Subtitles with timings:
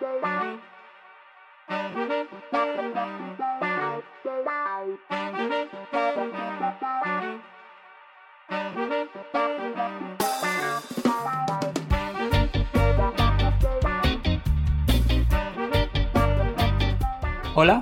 [0.00, 0.60] Hola,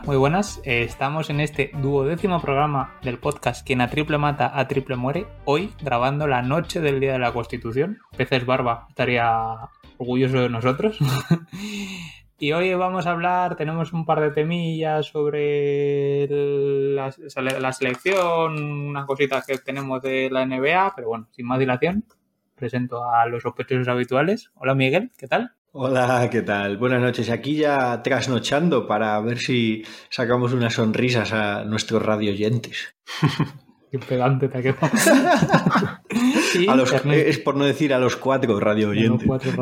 [0.06, 0.62] muy buenas.
[0.64, 5.26] Eh, estamos en este duodécimo programa del podcast Quien a triple mata, a triple muere.
[5.44, 7.98] Hoy grabando la noche del Día de la Constitución.
[8.16, 9.68] Peces Barba estaría
[9.98, 10.98] orgulloso de nosotros.
[12.39, 17.12] y hoy vamos a hablar, tenemos un par de temillas sobre la,
[17.58, 22.04] la selección, unas cositas que tenemos de la NBA, pero bueno, sin más dilación,
[22.54, 24.50] presento a los sospechosos habituales.
[24.54, 25.52] Hola Miguel, ¿qué tal?
[25.79, 26.79] Hola, ¿qué tal?
[26.79, 27.29] Buenas noches.
[27.29, 32.94] Aquí ya trasnochando para ver si sacamos unas sonrisas a nuestros radioyentes.
[33.91, 34.91] Qué pedante te ha quedado.
[36.56, 39.28] es por no decir a los cuatro radioyentes.
[39.28, 39.52] A los cuatro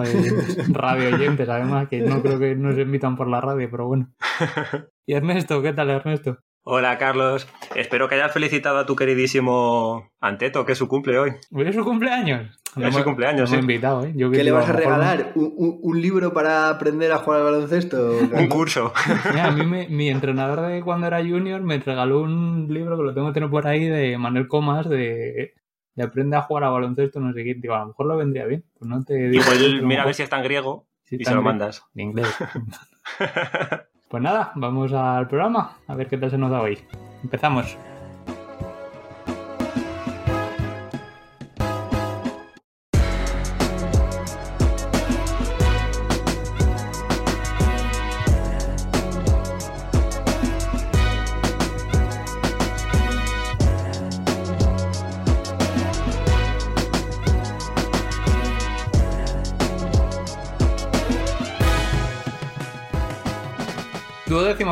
[0.73, 1.49] radioyentes.
[1.49, 4.09] además, que no creo que nos invitan por la radio, pero bueno.
[5.07, 6.39] Y Ernesto, ¿qué tal, Ernesto?
[6.67, 11.33] Hola Carlos, espero que hayas felicitado a tu queridísimo Anteto, que es su cumple hoy.
[11.53, 12.59] ¿Hoy es su cumpleaños?
[12.75, 13.57] Es su cumpleaños, sí.
[13.57, 14.15] invitado, ¿eh?
[14.17, 15.33] ¿Qué le vas a regalar?
[15.35, 18.19] ¿Un, libro para aprender a jugar al baloncesto?
[18.33, 18.95] un curso.
[19.39, 23.27] a mí mi entrenador de cuando era junior me regaló un libro que lo tengo
[23.27, 25.53] que tener por ahí de Manuel Comas de,
[25.95, 27.55] de aprende a jugar al baloncesto, no sé qué.
[27.55, 28.65] Digo, a lo mejor lo vendría bien.
[28.79, 29.45] Pues no te digo,
[29.83, 31.85] mira a ver si está en griego y se lo mandas.
[31.95, 32.29] En inglés.
[34.15, 36.79] Pues nada, vamos al programa, a ver qué tal se nos da hoy.
[37.25, 37.77] Empezamos.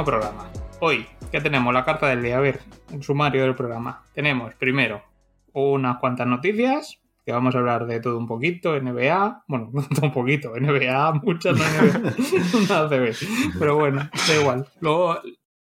[0.05, 0.51] Programa.
[0.81, 1.73] Hoy, ¿qué tenemos?
[1.73, 2.39] La carta del día.
[2.39, 2.61] A ver,
[2.93, 4.05] un sumario del programa.
[4.15, 5.03] Tenemos primero
[5.53, 10.07] unas cuantas noticias, que vamos a hablar de todo un poquito, NBA, bueno, no todo
[10.07, 11.65] un poquito, NBA, muchas no
[12.89, 13.13] NBA,
[13.59, 14.67] pero bueno, da igual.
[14.81, 15.21] Luego,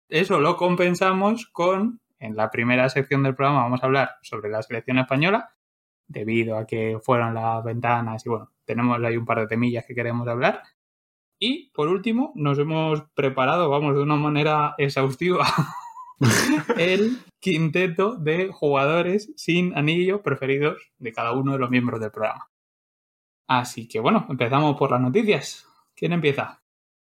[0.07, 4.61] eso lo compensamos con, en la primera sección del programa vamos a hablar sobre la
[4.61, 5.49] selección española,
[6.07, 9.95] debido a que fueron las ventanas y bueno, tenemos ahí un par de temillas que
[9.95, 10.61] queremos hablar.
[11.45, 15.45] Y por último, nos hemos preparado, vamos, de una manera exhaustiva,
[16.77, 22.49] el quinteto de jugadores sin anillo preferidos de cada uno de los miembros del programa.
[23.45, 25.67] Así que bueno, empezamos por las noticias.
[25.93, 26.61] ¿Quién empieza?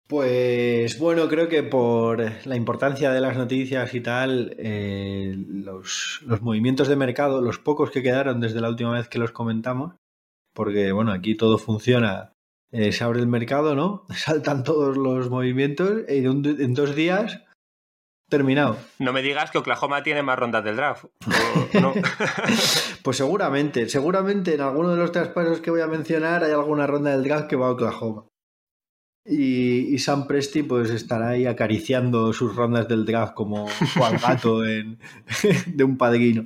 [0.08, 6.42] Pues bueno, creo que por la importancia de las noticias y tal, eh, los, los,
[6.42, 9.94] movimientos de mercado, los pocos que quedaron desde la última vez que los comentamos,
[10.52, 12.32] porque bueno, aquí todo funciona
[12.72, 14.06] eh, se abre el mercado, ¿no?
[14.14, 17.42] Saltan todos los movimientos y en, dos días
[18.28, 18.76] terminado.
[18.98, 21.04] No me digas que Oklahoma tiene más rondas del draft.
[23.02, 27.12] pues seguramente, seguramente en alguno de los traspasos que voy a mencionar hay alguna ronda
[27.12, 28.26] del draft que va a Oklahoma.
[29.28, 33.66] Y, Sam Presti pues estará ahí acariciando sus rondas del draft como
[33.96, 34.60] Juan Gato
[35.66, 36.44] de un padrino.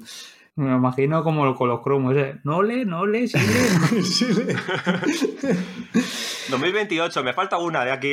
[0.60, 2.38] Me imagino como con los cromos, ¿eh?
[2.44, 4.54] No le, no le, sí le.
[6.50, 8.12] 2028, me falta una de aquí.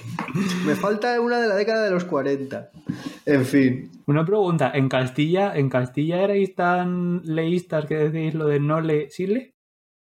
[0.66, 2.70] me falta una de la década de los 40.
[3.26, 3.90] En fin.
[4.06, 9.10] Una pregunta, ¿en Castilla, en Castilla erais tan leístas que decís lo de no le,
[9.10, 9.52] sí le?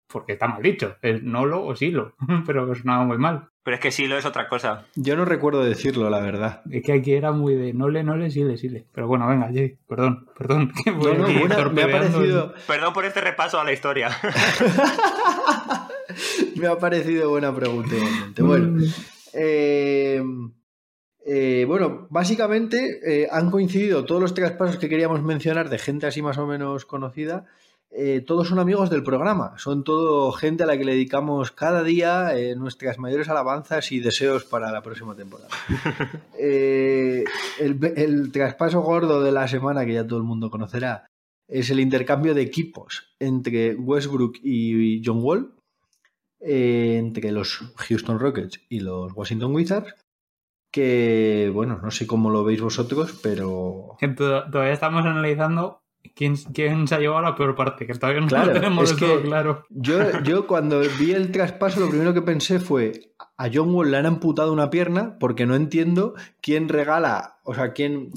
[0.08, 2.16] Porque está mal dicho, es nolo o silo,
[2.46, 3.50] pero sonaba muy mal.
[3.66, 4.86] Pero es que silo es otra cosa.
[4.94, 6.62] Yo no recuerdo decirlo, la verdad.
[6.70, 8.86] Es que aquí era muy de nole, nole, sile, sile.
[8.94, 10.72] Pero bueno, venga, Jay, perdón, perdón.
[10.86, 12.54] No, no, me ha parecido...
[12.68, 14.10] Perdón por este repaso a la historia.
[16.58, 18.44] me ha parecido buena pregunta, igualmente.
[18.44, 18.84] Bueno, mm.
[19.34, 20.24] eh,
[21.26, 26.06] eh, bueno, básicamente eh, han coincidido todos los tres pasos que queríamos mencionar de gente
[26.06, 27.48] así más o menos conocida
[27.98, 31.82] eh, todos son amigos del programa, son todo gente a la que le dedicamos cada
[31.82, 35.50] día eh, nuestras mayores alabanzas y deseos para la próxima temporada.
[36.38, 37.24] Eh,
[37.60, 41.08] el, traspaso gordo de la semana, que ya todo el mundo conocerá,
[41.48, 45.56] es el intercambio de equipos entre Westbrook y John Wall,
[46.42, 49.96] entre los Houston Rockets y los Washington Wizards,
[50.72, 53.98] que, bueno, no sé cómo lo veis vosotros, pero...
[54.18, 55.80] Todavía estamos analizando
[56.16, 57.86] ¿Quién, se ha llevado la peor parte?
[57.86, 59.66] Que todavía no lo tenemos claro.
[59.70, 63.98] Yo, yo cuando vi el traspaso, lo primero que pensé fue: a John Wall le
[63.98, 68.12] han amputado una pierna porque no entiendo quién regala, o sea, quién.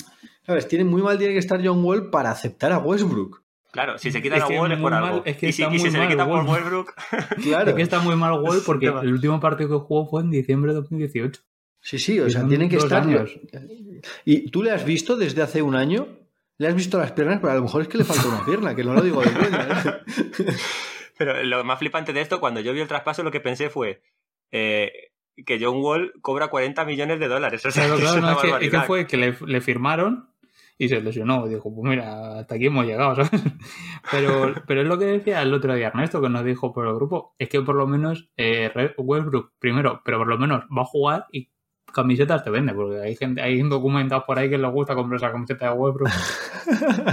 [0.47, 0.69] ¿Sabes?
[0.69, 3.43] Tiene, muy mal tiene que estar John Wall para aceptar a Westbrook.
[3.73, 5.23] Claro, si se quitan Es a que Wall es muy por mal- algo.
[5.27, 6.49] es que y si, está y si se le quita por Wall.
[6.49, 6.95] Westbrook,
[7.43, 7.71] Claro.
[7.71, 10.71] Es que está muy mal Wall porque el último partido que jugó fue en diciembre
[10.73, 11.43] de 2018.
[11.81, 13.03] Sí, sí, o sea, tiene que estar.
[13.03, 13.31] años.
[14.25, 16.06] ¿Y tú le has visto desde hace un año?
[16.59, 17.39] ¿Le has visto las piernas?
[17.41, 19.31] Pero a lo mejor es que le falta una pierna, que no lo digo de
[19.31, 20.03] cuenta.
[20.07, 20.53] ¿eh?
[21.19, 24.03] Pero lo más flipante de esto, cuando yo vi el traspaso, lo que pensé fue
[24.51, 25.13] eh,
[25.47, 27.65] que John Wall cobra 40 millones de dólares.
[27.65, 29.37] O sea, Claro, que claro, es no, una es que, es que fue que le,
[29.47, 30.31] le firmaron
[30.79, 31.47] y se lesionó.
[31.47, 33.31] Y dijo, pues mira, hasta aquí hemos llegado, ¿sabes?
[34.11, 36.95] Pero, pero es lo que decía el otro día Ernesto, que nos dijo por el
[36.95, 40.87] grupo, es que por lo menos eh, Westbrook, primero, pero por lo menos va a
[40.87, 41.51] jugar y
[41.93, 45.32] camisetas te vende, porque hay gente, hay documentados por ahí que les gusta comprar esa
[45.32, 46.08] camiseta de Westbrook.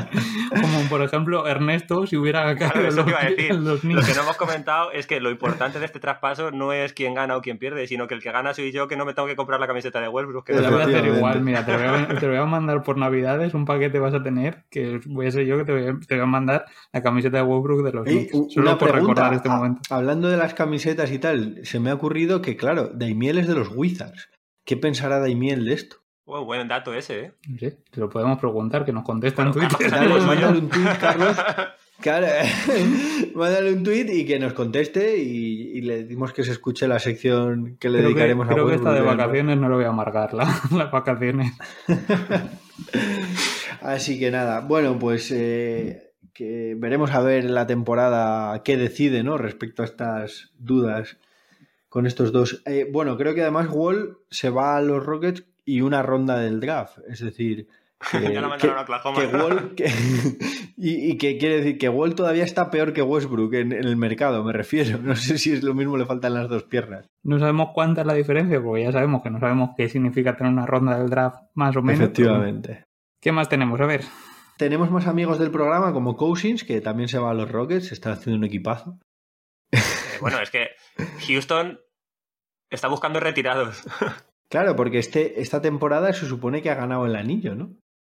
[0.62, 3.56] Como por ejemplo Ernesto, si hubiera Claro, eso te iba a decir.
[3.56, 4.06] los Lo niños.
[4.07, 7.36] que no hemos comentado es que lo importante de este traspaso no es quién gana
[7.38, 9.36] o quién pierde, sino que el que gana soy yo, que no me tengo que
[9.36, 10.45] comprar la camiseta de Westbrook.
[10.45, 12.42] Que Te la voy a hacer igual, mira, te lo, voy a, te lo voy
[12.42, 15.66] a mandar por navidades, un paquete vas a tener, que voy a ser yo que
[15.66, 18.48] te voy a, te voy a mandar la camiseta de Westbrook de los Ey, solo
[18.69, 19.24] una por pregunta.
[19.24, 19.81] recordar este a- momento.
[19.89, 23.56] Hablando de las camisetas y tal, se me ha ocurrido que, claro, Daimiel es de
[23.56, 24.30] los Wizards.
[24.66, 25.98] ¿Qué pensará Daimiel de esto?
[26.26, 27.32] Oh, buen dato ese, ¿eh?
[27.60, 29.88] Sé, te lo podemos preguntar, que nos contesta en Bueno, Twitter.
[29.92, 31.38] que Dale, mándale un tweet, Carlos.
[32.02, 32.28] Claro,
[33.36, 37.00] mándale un tweet y que nos conteste y, y le decimos que se escuche la
[37.00, 39.86] sección que le Creo que, dedicaremos a creo que esta de vacaciones no lo voy
[39.86, 40.44] a amargar, la-
[40.78, 41.54] las vacaciones.
[43.82, 49.38] Así que nada, bueno, pues eh, que veremos a ver la temporada qué decide, ¿no?
[49.38, 51.18] Respecto a estas dudas
[51.96, 52.62] con estos dos.
[52.66, 56.60] Eh, bueno, creo que además Wall se va a los Rockets y una ronda del
[56.60, 57.70] draft, es decir,
[58.12, 59.22] que, ya la que- mandaron a Oklahoma.
[59.22, 59.86] que Wall que-
[60.78, 63.96] y, y que quiere decir que Wall todavía está peor que Westbrook en, en el
[63.96, 64.98] mercado, me refiero.
[65.02, 67.06] No sé si es lo mismo, le faltan las dos piernas.
[67.24, 70.52] No sabemos cuánta es la diferencia, porque ya sabemos que no sabemos qué significa tener
[70.52, 72.02] una ronda del draft más o menos.
[72.02, 72.84] Efectivamente.
[73.22, 73.80] ¿Qué más tenemos?
[73.80, 74.02] A ver.
[74.58, 78.12] Tenemos más amigos del programa como Cousins, que también se va a los Rockets, está
[78.12, 79.00] haciendo un equipazo.
[79.72, 79.80] Eh,
[80.22, 80.68] bueno, es que
[81.28, 81.80] Houston
[82.70, 83.84] está buscando retirados.
[84.48, 87.72] Claro, porque este, esta temporada se supone que ha ganado el anillo, ¿no?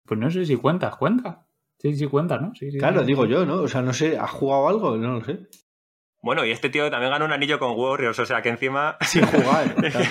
[0.06, 1.48] Pues no sé si cuenta, cuenta.
[1.80, 2.54] Sí, sí cuenta, ¿no?
[2.54, 3.06] Sí, sí, Claro, sí.
[3.08, 3.62] digo yo, ¿no?
[3.62, 4.98] O sea, no sé, ¿ha jugado algo?
[4.98, 5.48] No lo sé.
[6.22, 8.98] Bueno, y este tío también ganó un anillo con Warriors, o sea que encima.
[9.02, 9.74] Sin jugar.
[9.76, 10.06] claro.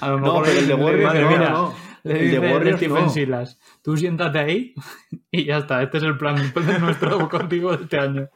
[0.00, 1.74] A lo No, mejor pero el de Warriors madre no, no.
[2.04, 3.08] Le El de dice Warriors Stephen no.
[3.08, 4.74] Silas, tú siéntate ahí
[5.30, 5.82] y ya está.
[5.82, 8.28] Este es el plan de nuestro contigo de este año.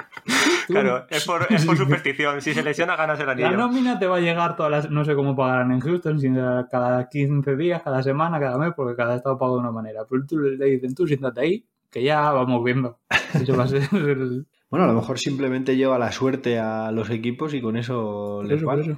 [0.67, 2.41] Claro, es por, es por superstición.
[2.41, 3.57] Si se lesiona, ganas el La anillo.
[3.57, 4.91] nómina te va a llegar todas las...
[4.91, 6.29] No sé cómo pagarán en Houston, si
[6.71, 10.03] cada 15 días, cada semana, cada mes, porque cada estado paga de una manera.
[10.09, 13.01] Pero tú le dicen, tú siéntate ahí, que ya vamos viendo.
[13.35, 13.83] Eso va a ser.
[14.71, 18.63] Bueno, a lo mejor simplemente lleva la suerte a los equipos y con eso les
[18.63, 18.97] vale.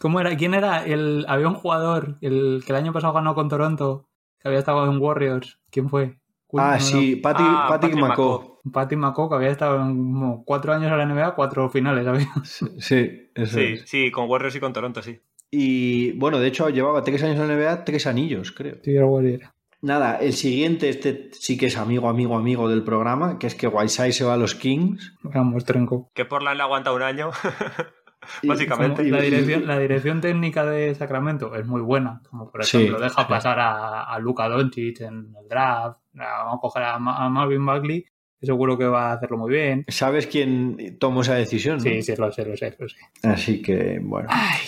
[0.00, 0.36] ¿Cómo era?
[0.36, 0.84] ¿Quién era?
[0.84, 1.24] El...
[1.28, 4.08] Había un jugador el que el año pasado ganó con Toronto,
[4.40, 5.58] que había estado en Warriors.
[5.70, 6.18] ¿Quién fue?
[6.56, 8.60] Ah, No, no, sí, Patty, Ah, Patty Patrick McCaw.
[8.72, 12.28] Patty McCaw, que había estado en como cuatro años en la NBA, cuatro finales había.
[12.44, 13.82] Sí, sí, eso Sí, es.
[13.88, 15.20] sí, con Warriors y con Toronto, sí.
[15.50, 18.76] Y bueno, de hecho llevaba tres años en la NBA, tres anillos, creo.
[18.82, 19.54] Sí, era.
[19.82, 23.68] Nada, el siguiente, este sí que es amigo, amigo, amigo del programa, que es que
[23.68, 25.14] Whiteside se va a los Kings.
[25.22, 26.10] Vamos, trenco.
[26.14, 27.30] Que Portland le aguanta un año.
[28.42, 29.04] Y- Básicamente.
[29.04, 32.20] La, Y- dirección, la dirección técnica de Sacramento es muy buena.
[32.30, 33.28] Como por Sí, ejemplo, deja sí.
[33.28, 36.00] pasar a, a Luka Doncic en el draft.
[36.12, 38.02] Vamos a coger a, Ma- a Marvin Bagley,
[38.40, 39.84] que seguro que va a hacerlo muy bien.
[39.88, 41.76] ¿Sabes quién tomó esa decisión?
[41.78, 41.82] no?
[41.82, 42.96] Sí, sí, lo sé, lo sé, lo sé.
[43.22, 44.28] Así que, bueno.
[44.30, 44.60] Ay,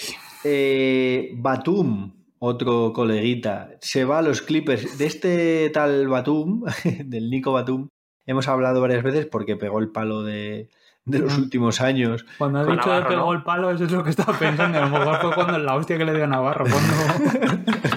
[0.45, 4.99] Eh, Batum, otro coleguita, se va a los Clippers.
[4.99, 6.65] De este tal Batum,
[7.05, 7.89] del Nico Batum,
[8.27, 10.69] hemos hablado varias veces porque pegó el palo de,
[11.07, 12.27] de los últimos años.
[12.37, 13.33] cuando ha dicho Navarro, que pegó ¿no?
[13.33, 14.79] el palo, eso es lo que estaba pensando.
[14.79, 16.65] A lo mejor fue cuando la hostia que le dio a Navarro.
[16.69, 17.97] Cuando...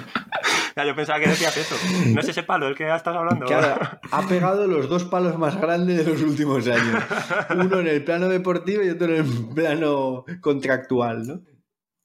[0.76, 1.74] Ya, yo pensaba que decías eso.
[2.14, 3.44] No es ese palo el que estás hablando.
[3.44, 3.74] Claro,
[4.10, 7.02] ha pegado los dos palos más grandes de los últimos años.
[7.50, 11.40] Uno en el plano deportivo y otro en el plano contractual, ¿no?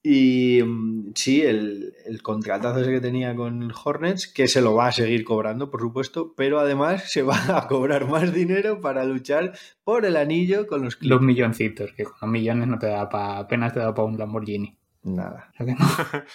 [0.08, 4.90] Y mm, sí, el, el contratazo ese que tenía con Hornets, que se lo va
[4.90, 9.54] a seguir cobrando, por supuesto, pero además se va a cobrar más dinero para luchar
[9.84, 13.40] por el anillo con los Los milloncitos, que con los millones no te da para...
[13.40, 14.78] apenas te da para un Lamborghini.
[15.02, 15.50] Nada.
[15.52, 15.88] O sea que no.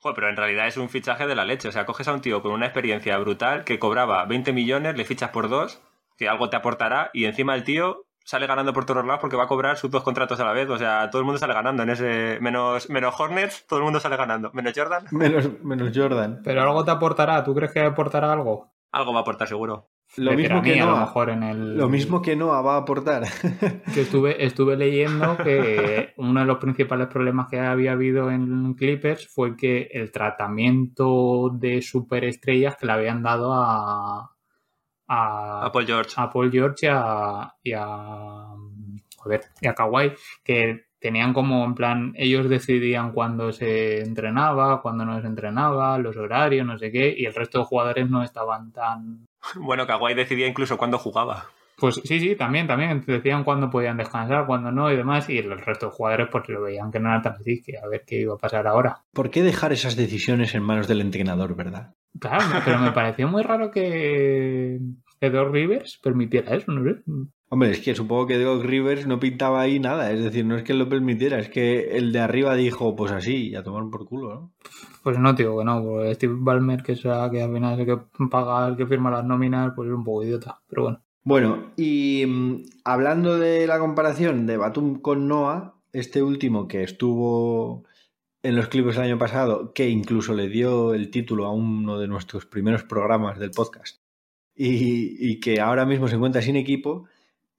[0.00, 1.68] Joder, pero en realidad es un fichaje de la leche.
[1.68, 5.04] O sea, coges a un tío con una experiencia brutal que cobraba 20 millones, le
[5.04, 5.82] fichas por dos,
[6.16, 9.44] que algo te aportará, y encima el tío sale ganando por todos lados porque va
[9.44, 10.68] a cobrar sus dos contratos a la vez.
[10.68, 12.38] O sea, todo el mundo sale ganando en ese.
[12.42, 14.50] Menos, menos Hornets, todo el mundo sale ganando.
[14.52, 16.42] Menos Jordan, Menos, menos Jordan.
[16.44, 17.42] Pero algo te aportará.
[17.42, 18.70] ¿Tú crees que aportará algo?
[18.92, 19.88] algo va a aportar seguro.
[20.16, 21.00] Lo mismo que Veteranía, a lo Noah.
[21.06, 21.76] mejor en el...
[21.76, 23.24] Lo mismo que Noah va a aportar.
[23.94, 29.28] que estuve, estuve leyendo que uno de los principales problemas que había habido en Clippers
[29.28, 34.30] fue que el tratamiento de superestrellas que le habían dado a,
[35.08, 36.12] a, A Paul George.
[36.16, 38.46] a Paul George y a, y a,
[39.16, 40.12] joder, y a Kawhi,
[40.44, 46.16] que tenían como en plan, ellos decidían cuándo se entrenaba, cuándo no se entrenaba, los
[46.16, 49.26] horarios, no sé qué, y el resto de jugadores no estaban tan...
[49.56, 51.46] Bueno, Kawhi decidía incluso cuándo jugaba.
[51.78, 55.56] Pues sí, sí, también, también decían cuándo podían descansar, cuándo no y demás, y el
[55.60, 58.16] resto de jugadores pues lo veían que no era tan así, que a ver qué
[58.16, 59.04] iba a pasar ahora.
[59.12, 61.94] ¿Por qué dejar esas decisiones en manos del entrenador, verdad?
[62.18, 64.80] Claro, pero me pareció muy raro que
[65.20, 67.00] que Doc Rivers permitiera eso, no sé.
[67.50, 70.62] Hombre, es que supongo que Doc Rivers no pintaba ahí nada, es decir, no es
[70.62, 74.34] que lo permitiera, es que el de arriba dijo, pues así, a tomar por culo,
[74.34, 74.52] ¿no?
[75.02, 77.86] Pues no, tío, que no, porque Steve Ballmer, que el que al final es el
[77.86, 81.00] que paga, el que firma las nóminas, pues es un poco idiota, pero bueno.
[81.24, 87.84] Bueno, y mm, hablando de la comparación de Batum con Noah, este último que estuvo
[88.42, 92.08] en los Clippers el año pasado, que incluso le dio el título a uno de
[92.08, 94.00] nuestros primeros programas del podcast,
[94.54, 97.06] y, y que ahora mismo se encuentra sin equipo,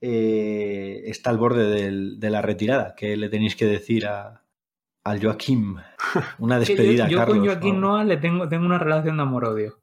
[0.02, 2.96] eh, está al borde del- de la retirada.
[2.96, 4.44] ¿Qué le tenéis que decir a,
[5.04, 5.76] al Joaquim?
[6.40, 7.38] Una yo- despedida, yo, Carlos.
[7.38, 7.88] con Joaquín ¿no?
[7.92, 9.80] Noah le tengo, tengo una relación de amor-odio.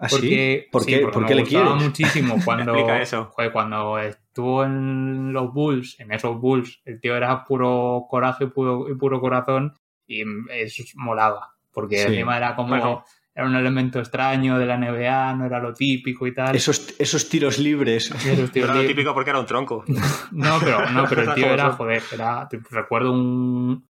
[0.00, 0.16] ¿Ah, sí?
[0.16, 1.70] Porque, ¿Por sí, qué, porque ¿por me qué le quieres?
[1.74, 3.24] muchísimo cuando, Explica eso.
[3.32, 8.46] joder, cuando estuvo en los Bulls, en esos Bulls, el tío era puro coraje y
[8.48, 9.74] puro, y puro corazón
[10.08, 11.54] y eso molaba.
[11.70, 12.08] Porque Sí.
[12.08, 12.70] encima era como.
[12.70, 13.04] Bueno.
[13.34, 16.56] Era un elemento extraño de la NBA, no era lo típico y tal.
[16.56, 18.10] Esos, esos tiros libres.
[18.26, 19.84] Esos tíos Era lo típico porque era un tronco.
[20.32, 23.88] No, pero, no, pero el tío era, joder, era, recuerdo un,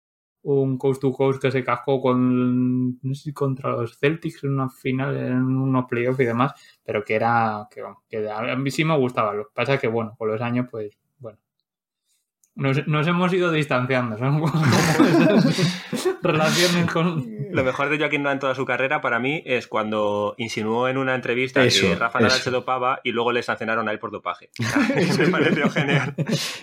[0.42, 4.50] un coast to coast que se cascó con, no sé si contra los Celtics en
[4.52, 6.52] una final, en unos playoffs y demás,
[6.84, 9.34] pero que era, que, que a mí sí me gustaba.
[9.34, 10.96] Lo que pasa es que, bueno, con los años, pues,
[12.54, 17.42] nos, nos hemos ido distanciando, son como esas relaciones con...
[17.50, 20.96] Lo mejor de Joaquín Noah en toda su carrera para mí es cuando insinuó en
[20.96, 24.10] una entrevista Eso, que Rafa Nadal se dopaba y luego le sancionaron a él por
[24.10, 24.50] dopaje.
[25.18, 26.14] Me pareció genial.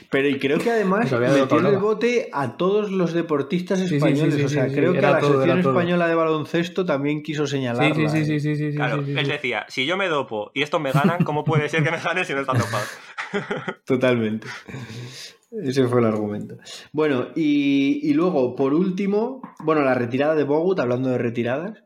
[0.10, 3.14] Pero y creo que además Se había dado metió en el bote a todos los
[3.14, 4.36] deportistas sí, sí, españoles.
[4.36, 7.22] sí, o sea, sí, creo sí, que a la todo, selección española de baloncesto también
[7.24, 7.46] quiso.
[7.46, 8.10] Sí, sí, sí, ¿eh?
[8.10, 9.32] sí, sí, sí, sí, Claro, sí, sí, él sí.
[9.32, 12.26] decía, si yo me dopo y estos me ganan, ¿cómo puede ser que me ganen
[12.26, 12.98] si no están dopados?
[13.86, 14.48] Totalmente.
[15.52, 16.58] Ese fue el argumento.
[16.92, 21.84] Bueno, y, y luego, por último, bueno, la retirada de Bogut, hablando de retiradas,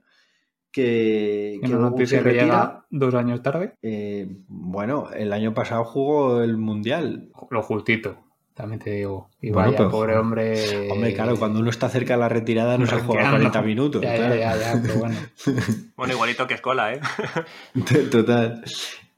[0.72, 2.46] que, que Una Bogut noticia se que retira.
[2.46, 7.29] llega dos años tarde, Eh, bueno, el año pasado jugó el Mundial.
[7.51, 8.17] lo justito,
[8.53, 9.29] también te digo.
[9.41, 10.89] Y Bueno, vaya, pero, pobre hombre...
[10.91, 13.50] Hombre, claro, cuando uno está cerca de la retirada no se juega Ranqueando.
[13.51, 14.01] 40 minutos.
[14.01, 14.36] Ya, claro.
[14.36, 15.15] ya, ya, ya, pero bueno.
[15.96, 17.00] Bueno, igualito que Escola, ¿eh?
[18.12, 18.63] Total.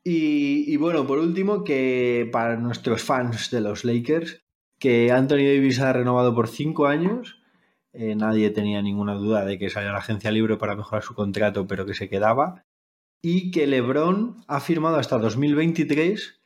[0.07, 4.39] Y, bueno, por último, que para nuestros fans de los Lakers,
[4.79, 7.41] que Anthony Davis ha renovado por cinco años.
[7.91, 11.15] Eh, nadie tenía ninguna duda de que salía a la agencia libre para mejorar su
[11.15, 12.63] contrato, pero que se quedaba.
[13.23, 16.39] Y que LeBron ha firmado hasta 2023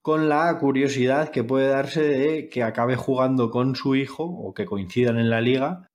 [0.00, 4.64] con la curiosidad que puede darse de que acabe jugando con su hijo o que
[4.64, 5.88] coincidan en la liga,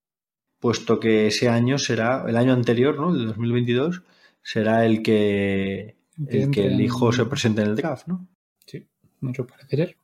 [0.59, 3.15] puesto que ese año será, el año anterior, ¿no?
[3.15, 4.03] El 2022,
[4.43, 5.96] será el que
[6.27, 8.27] el que el hijo se presente en el draft, ¿no?
[8.65, 8.87] Sí,
[9.21, 9.97] mucho parece ser.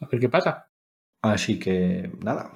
[0.00, 0.68] A ver qué pasa.
[1.22, 2.52] Así que nada,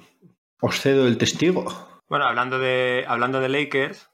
[0.61, 1.65] os cedo el testigo.
[2.09, 4.09] Bueno, hablando de, hablando de Lakers,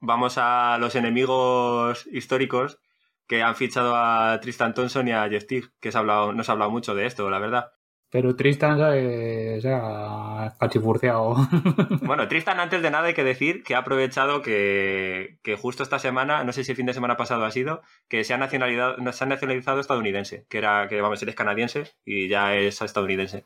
[0.00, 2.78] vamos a los enemigos históricos
[3.26, 6.44] que han fichado a Tristan Thompson y a Jeff Teague, que se ha hablado, no
[6.44, 7.72] se ha hablado mucho de esto, la verdad.
[8.16, 11.36] Pero Tristan se, se ha cachifurciado.
[12.00, 15.98] Bueno, Tristan, antes de nada hay que decir que ha aprovechado que, que justo esta
[15.98, 18.96] semana, no sé si el fin de semana pasado ha sido, que se ha, nacionalidad,
[19.12, 23.44] se ha nacionalizado estadounidense, que era que vamos, él es canadiense y ya es estadounidense.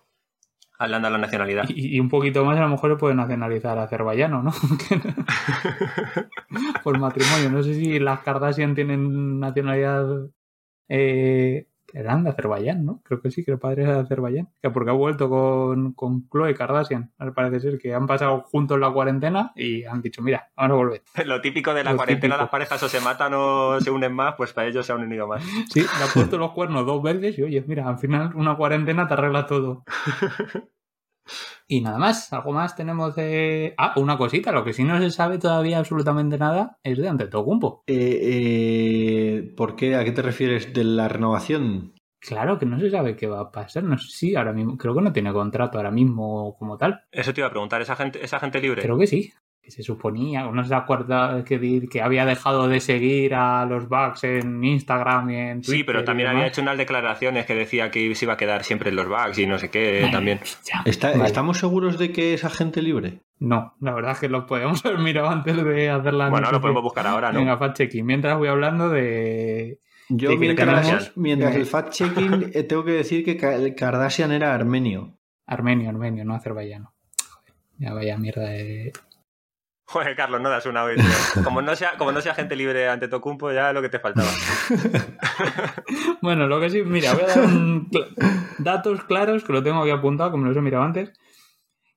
[0.78, 1.64] Dado la nacionalidad.
[1.68, 4.52] y, y un poquito más a lo mejor le puede nacionalizar a azerbaiyano, ¿no?
[6.84, 7.50] Por matrimonio.
[7.50, 10.06] No sé si las Kardashian tienen nacionalidad...
[10.88, 13.00] Eh, eran de Azerbaiyán, ¿no?
[13.04, 14.48] Creo que sí, que el padre es de Azerbaiyán.
[14.62, 17.12] Que porque ha vuelto con, con Chloe Kardashian.
[17.18, 20.76] Al parece ser que han pasado juntos la cuarentena y han dicho, mira, vamos a
[20.76, 21.02] volver.
[21.26, 22.42] Lo típico de la Lo cuarentena, típico.
[22.44, 25.26] las parejas o se matan o se unen más, pues para ellos se han unido
[25.26, 25.42] más.
[25.70, 29.06] Sí, le ha puesto los cuernos dos veces y oye, mira, al final una cuarentena
[29.08, 29.84] te arregla todo.
[31.66, 33.74] Y nada más, algo más tenemos de...
[33.78, 37.84] Ah, una cosita, lo que sí no se sabe todavía absolutamente nada es de Antetokounmpo.
[37.86, 39.96] Eh, eh, ¿Por qué?
[39.96, 41.94] ¿A qué te refieres de la renovación?
[42.20, 44.94] Claro que no se sabe qué va a pasar, no sé si ahora mismo, creo
[44.94, 47.04] que no tiene contrato ahora mismo como tal.
[47.10, 48.82] Eso te iba a preguntar, ¿esa gente, esa gente libre?
[48.82, 49.32] Creo que sí.
[49.62, 54.24] Que se suponía, no se acuerda que, que había dejado de seguir a los Bucks
[54.24, 55.76] en Instagram y en Twitter.
[55.76, 58.88] Sí, pero también había hecho unas declaraciones que decía que se iba a quedar siempre
[58.88, 60.40] en los bugs y no sé qué también.
[60.64, 61.24] Ya, ¿Está- vale.
[61.26, 63.20] ¿Estamos seguros de que es agente libre?
[63.38, 66.60] No, la verdad es que lo podemos haber mirado antes de hacer la Bueno, lo
[66.60, 67.40] podemos buscar ahora, ¿no?
[67.40, 68.04] Venga, fact-checking.
[68.04, 69.78] Mientras voy hablando de...
[70.08, 73.36] Yo mientras, el fact-checking eh, tengo que decir que
[73.76, 75.18] Kardashian era armenio.
[75.46, 76.92] Armenio, armenio, no azerbaiyano.
[77.28, 78.92] Joder, ya vaya mierda de...
[79.90, 81.00] Joder, Carlos, no das una vez.
[81.42, 84.28] Como no sea, como no sea gente libre ante Tocumpo, ya lo que te faltaba.
[86.22, 87.48] Bueno, lo que sí, mira, voy a dar
[88.58, 91.12] datos claros que lo tengo aquí apuntado, como los he mirado antes.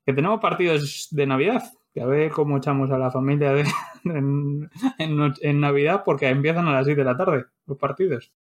[0.05, 1.62] Que tenemos partidos de Navidad.
[1.93, 3.53] Que a ver cómo echamos a la familia
[4.05, 8.33] en, Navidad, porque empiezan a las 6 de la tarde los partidos.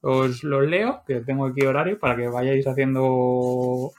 [0.00, 3.90] Os los leo, que tengo aquí horario, para que vayáis haciendo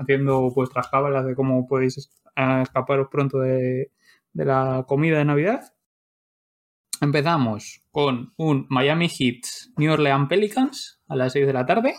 [0.00, 3.92] haciendo vuestras cábalas de cómo podéis escaparos pronto de,
[4.32, 5.72] de la comida de Navidad.
[7.00, 9.42] Empezamos con un Miami Heat
[9.76, 11.94] New Orleans Pelicans a las 6 de la tarde.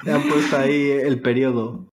[0.04, 1.92] Le han puesto ahí el periodo.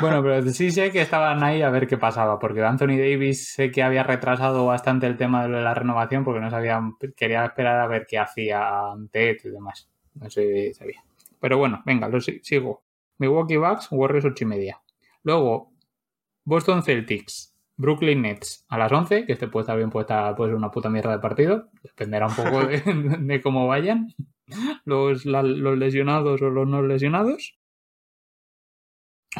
[0.00, 3.70] Bueno, pero sí sé que estaban ahí a ver qué pasaba, porque Anthony Davis sé
[3.70, 7.86] que había retrasado bastante el tema de la renovación porque no sabían, quería esperar a
[7.86, 8.70] ver qué hacía
[9.10, 9.88] Ted y demás.
[10.14, 11.02] No sé, sabía.
[11.40, 12.82] Pero bueno, venga, lo si- sigo.
[13.18, 14.80] Milwaukee Bucks, Warriors 8 y media.
[15.24, 15.72] Luego,
[16.44, 20.56] Boston Celtics, Brooklyn Nets a las 11, que este puede estar bien puesta, puede ser
[20.56, 21.70] una puta mierda de partido.
[21.82, 24.14] Dependerá un poco de, cómo vayan
[24.84, 27.58] los, los lesionados o los no lesionados.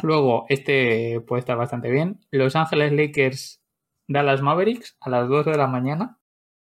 [0.03, 2.19] Luego, este puede estar bastante bien.
[2.31, 3.61] Los Ángeles Lakers,
[4.07, 6.18] Dallas Mavericks a las 2 de la mañana.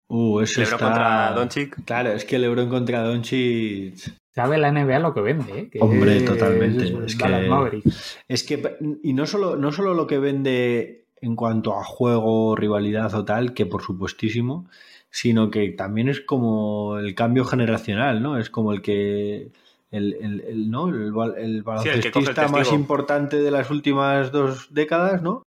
[0.08, 0.86] Uh, eso Lebron está...
[0.88, 1.84] contra Doncic.
[1.86, 3.96] Claro, es que LeBron contra Doncic...
[4.36, 5.70] Sabe la NBA lo que vende, ¿eh?
[5.70, 7.84] Que Hombre, es- totalmente, es es que-.
[8.28, 13.14] Es que, y no solo, no solo lo que vende en cuanto a juego, rivalidad
[13.14, 14.68] o tal, que por supuestísimo,
[15.12, 18.38] sino que también es como el cambio generacional, ¿no?
[18.40, 19.52] Es como el que.
[19.92, 20.90] El, el- el- ¿no?
[20.90, 25.44] el, el Sí, el el baloncestista más importante de las últimas dos décadas, ¿no?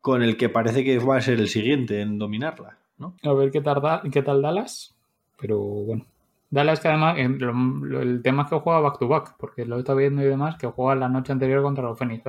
[0.00, 3.14] Con el que parece que va a ser el siguiente en dominarla, ¿no?
[3.22, 4.94] A ver qué tal, da- qué tal Dallas.
[5.40, 6.04] Pero bueno.
[6.50, 9.64] Dallas que además, eh, lo- lo- el tema es que juega back to back, porque
[9.64, 12.22] lo está viendo y demás, que juega la noche anterior contra los Phoenix.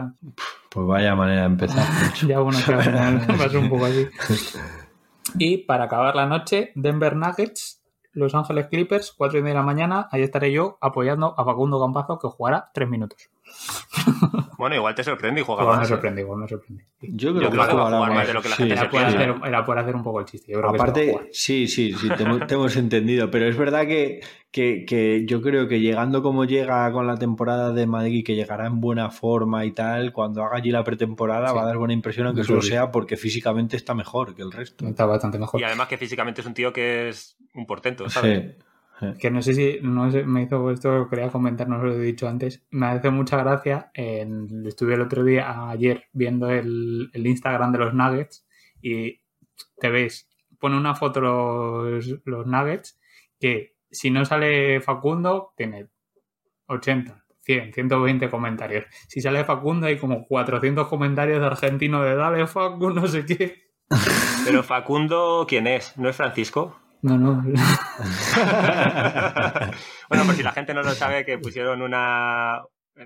[0.71, 1.85] Pues vaya manera de empezar.
[2.27, 4.07] Ya bueno, ser un poco así.
[5.37, 7.81] Y para acabar la noche, Denver Nuggets,
[8.13, 10.07] Los Ángeles Clippers, 4 y media de la mañana.
[10.11, 13.29] Ahí estaré yo apoyando a Facundo Campazo, que jugará 3 minutos.
[14.57, 15.89] Bueno, igual te sorprende y juega Igual me más.
[15.89, 15.93] ¿eh?
[15.93, 16.85] sorprende, igual me sorprende.
[17.01, 18.27] Yo Yo creo creo que que va a jugará jugar más más.
[18.27, 19.17] de lo que la Sí, gente se Era por, piensa.
[19.19, 20.51] hacer, era por hacer un poco el chiste.
[20.53, 21.27] Yo creo que se Aparte, jugar.
[21.33, 25.41] sí, sí, sí, te, hemos- te hemos entendido, pero es verdad que, que, que yo
[25.41, 29.65] creo que llegando como llega con la temporada de Madrid, que llegará en buena forma
[29.65, 31.55] y tal, cuando haga allí la pretemporada Sí.
[31.55, 34.87] va a dar buena impresión, aunque solo sea porque físicamente está mejor que el resto.
[34.87, 35.59] Está bastante mejor.
[35.59, 38.53] Y además que físicamente es un tío que es un portento, ¿sabes?
[38.55, 38.63] Sí.
[39.19, 41.99] Que no sé si no sé, me hizo esto, quería comentar, no os lo he
[41.99, 42.65] dicho antes.
[42.71, 43.91] Me hace mucha gracia.
[43.93, 48.47] En, estuve el otro día, ayer, viendo el, el Instagram de los Nuggets
[48.81, 49.21] y
[49.79, 50.29] te ves,
[50.59, 52.99] pone una foto los, los Nuggets
[53.39, 55.87] que si no sale Facundo, tiene
[56.67, 58.85] 80, 100, 120 comentarios.
[59.07, 63.71] Si sale Facundo, hay como 400 comentarios de argentino de dale Facu, no sé qué.
[64.45, 65.97] Pero Facundo, ¿quién es?
[65.97, 66.84] ¿No es Francisco?
[67.05, 67.43] No, no.
[70.09, 72.63] bueno, por si la gente no lo sabe, que pusieron una.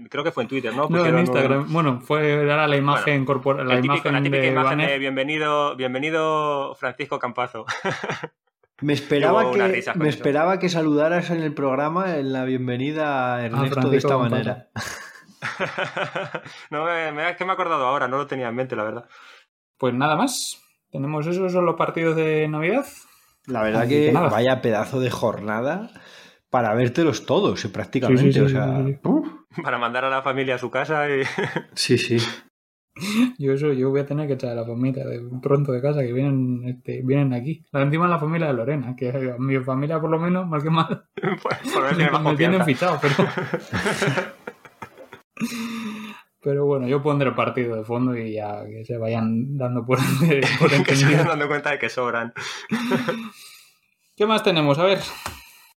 [0.10, 0.84] Creo que fue en Twitter, ¿no?
[0.84, 1.74] No, en Pusieron un- Instagram.
[1.74, 4.90] Bueno, fue era la imagen corporal, la, la, típica, imagen la típica de imagen banner.
[4.92, 7.66] de bienvenido, bienvenido Francisco Campazo.
[8.82, 9.92] Me esperaba, que, me eso.
[10.06, 14.68] esperaba que saludaras en el programa en la bienvenida a Ernesto de Francisco esta manera.
[16.70, 18.84] no, me, me- es que me he acordado ahora, no lo tenía en mente, la
[18.86, 19.06] verdad.
[19.78, 20.62] Pues nada más.
[20.92, 22.86] Tenemos esos son los partidos de Navidad.
[23.50, 25.90] La verdad Así que, vaya pedazo de jornada
[26.50, 28.24] para vértelos todos, eh, prácticamente.
[28.24, 29.00] Sí, sí, sí, o sea, sí, sí.
[29.04, 29.28] uf.
[29.64, 31.24] Para mandar a la familia a su casa y.
[31.74, 32.18] sí, sí.
[33.38, 36.02] Yo eso, yo voy a tener que echar a la familia de pronto de casa
[36.02, 37.66] que vienen, este, vienen aquí.
[37.72, 40.62] La encima es la familia de Lorena, que a mi familia por lo menos, mal
[40.62, 43.16] que mal, por, por me, me tienen fichado, pero.
[46.42, 50.00] Pero bueno, yo pondré el partido de fondo y ya que se vayan dando por,
[50.60, 52.34] por que se vayan dando cuenta de que sobran.
[54.16, 54.80] ¿Qué más tenemos?
[54.80, 55.00] A ver.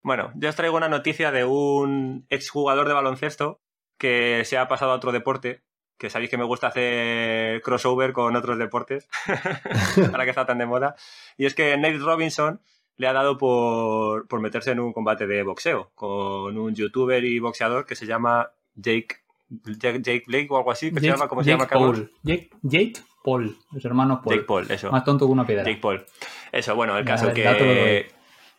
[0.02, 3.60] Bueno, yo os traigo una noticia de un exjugador de baloncesto
[3.98, 5.62] que se ha pasado a otro deporte,
[5.98, 9.08] que sabéis que me gusta hacer crossover con otros deportes,
[10.10, 10.94] ahora que está tan de moda.
[11.36, 12.62] Y es que Nate Robinson
[12.96, 17.38] le ha dado por, por meterse en un combate de boxeo con un youtuber y
[17.38, 19.19] boxeador que se llama Jake
[19.50, 21.66] Jake, Jake Blake o algo así, que se llama, ¿cómo se llama?
[21.66, 22.10] Paul.
[22.22, 22.92] Jake, Jake
[23.24, 24.36] Paul, los hermanos Paul.
[24.36, 24.90] Jake Paul, eso.
[24.90, 25.64] Más tonto que una piedra.
[25.64, 26.04] Jake Paul.
[26.52, 27.34] Eso, bueno, el caso doy.
[27.34, 28.10] que,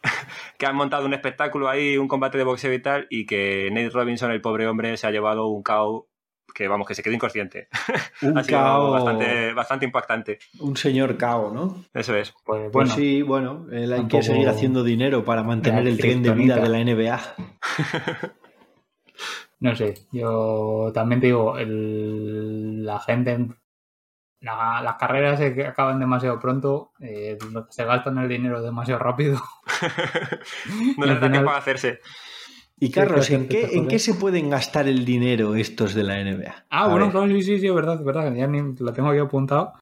[0.58, 3.90] que han montado un espectáculo ahí, un combate de boxeo y tal, y que Nate
[3.90, 6.10] Robinson, el pobre hombre, se ha llevado un KO
[6.54, 7.68] que, vamos, que se quedó inconsciente.
[8.22, 10.40] Un ha sido cao, bastante, bastante impactante.
[10.60, 11.86] un señor cao, ¿no?
[11.94, 12.34] Eso es.
[12.44, 16.22] Pues Pues bueno, sí, bueno, él hay que seguir haciendo dinero para mantener el tren
[16.22, 17.22] de vida de la NBA.
[19.62, 19.94] no sé.
[20.12, 23.48] Yo también te digo, el- la gente.
[24.42, 27.38] la- las carreras se acaban demasiado pronto, eh,
[27.70, 29.40] se gastan el dinero demasiado rápido.
[30.98, 32.00] no Y les da tiempo a hacerse.
[32.80, 36.66] Y Carlos, ¿en qué, ¿en qué se pueden gastar el dinero estos de la NBA?
[36.72, 37.12] Ah, A bueno, ver.
[37.12, 39.74] claro, sí, sí, sí, es verdad, es verdad, ya ni lo tengo aquí apuntado.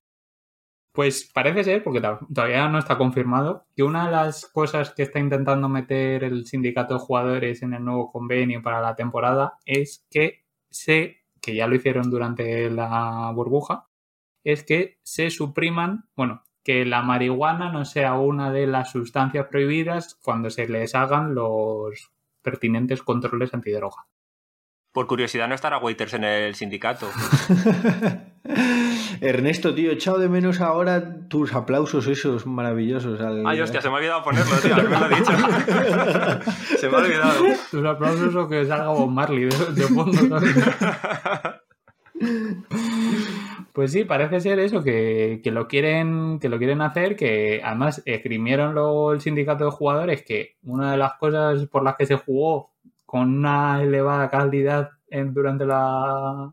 [0.99, 5.03] Pues parece ser, porque to- todavía no está confirmado, que una de las cosas que
[5.03, 10.05] está intentando meter el sindicato de jugadores en el nuevo convenio para la temporada es
[10.11, 13.87] que se, que ya lo hicieron durante la burbuja,
[14.43, 20.19] es que se supriman, bueno, que la marihuana no sea una de las sustancias prohibidas
[20.21, 24.05] cuando se les hagan los pertinentes controles antidroga.
[24.91, 27.07] Por curiosidad, no estará Waiters en el sindicato.
[29.21, 33.19] Ernesto, tío, he echado de menos ahora tus aplausos esos maravillosos.
[33.21, 34.73] al- Ay, hostia, se me ha olvidado ponerlo, tío.
[34.75, 35.31] A mí me lo ha dicho.
[36.79, 37.43] se me ha olvidado.
[37.71, 40.39] Tus aplausos o que salga Bob Marley de, de fondo.
[43.73, 48.01] Pues sí, parece ser eso, que, que lo quieren, que lo quieren hacer, que además
[48.05, 52.15] esgrimieron luego el sindicato de jugadores que una de las cosas por las que se
[52.17, 52.71] jugó
[53.05, 56.51] con una elevada calidad en- durante la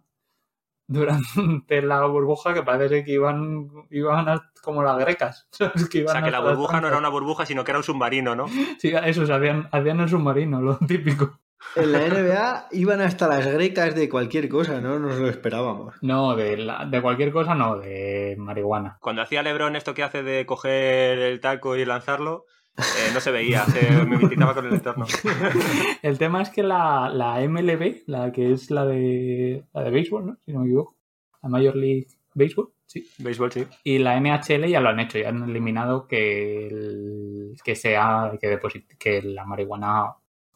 [0.86, 5.48] durante la burbuja que parece que iban, iban a- como las grecas.
[5.60, 8.46] O sea, que la burbuja no era una burbuja, sino que era un submarino, ¿no?
[8.78, 11.38] Sí, eso, hacían, hacían el submarino, lo típico.
[11.74, 14.98] En la NBA iban hasta las grecas de cualquier cosa, ¿no?
[14.98, 15.94] Nos lo esperábamos.
[16.02, 18.98] No, de, la- de cualquier cosa no, de marihuana.
[19.00, 22.44] Cuando hacía Lebron esto que hace de coger el taco y lanzarlo,
[22.78, 25.06] eh, no se veía, se mimetizaba con el entorno.
[26.02, 30.26] El tema es que la, la MLB, la que es la de la de béisbol,
[30.26, 30.36] ¿no?
[30.44, 30.96] Si no me equivoco.
[31.42, 33.08] La Major League Baseball, sí.
[33.18, 33.66] Béisbol, sí.
[33.84, 38.48] Y la NHL ya lo han hecho, ya han eliminado que el- que sea que,
[38.58, 40.14] deposit- que la marihuana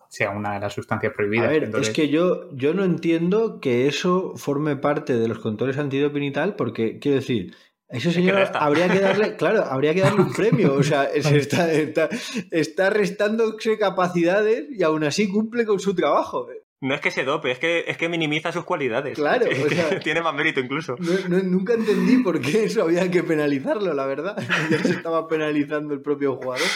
[0.09, 1.47] sea una de las sustancias prohibidas.
[1.47, 5.39] A ver, Entonces, es que yo, yo no entiendo que eso forme parte de los
[5.39, 7.55] controles antidoping y tal, porque quiero decir,
[7.93, 10.75] a ese señor habría que darle, claro, habría que darle un premio.
[10.75, 12.09] O sea, se está, está,
[12.51, 16.49] está restándose capacidades y aún así cumple con su trabajo.
[16.83, 19.15] No es que se dope, es que, es que minimiza sus cualidades.
[19.15, 20.97] Claro, Es o que sea- tiene más mérito incluso.
[20.99, 24.37] No- no- nunca entendí por qué eso había que penalizarlo, la verdad.
[24.71, 26.67] Ya se estaba penalizando el propio jugador.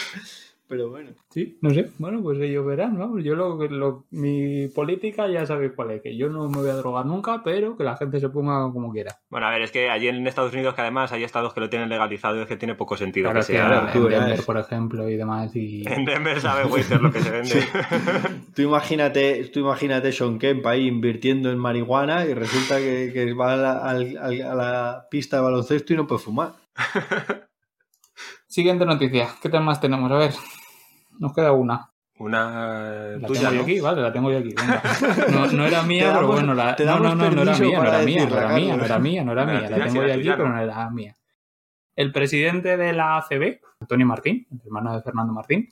[0.67, 1.11] Pero bueno.
[1.31, 1.91] sí, no sé.
[1.99, 3.19] Bueno, pues ellos verán, ¿no?
[3.19, 6.75] Yo lo, lo- mi política ya sabéis cuál es, que yo no me voy a
[6.75, 9.15] drogar nunca, pero que la gente se ponga como quiera.
[9.29, 11.69] Bueno, a ver, es que allí en Estados Unidos, que además hay estados que lo
[11.69, 13.91] tienen legalizado, es que tiene poco sentido Claro, que sea.
[13.93, 15.83] tú en Denver, por ejemplo, y demás, y...
[15.87, 17.63] En Denver sabe Waiter lo que se vende.
[18.55, 23.53] Tú imagínate, tú imagínate Sean Kemp ahí invirtiendo en marihuana y resulta que, que va
[23.53, 26.53] a la, a la pista de baloncesto y no puede fumar.
[28.55, 29.31] Siguiente noticia.
[29.43, 30.09] ¿Qué temas tenemos?
[30.13, 30.33] A ver.
[31.19, 31.91] Nos queda una.
[32.21, 33.63] Una La tuya, tengo yo ¿no?
[33.63, 34.55] aquí, vale, la tengo yo aquí.
[34.55, 34.81] venga.
[35.33, 36.77] No, no era mía, pero bueno, la...
[36.79, 39.25] no, no, no, no era mía, no era mía, no era mía, no era mía,
[39.25, 39.71] no era La mía.
[39.71, 40.61] La tengo yo aquí, pero no.
[40.61, 41.17] era mía.
[41.97, 45.69] El presidente de la ACB, Antonio Martín, el hermano de Fernando Martín,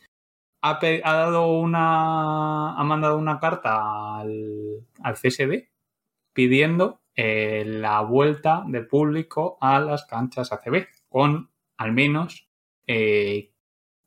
[0.63, 2.77] ha, dado una.
[2.77, 5.69] ha mandado una carta al, al CSD
[6.33, 12.49] pidiendo eh, la vuelta del público a las canchas ACB con al menos
[12.93, 13.53] eh,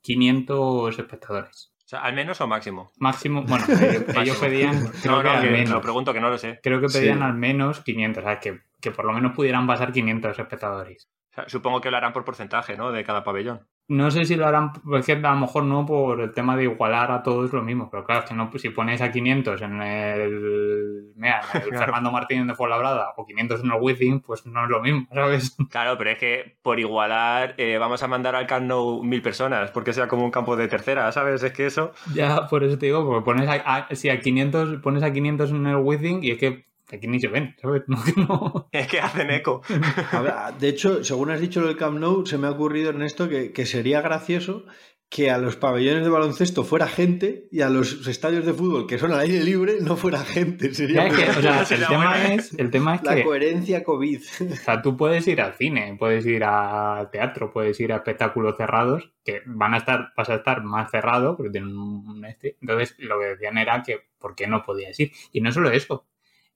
[0.02, 1.72] 500 espectadores.
[1.84, 2.90] O sea, al menos o máximo.
[2.98, 4.40] Máximo, bueno, ellos, Máximo.
[4.40, 5.70] pedían, creo No, que no, al que menos.
[5.70, 6.58] lo pregunto que no lo sé.
[6.62, 7.24] Creo que pedían Sí.
[7.24, 11.08] al menos 500, o sea, que, que por lo menos pudieran pasar 500 espectadores.
[11.36, 12.90] Sea, supongo que lo harán por porcentaje, ¿no?
[12.90, 13.60] De cada pabellón.
[13.88, 16.64] No sé si lo harán, es que a lo mejor no por el tema de
[16.64, 19.62] igualar a todos lo mismo, pero claro, es que no, pues si pones a 500
[19.62, 21.84] en el, mira, en el Claro.
[21.84, 25.56] Fernando Martín de Fuenlabrada o 500 en el Wizzing, pues no es lo mismo, ¿sabes?
[25.70, 29.70] Claro, pero es que por igualar eh, vamos a mandar al Camp Nou mil personas,
[29.70, 31.42] porque sea como un campo de tercera, ¿sabes?
[31.42, 31.92] Es que eso...
[32.12, 33.54] Ya, por eso te digo, porque pones a,
[33.88, 37.20] a- si a 500, pones a 500 en el Wizzing y es que aquí ni
[37.20, 37.82] se ven, ¿sabes?
[37.88, 38.68] No, no.
[38.72, 39.62] Es que hacen eco.
[40.60, 43.52] De hecho, según has dicho lo del Camp Nou, se me ha ocurrido, Ernesto, que,
[43.52, 44.64] que sería gracioso
[45.08, 48.98] que a los pabellones de baloncesto fuera gente y a los estadios de fútbol que
[48.98, 50.74] son al aire libre no fuera gente.
[50.74, 53.22] Sería Ya, es que, o sea, el, Sería tema es, el tema es la que
[53.22, 54.20] coherencia COVID.
[54.52, 58.56] o sea, tú puedes ir al cine, puedes ir al teatro, puedes ir a espectáculos
[58.56, 62.56] cerrados, que van a estar, vas a estar más cerrado, porque tienen un este.
[62.60, 65.12] Entonces, lo que decían era que ¿por qué no podías ir?
[65.32, 66.04] Y no solo eso,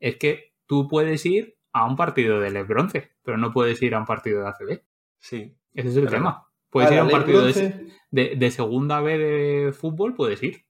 [0.01, 3.95] es que tú puedes ir a un partido de Les Bronce, pero no puedes ir
[3.95, 4.83] a un partido de ACB.
[5.19, 5.55] Sí.
[5.75, 6.47] Ese es el tema.
[6.71, 10.65] Puedes ir a un partido de, de- de segunda B de fútbol, puedes ir,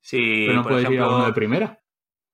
[0.00, 1.82] Sí, pero no puedes ir a uno de primera.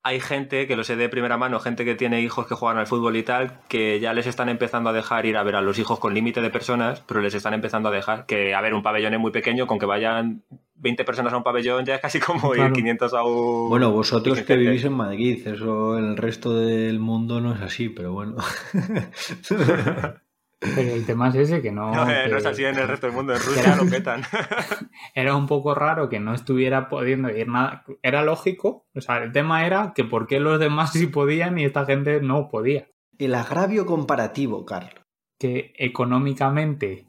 [0.06, 2.86] Hay gente que lo sé de primera mano, gente que tiene hijos que juegan al
[2.86, 5.78] fútbol y tal, que ya les están empezando a dejar ir a ver a los
[5.78, 8.82] hijos con límite de personas, pero les están empezando a dejar que, a ver, un
[8.82, 10.42] pabellón es muy pequeño, con que vayan
[10.74, 12.74] 20 personas a un pabellón ya es casi como ir Claro.
[12.74, 13.70] 500 a un...
[13.70, 17.88] Bueno, vosotros que vivís en Madrid, eso en el resto del mundo no es así,
[17.88, 18.36] pero bueno.
[20.58, 21.92] Pero el tema es ese, que no...
[21.92, 24.22] No, eh, no es así en el resto del mundo, en Rusia lo petan.
[25.14, 27.84] era un poco raro que no estuviera pudiendo ir nada.
[28.02, 31.64] Era lógico, o sea, el tema era que por qué los demás sí podían y
[31.64, 32.88] esta gente no podía.
[33.18, 35.04] El agravio comparativo, Carlos.
[35.38, 37.06] Que económicamente,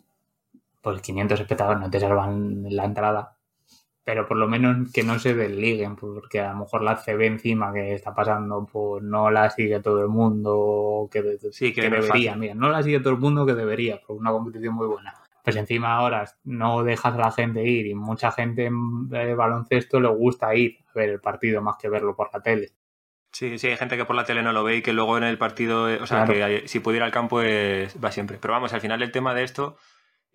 [0.81, 3.34] pues 500 espectadores no te salvan la entrada,
[4.05, 7.73] pero por lo menos que no se desliguen, porque a lo mejor la CB encima
[7.73, 11.89] que está pasando, pues no la sigue todo el mundo que, de- Sí, que que
[11.89, 12.35] debería.
[12.35, 15.13] Mira, no la sigue todo el mundo que debería, por una competición muy buena.
[15.43, 19.99] Pues encima ahora no dejas a la gente ir y mucha gente en eh, baloncesto
[19.99, 22.69] le gusta ir a ver el partido más que verlo por la tele.
[23.31, 25.23] Sí, sí, hay gente que por la tele no lo ve y que luego en
[25.23, 26.47] el partido, eh, o sea, Claro.
[26.61, 28.37] que si pudiera al campo es- va siempre.
[28.39, 29.77] Pero vamos, al final el tema de esto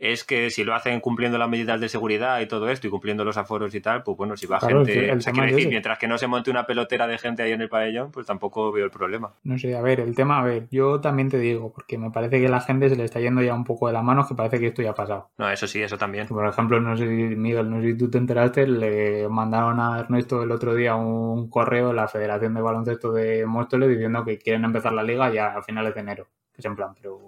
[0.01, 3.23] es que si lo hacen cumpliendo las medidas de seguridad y todo esto y cumpliendo
[3.23, 5.99] los aforos y tal, pues bueno, si va Claro, gente, o sea, quiero decir, mientras
[5.99, 8.87] que no se monte una pelotera de gente ahí en el pabellón, pues tampoco veo
[8.87, 9.35] el problema.
[9.45, 12.41] No sé, a ver, el tema, a ver, yo también te digo, porque me parece
[12.41, 14.59] que la gente se le está yendo ya un poco de la mano, que parece
[14.59, 15.29] que esto ya ha pasado.
[15.37, 16.27] No, eso sí, eso también.
[16.27, 20.01] Por ejemplo, no sé si, Miguel, no sé si tú te enteraste, le mandaron a
[20.01, 24.39] Ernesto el otro día un correo de la Federación de Baloncesto de Móstoles diciendo que
[24.39, 26.27] quieren empezar la liga ya a finales de enero.
[26.57, 27.21] Es en plan, pero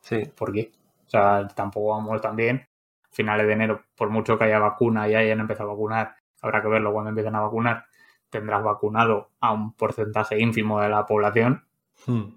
[0.00, 0.22] Sí.
[0.36, 0.72] ¿por qué?
[1.06, 2.68] O sea, tampoco vamos tan bien.
[3.10, 6.68] Finales de enero, por mucho que haya vacuna y hayan empezado a vacunar, habrá que
[6.68, 7.86] verlo cuando empiecen a vacunar.
[8.28, 11.64] Tendrás vacunado a un porcentaje ínfimo de la población.
[12.06, 12.34] Hmm.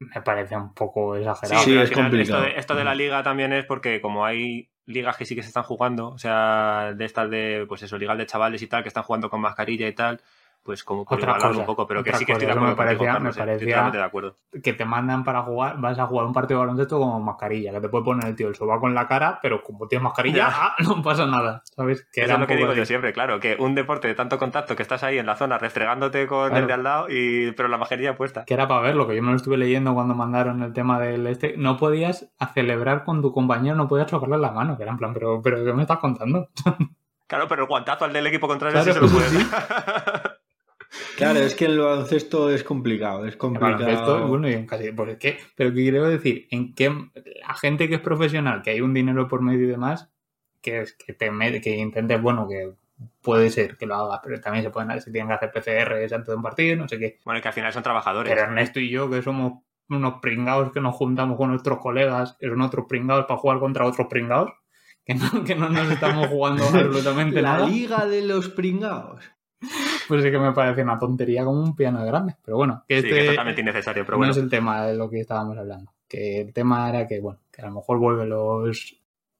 [0.00, 1.62] Me parece un poco exagerado.
[1.62, 2.40] Sí, es complicado.
[2.40, 5.42] Esto de, esto de la liga también es porque como hay ligas que sí que
[5.42, 8.82] se están jugando, o sea, de estas de, pues eso, ligas de chavales y tal,
[8.82, 10.20] que están jugando con mascarilla y tal,
[10.62, 12.76] pues como por Otra cosa, un poco, pero que sí que estoy de acuerdo me
[12.76, 14.36] parecía- me parecía- totalmente de acuerdo.
[14.62, 17.80] que te mandan para jugar, vas a jugar un partido de baloncesto con mascarilla, que
[17.80, 20.74] te puede poner el tío el sobaco en la cara, pero como tienes mascarilla, ah,
[20.86, 22.06] no pasa nada, ¿sabes?
[22.12, 22.78] Que Eso es lo que digo así.
[22.78, 25.56] yo siempre, claro, que un deporte de tanto contacto que estás ahí en la zona
[25.58, 26.60] restregándote con Claro.
[26.62, 28.44] el de al lado, y, pero la mascarilla puesta.
[28.44, 31.26] Que era para verlo, que yo me lo estuve leyendo cuando mandaron el tema del
[31.26, 31.54] este.
[31.56, 34.98] No podías a celebrar con tu compañero, no podías chocarle la mano, que era en
[34.98, 36.48] plan, pero, pero ¿qué me estás contando?
[37.30, 39.30] Claro, pero el guantazo al del equipo contrario Claro, sí se lo sí, puedes
[40.24, 40.30] sí.
[41.16, 43.78] Claro, es que el baloncesto es complicado, es complicado.
[43.78, 44.90] baloncesto, bueno, y en casi.
[44.92, 48.70] Pues es que, pero que quiero decir, en que la gente que es profesional, que
[48.70, 50.10] hay un dinero por medio y demás,
[50.60, 52.72] que es que te que intentes, bueno, que
[53.22, 56.26] puede ser que lo hagas, pero también se pueden se tienen que hacer PCR antes
[56.26, 57.18] de un partido, no sé qué.
[57.24, 58.32] Bueno, que al final son trabajadores.
[58.32, 62.48] Pero Ernesto y yo, que somos unos pringados que nos juntamos con nuestros colegas, que
[62.48, 64.52] son otros pringados para jugar contra otros pringados,
[65.04, 69.24] que no, que no nos estamos jugando absolutamente La nada, liga de los pringados.
[70.08, 72.36] Pues sí que me parece una tontería como un piano grande.
[72.44, 74.32] Pero bueno, que Sí, este que es totalmente innecesario, pero no bueno.
[74.32, 75.92] es el tema de lo que estábamos hablando.
[76.08, 78.96] Que el tema era que, bueno, que a lo mejor vuelve los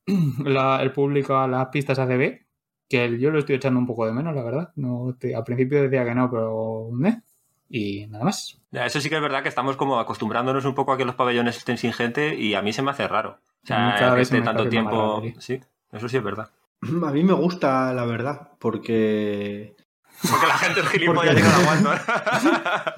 [0.44, 2.40] la- el público a las pistas ACB,
[2.88, 4.72] que yo lo estoy echando un poco de menos, la verdad.
[4.76, 6.90] No, te- al principio decía que no, pero...
[7.06, 7.20] ¿eh?
[7.68, 8.60] Y nada más.
[8.72, 11.14] Ya, eso sí que es verdad que estamos como acostumbrándonos un poco a que los
[11.14, 13.38] pabellones estén sin gente y a mí se me hace raro.
[13.62, 15.20] O sea, cada que esté me tanto tiempo.
[15.20, 15.60] raro, sí,
[15.92, 16.50] eso sí es verdad.
[17.04, 19.76] A mí me gusta, la verdad, porque
[20.28, 21.56] Porque la gente es gilipollas Porque- y no la
[22.76, 22.94] aguanta.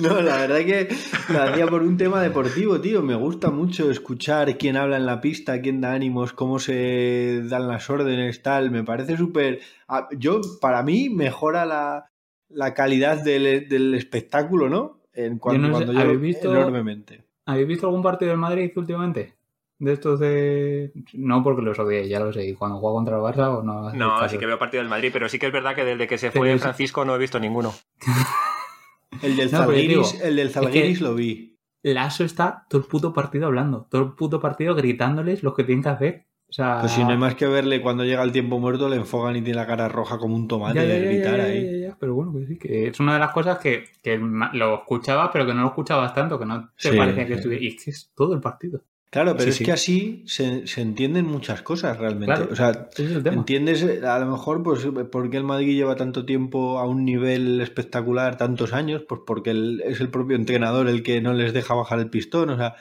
[0.00, 0.88] No, la verdad que
[1.28, 3.02] lo hacía por un tema deportivo, tío.
[3.02, 7.68] Me gusta mucho escuchar quién habla en la pista, quién da ánimos, cómo se dan
[7.68, 8.70] las órdenes, tal.
[8.70, 9.60] Me parece súper...
[9.86, 12.10] ah, Yo, para mí, mejora la,
[12.48, 15.02] la calidad del, del espectáculo, ¿no?
[15.12, 17.24] En cuanto, no sé, cuando yo ¿habéis visto- enormemente.
[17.44, 19.34] ¿Habéis visto algún partido del Madrid últimamente?
[19.80, 20.92] De estos de...
[21.14, 22.46] No porque los odié, ya lo sé.
[22.46, 23.92] Y cuando juega contra el Barça o no...
[23.94, 24.28] No, caso.
[24.28, 26.30] sí que veo partido del Madrid, pero sí que es verdad que desde que se
[26.30, 27.72] fue es- Francisco no he visto ninguno.
[29.22, 31.58] El del No, digo, el del que- Zalgiris lo vi.
[31.82, 33.86] Lasso está todo el puto partido hablando.
[33.90, 36.26] Todo el puto partido gritándoles lo que tienen que hacer.
[36.48, 36.78] O sea...
[36.80, 39.42] Pues si no hay más que verle cuando llega el tiempo muerto, le enfogan y
[39.42, 41.80] tiene la cara roja como un tomate Ya, ya, de ya, gritar ya, ahí.
[41.80, 44.74] ya, ya, Pero bueno, que sí, que es una de las cosas que, que lo
[44.74, 47.38] escuchabas, pero que no lo escuchabas tanto, que no te Sí, parecía que sí.
[47.38, 47.64] estuviera.
[47.64, 48.82] Y es que es todo el partido.
[49.10, 49.64] Claro, pero Sí, es sí.
[49.64, 52.26] que así se, se entienden muchas cosas realmente.
[52.34, 52.88] Claro, o sea,
[53.24, 57.04] entiendes eh, a lo mejor pues por qué el Madrid lleva tanto tiempo a un
[57.04, 61.52] nivel espectacular, tantos años, pues porque el- es el propio entrenador el que no les
[61.52, 62.50] deja bajar el pistón.
[62.50, 62.76] O sea,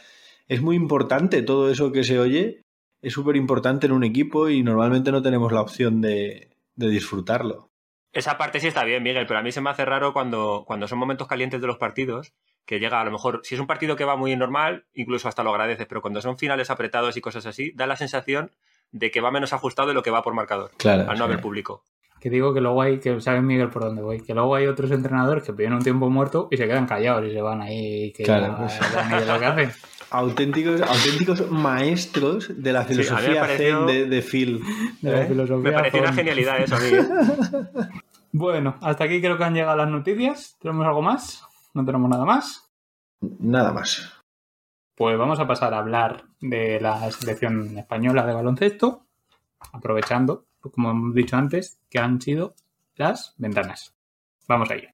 [0.47, 2.61] es muy importante todo eso que se oye,
[3.01, 7.71] es súper importante en un equipo y normalmente no tenemos la opción de, de disfrutarlo.
[8.11, 10.87] Esa parte sí está bien, Miguel, pero a mí se me hace raro cuando, cuando
[10.87, 12.33] son momentos calientes de los partidos,
[12.69, 15.41] que llega a lo mejor, si es un partido que va muy normal, incluso hasta
[15.41, 18.51] lo agradeces, pero cuando son finales apretados y cosas así, da la sensación
[18.91, 21.09] de que va menos ajustado de lo que va por marcador, Claro.
[21.09, 21.83] al no haber público.
[22.19, 24.91] Que digo que luego hay, que sabe Miguel por dónde voy, que luego hay otros
[24.91, 28.21] entrenadores que piden un tiempo muerto y se quedan callados y se van ahí que
[28.23, 28.79] Claro, pues.
[29.27, 29.71] lo que hacen.
[30.11, 34.61] Auténticos, auténticos maestros de la Sí, filosofía pareció- zen de, de Phil.
[35.01, 35.25] De la ¿eh?
[35.27, 36.87] filosofía Me pareció una genialidad eso a mí.
[36.87, 37.03] ¿eh?
[38.31, 40.55] Bueno, hasta aquí creo que han llegado las noticias.
[40.61, 41.43] ¿Tenemos algo más?
[41.73, 42.69] ¿No tenemos nada más?
[43.21, 44.11] Nada más.
[44.95, 49.05] Pues vamos a pasar a hablar de la selección española de baloncesto,
[49.71, 52.55] aprovechando, como hemos dicho antes, que han sido
[52.95, 53.95] las ventanas.
[54.47, 54.89] Vamos a ello.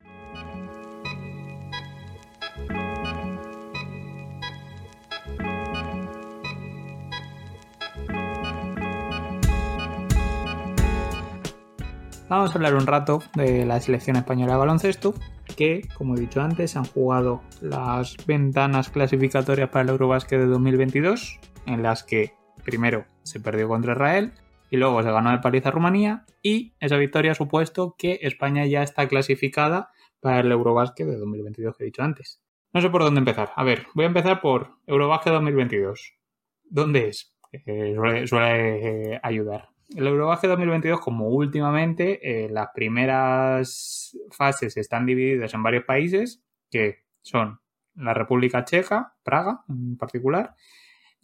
[12.28, 15.14] Vamos a hablar un rato de la selección española de baloncesto,
[15.56, 21.40] que, como he dicho antes, han jugado las ventanas clasificatorias para el Eurobásquet de 2022,
[21.66, 24.34] en las que primero se perdió contra Israel
[24.70, 28.66] y luego se ganó el paliza a Rumanía, y esa victoria ha supuesto que España
[28.66, 32.42] ya está clasificada para el Eurobásquet de 2022 que he dicho antes.
[32.74, 33.52] No sé por dónde empezar.
[33.56, 36.16] A ver, voy a empezar por Eurobásquet 2022.
[36.64, 37.34] ¿Dónde es?
[37.52, 39.70] Eh, suele eh, ayudar.
[39.90, 47.04] El Eurobásquet 2022, como últimamente, eh, las primeras fases están divididas en varios países, que
[47.22, 47.60] son
[47.94, 50.56] la República Checa, Praga en particular,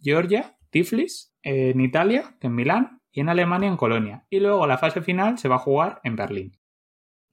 [0.00, 4.26] Georgia, Tiflis, en Italia, en Milán, y en Alemania, en Colonia.
[4.30, 6.56] Y luego la fase final se va a jugar en Berlín.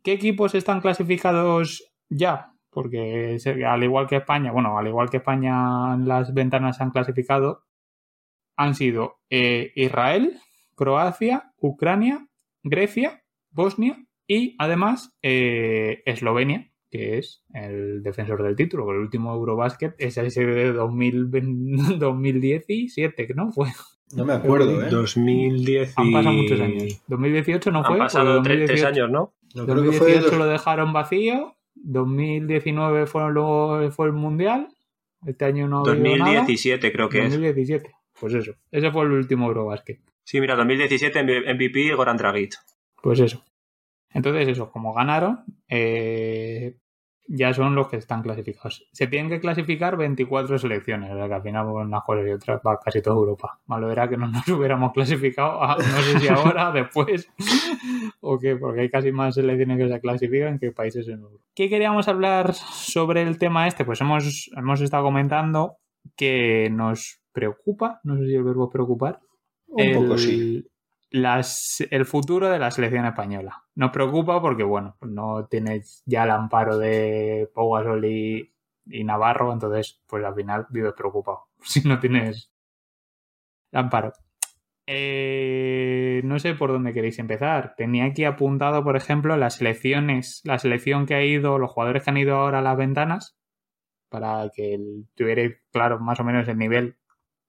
[0.03, 2.53] ¿Qué equipos están clasificados ya?
[2.69, 7.63] Porque al igual que España, bueno, al igual que España las ventanas se han clasificado,
[8.55, 10.39] han sido eh, Israel,
[10.79, 12.25] Croacia, Ucrania,
[12.63, 19.95] Grecia, Bosnia y además eh, Eslovenia, que es el defensor del título, el último Eurobasket
[19.97, 23.67] es ese de 2020 2017, que no fue.
[24.15, 24.89] No me acuerdo, ¿eh?
[24.89, 25.93] 2010 y...
[26.01, 27.03] Han pasado muchos años.
[27.07, 27.93] 2018 no fue.
[27.95, 29.33] Han pasado porque tre- tres 2018 años, ¿no?
[29.55, 31.55] No, creo que fue 2018 lo dejaron vacío.
[31.75, 34.69] 2019 fue, luego fue el Mundial.
[35.25, 36.31] Este año no ha habido nada.
[36.39, 37.23] 2017 creo que es.
[37.25, 37.91] 2017.
[38.19, 38.53] Pues eso.
[38.71, 39.99] Ese fue el último Eurobasket.
[40.29, 42.53] Sí, mira, 2017 MVP Goran Dragic.
[43.01, 43.43] Pues eso.
[44.13, 46.77] Entonces, eso, como ganaron, eh,
[47.27, 48.87] ya son los que están clasificados.
[48.91, 52.61] Se tienen que clasificar 24 selecciones, o sea que al final, unas cosas y otras
[52.61, 53.59] va casi toda Europa.
[53.65, 57.27] Malo era que no nos hubiéramos clasificado, no sé si ahora, después,
[58.21, 61.43] o qué, porque hay casi más selecciones que se clasifican que países en Europa.
[61.55, 63.83] ¿Qué queríamos hablar sobre el tema este?
[63.83, 65.77] Pues hemos, hemos estado comentando
[66.15, 69.21] que nos preocupa, no sé si el verbo es preocupar,
[69.71, 70.65] Un poco sí.
[71.11, 73.63] las- el futuro de la selección española.
[73.75, 78.51] Nos preocupa porque, bueno, no tienes ya el amparo de Pau y,
[78.85, 82.51] y Navarro, entonces, pues al final vives preocupado si no tienes
[83.71, 84.13] el amparo.
[84.91, 87.75] Eh, no sé por dónde queréis empezar.
[87.77, 92.09] Tenía aquí apuntado, por ejemplo, las selecciones, la selección que ha ido, los jugadores que
[92.09, 93.37] han ido ahora a las ventanas,
[94.09, 96.97] para que el- tuvierais claro más o menos el nivel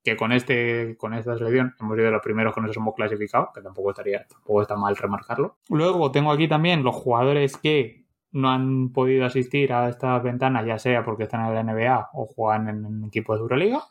[0.03, 3.61] que con este con esta selección hemos sido los primeros que nos hemos clasificado, que
[3.61, 5.57] tampoco estaría tampoco está mal remarcarlo.
[5.69, 10.79] Luego tengo aquí también los jugadores que no han podido asistir a estas ventanas, ya
[10.79, 13.83] sea porque están en la NBA o juegan en equipos de Euroliga.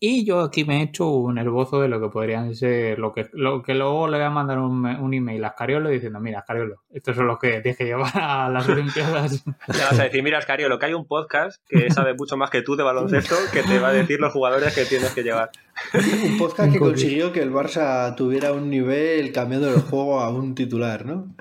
[0.00, 3.28] Y yo aquí me he hecho un esbozo de lo que podrían ser, lo que,
[3.32, 6.82] lo que luego le voy a mandar un, un email a Scariolo diciendo, mira, Scariolo,
[6.92, 9.44] estos son los que tienes que llevar a las Olimpiadas.
[9.68, 12.50] Le vas a decir, mira, Ascario, lo que hay un podcast que sabe mucho más
[12.50, 15.50] que tú de baloncesto que te va a decir los jugadores que tienes que llevar.
[15.94, 20.54] Un podcast que consiguió que el Barça tuviera un nivel cambiando el juego a un
[20.54, 21.34] titular, ¿no?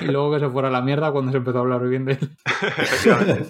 [0.00, 2.12] Y luego que se fuera a la mierda cuando se empezó a hablar bien de
[2.12, 2.30] él.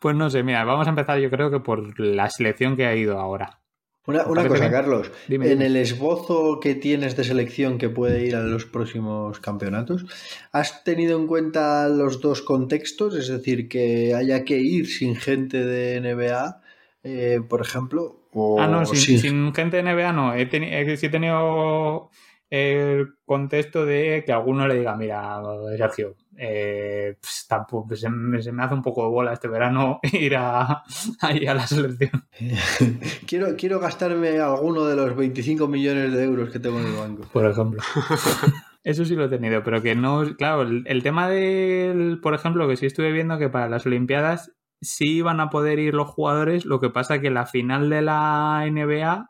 [0.00, 2.94] Pues no sé, mira, vamos a empezar yo creo que por la selección que ha
[2.94, 3.58] ido ahora.
[4.06, 4.72] Una, ¿Te una cosa, bien?
[4.72, 5.10] Carlos.
[5.28, 5.66] Dime, en dime.
[5.66, 10.06] el esbozo que tienes de selección que puede ir a los próximos campeonatos,
[10.52, 13.14] ¿has tenido en cuenta los dos contextos?
[13.16, 16.62] Es decir, que haya que ir sin gente de NBA,
[17.02, 18.22] eh, por ejemplo.
[18.32, 20.34] O Ah, no, sin, sin- sin gente de NBA no.
[20.34, 22.10] He, teni- he- sí he tenido
[22.50, 25.40] el contexto de que alguno le diga, mira,
[25.76, 30.00] Sergio, eh, pues, tampoco, se, me, se, me, hace un poco de bola este verano
[30.12, 30.82] ir a,
[31.20, 32.26] ahí a la selección.
[33.26, 37.28] quiero, quiero gastarme alguno de los 25 millones de euros que tengo en el banco.
[37.32, 37.82] Por ejemplo.
[38.84, 42.66] Eso sí lo he tenido, pero que no, claro, el, el, tema del, por ejemplo,
[42.68, 46.64] que sí estuve viendo que para las Olimpiadas sí iban a poder ir los jugadores,
[46.64, 49.28] lo que pasa que la final de la NBA,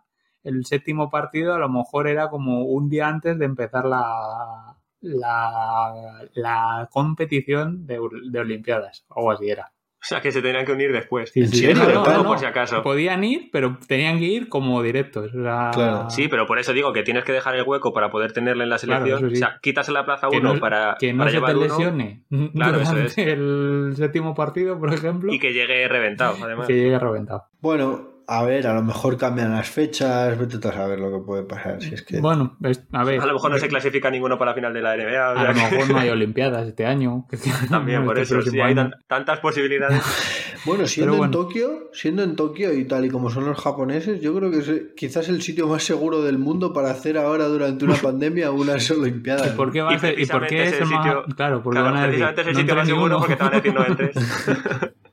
[0.48, 6.28] el séptimo partido, a lo mejor era como un día antes de empezar la, la,
[6.34, 7.98] la competición de,
[8.30, 9.72] de Olimpiadas, o algo así era.
[10.00, 11.30] O sea, que se tenían que unir después.
[11.30, 11.82] Sí, ¿En sí, serio?
[11.92, 12.84] no, Todo no, por si acaso.
[12.84, 15.34] Podían ir, pero tenían que ir como directos.
[15.34, 16.08] O sea, Claro.
[16.08, 18.70] Sí, pero por eso digo que tienes que dejar el hueco para poder tenerle en
[18.70, 19.30] la Claro, selección.
[19.30, 19.34] sí.
[19.34, 21.42] O sea, quitas en la plaza que uno no, para, que no para se te
[21.42, 22.24] uno lesione
[22.54, 23.18] Claro, eso durante es.
[23.18, 26.68] el séptimo partido, por ejemplo, y que llegue reventado, además.
[26.68, 27.46] que llegue reventado.
[27.60, 31.44] Bueno, a ver, a lo mejor cambian las fechas, vete a saber lo que puede
[31.44, 31.80] pasar.
[31.80, 32.20] Si es que...
[32.20, 33.20] Bueno, es- a ver.
[33.20, 35.30] A lo mejor no se clasifica ninguno para la final de la NBA.
[35.30, 37.26] o A sea lo que- mejor no hay Olimpiadas este año.
[37.70, 38.50] También, por Este eso.
[38.50, 38.76] Sí, hay
[39.06, 40.02] tantas posibilidades.
[40.64, 41.44] Bueno, siendo Pero en bueno.
[41.46, 44.68] Tokio, siendo en Tokio y tal y como son los japoneses, yo creo que es
[44.68, 48.90] eh, quizás el sitio más seguro del mundo para hacer ahora durante una pandemia unas
[48.90, 49.46] olimpiadas.
[49.54, 50.18] ¿Y por qué va a ser?
[50.18, 52.24] ¿Y por qué precisamente es ese el más- sitio- Claro, porque Claro, van a decir.
[52.34, 53.18] precisamente es el no sitio más seguro uno.
[53.20, 54.14] porque te van a decir no entres.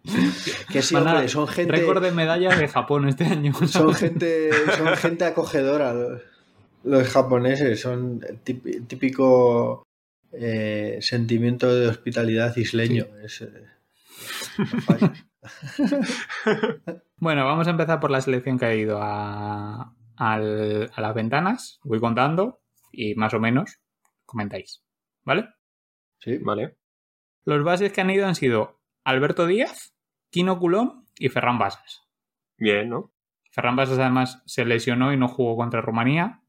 [0.72, 3.54] Que sí, Van a- hombre, son gente, Récord de medallas de Japón este año.
[3.68, 5.94] son gente, son gente acogedora.
[5.94, 6.22] Los,
[6.84, 8.40] los japoneses son el
[8.88, 9.84] típico
[10.32, 13.06] eh, sentimiento de hospitalidad isleño.
[13.24, 13.64] Es, eh.
[17.18, 21.80] Bueno, vamos a empezar por la selección que ha ido a, al- a las ventanas.
[21.84, 23.80] Voy contando y más o menos
[24.26, 24.84] comentáis.
[25.24, 25.50] ¿Vale?
[26.20, 26.38] Sí.
[26.40, 26.76] Vale.
[27.46, 29.94] Los bases que han ido han sido Alberto Díaz,
[30.36, 32.04] Kino Culón y Ferran Basas.
[32.58, 33.14] Bien, ¿no?
[33.52, 36.42] Ferran Basas además se lesionó y no jugó contra Rumanía.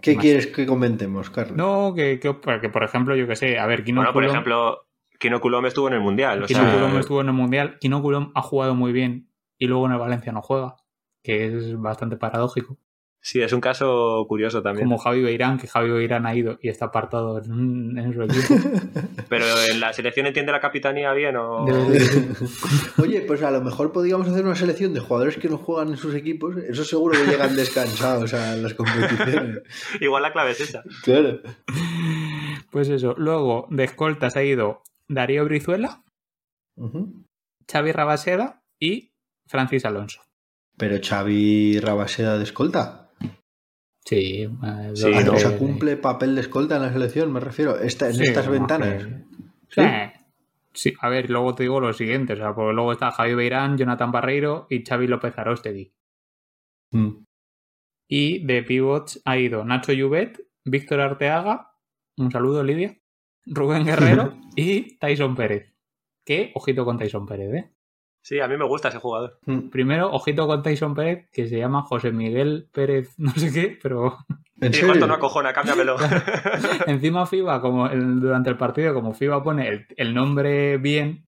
[0.00, 0.22] ¿Qué Más.
[0.22, 1.56] quieres que comentemos, Carlos?
[1.56, 4.86] No, que, que- que, por ejemplo, yo que sé, a ver, Kino Bueno, por ejemplo,
[5.18, 6.44] Kino Coulomb estuvo en el Mundial.
[6.44, 7.76] O Kino sea, Culón estuvo en el Mundial.
[7.80, 9.28] Kino Culón ha jugado muy bien
[9.58, 10.76] y luego en el Valencia no juega,
[11.24, 12.78] que es bastante paradójico.
[13.26, 14.86] Sí, es un caso curioso también.
[14.86, 18.54] Como Javi Beirán, que Javi Beirán ha ido y está apartado en, en su equipo.
[19.30, 21.64] Pero en la selección entiende la capitanía bien o...
[23.02, 25.96] Oye, pues a lo mejor podríamos hacer una selección de jugadores que no juegan en
[25.96, 26.54] sus equipos.
[26.58, 29.62] Eso seguro que llegan descansados a las competiciones.
[30.02, 30.82] Igual la clave es esa.
[31.02, 31.40] Claro.
[32.70, 33.14] Pues eso.
[33.16, 36.04] Luego, de escoltas ha ido Darío Brizuela,
[36.76, 37.24] Ujú.
[37.72, 39.14] Xavi Rabaseda y
[39.46, 40.20] Francis Alonso.
[40.76, 43.03] Pero Xavi Rabaseda de escolta.
[44.04, 47.40] Sí, eh, Sí, Ah, no, o sea, cumple papel de escolta en la selección, me
[47.40, 47.78] refiero.
[47.78, 49.04] Esta, en Sí, estas ventanas.
[49.04, 49.24] que-
[49.70, 49.82] ¿Sí?
[50.76, 53.78] Sí, a ver, luego te digo lo siguiente, o sea, porque luego está Javi Beirán,
[53.78, 55.92] Jonathan Barreiro y Xavi López Arostegui.
[56.90, 57.24] Mm.
[58.08, 61.70] Y de pivots ha ido Nacho Lluvet, Víctor Arteaga,
[62.16, 62.98] un saludo Lidia,
[63.46, 65.72] Rubén Guerrero y Tyson Pérez.
[66.24, 67.70] Que, ojito con Tyson Pérez, ¿eh?
[68.26, 69.38] Sí, a mí me gusta ese jugador.
[69.44, 69.68] Mm.
[69.68, 74.16] Primero, ojito con Tyson Pérez, que se llama José Miguel Pérez, no sé qué, pero
[74.62, 75.96] ¿En cuánto no acojona, cámbiamelo.
[76.86, 81.26] encima FIBA, como el- durante el partido, como FIBA pone el, el nombre bien,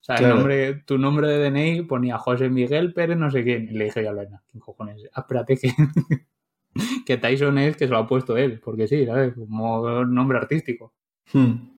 [0.00, 0.32] o sea, Claro.
[0.32, 3.84] el nombre, tu nombre de DNI ponía José Miguel Pérez, no sé quién, y le
[3.84, 5.02] dije yo a Lorena, ¿quién cojones?
[5.14, 5.70] Espérate que,
[7.04, 9.34] que Tyson es que se lo ha puesto él, porque sí, ¿sabes?
[9.34, 10.94] Como nombre artístico.
[11.34, 11.76] Mm.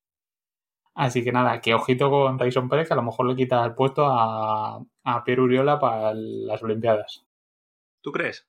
[0.95, 3.75] Así que nada, que ojito con Tyson Pérez, que a lo mejor le quita el
[3.75, 7.25] puesto a, a Pierre Uriola para las Olimpiadas.
[8.03, 8.47] ¿Tú crees?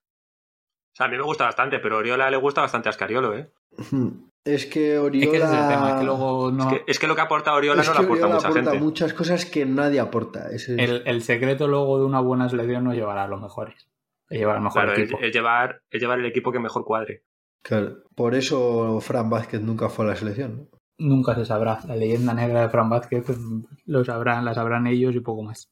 [0.93, 3.35] O sea, a mí me gusta bastante, pero a Oriola le gusta bastante a Scariolo,
[3.37, 3.51] ¿eh?
[4.43, 5.31] Es que Es Oriola...
[5.31, 6.63] que ese es el tema, es que luego no...
[6.63, 8.71] Es, que, es que lo que aporta Oriola Es no lo aporta Oriola mucha aporta
[8.71, 8.83] gente.
[8.83, 10.47] muchas cosas que nadie aporta.
[10.49, 13.87] Ese es- El, el secreto luego de una buena selección no llevará a los mejores.
[14.31, 15.19] Es llevar al mejor Claro, es, equipo.
[15.21, 17.23] es llevar, es llevar el equipo que mejor cuadre.
[17.61, 17.97] Claro.
[18.15, 20.67] Por eso Fran Vázquez nunca fue a la selección.
[20.71, 20.79] ¿no?
[21.01, 21.79] Nunca se sabrá.
[21.87, 23.39] La leyenda negra de Fran Vázquez pues,
[23.85, 25.71] lo sabrán, la sabrán ellos y poco más.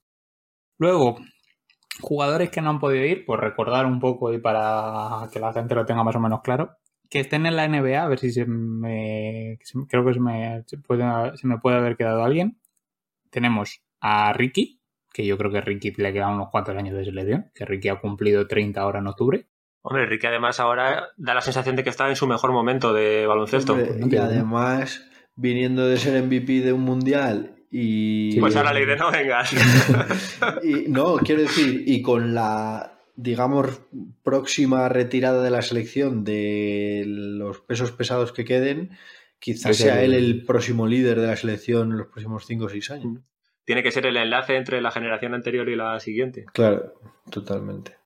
[0.79, 1.19] Luego,
[2.01, 5.75] jugadores que no han podido ir, pues recordar un poco y para que la gente
[5.75, 6.77] lo tenga más o menos claro.
[7.09, 9.59] Que estén en la NBA, a ver si se me.
[9.87, 12.59] Creo que se me, se puede, se me puede haber quedado alguien.
[13.29, 14.81] Tenemos a Ricky,
[15.13, 17.99] que yo creo que Ricky le quedan unos cuantos años de selección, que Ricky ha
[17.99, 19.47] cumplido 30 ahora en octubre.
[19.81, 23.25] Hombre, Ricky además ahora da la sensación de que está en su mejor momento de
[23.25, 23.73] baloncesto.
[23.73, 25.09] Hombre, pues y además,
[25.39, 28.39] viniendo de ser MVP de un mundial y...
[28.39, 29.53] Pues ahora le dice, no vengas.
[30.63, 33.81] y no, quiero decir, y con la, digamos,
[34.23, 38.91] próxima retirada de la selección de los pesos pesados que queden,
[39.39, 40.05] quizás sí, sea sí.
[40.05, 43.21] él el próximo líder de la selección en los próximos 5 o 6 años.
[43.63, 46.45] Tiene que ser el enlace entre la generación anterior y la siguiente.
[46.53, 46.93] Claro,
[47.29, 47.97] totalmente.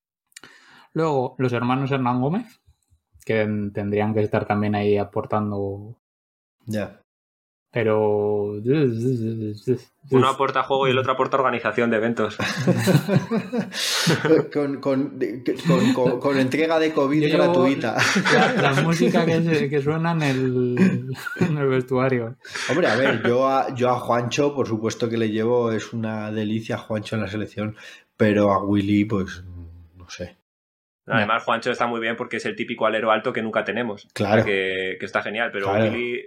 [0.92, 2.62] Luego, los hermanos Hernán Gómez,
[3.26, 5.98] que tendrían que estar también ahí aportando.
[6.66, 7.03] Ya.
[7.74, 8.62] Pero.
[10.12, 12.38] Uno aporta juego y el otro aporta organización de eventos.
[14.54, 15.20] con, con,
[15.94, 17.98] con, con, entrega de COVID Yo gratuita.
[18.34, 22.36] La, la música que, se- que suena en el, en el vestuario.
[22.70, 26.32] Hombre, a ver, yo a, yo a Juancho, por supuesto que le llevo, es una
[26.32, 27.76] delicia Juancho en la selección,
[28.18, 29.44] pero a Willy, pues
[29.96, 30.38] no sé.
[31.06, 34.08] Además, Juancho está muy bien porque es el típico alero alto que nunca tenemos.
[34.14, 34.46] Claro.
[34.46, 35.92] Que, que está genial, pero Claro.
[35.92, 36.22] Willy.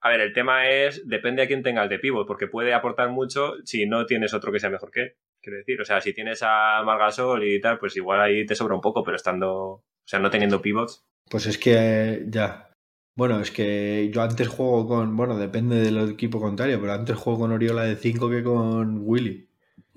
[0.00, 3.54] A ver, el tema es, depende a quién tengas de pivot, porque puede aportar mucho
[3.64, 5.12] si no tienes otro que sea mejor que él.
[5.42, 8.74] Quiero decir, o sea, si tienes a Margasol y tal, pues igual ahí te sobra
[8.74, 11.04] un poco, pero estando, o sea, no teniendo pivots.
[11.30, 12.70] Pues es que ya.
[13.14, 15.16] Bueno, es que yo antes juego con.
[15.16, 19.48] Bueno, depende del equipo contrario, pero antes juego con Oriola de 5 que con Willy.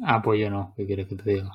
[0.02, 1.52] Ah, pues yo no, ¿qué quieres que te diga?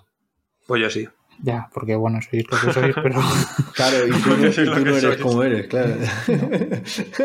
[0.67, 1.09] Pues yo sí.
[1.41, 3.20] Ya, porque bueno, sois lo que sois, pero.
[3.74, 5.16] Claro, y tú, no- tú no eres sois.
[5.18, 5.95] como eres, claro.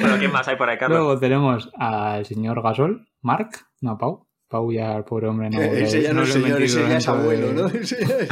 [0.00, 0.98] Bueno, ¿quién más hay por ahí, Carlos?
[0.98, 3.50] Luego tenemos al señor Gasol, Mark,
[3.80, 4.26] no Pau.
[4.48, 5.60] Pau ya, el pobre hombre, no.
[5.60, 7.66] ese ya no, he señor, ese ya es abuelo, ¿no?
[7.68, 8.28] Ese ya es-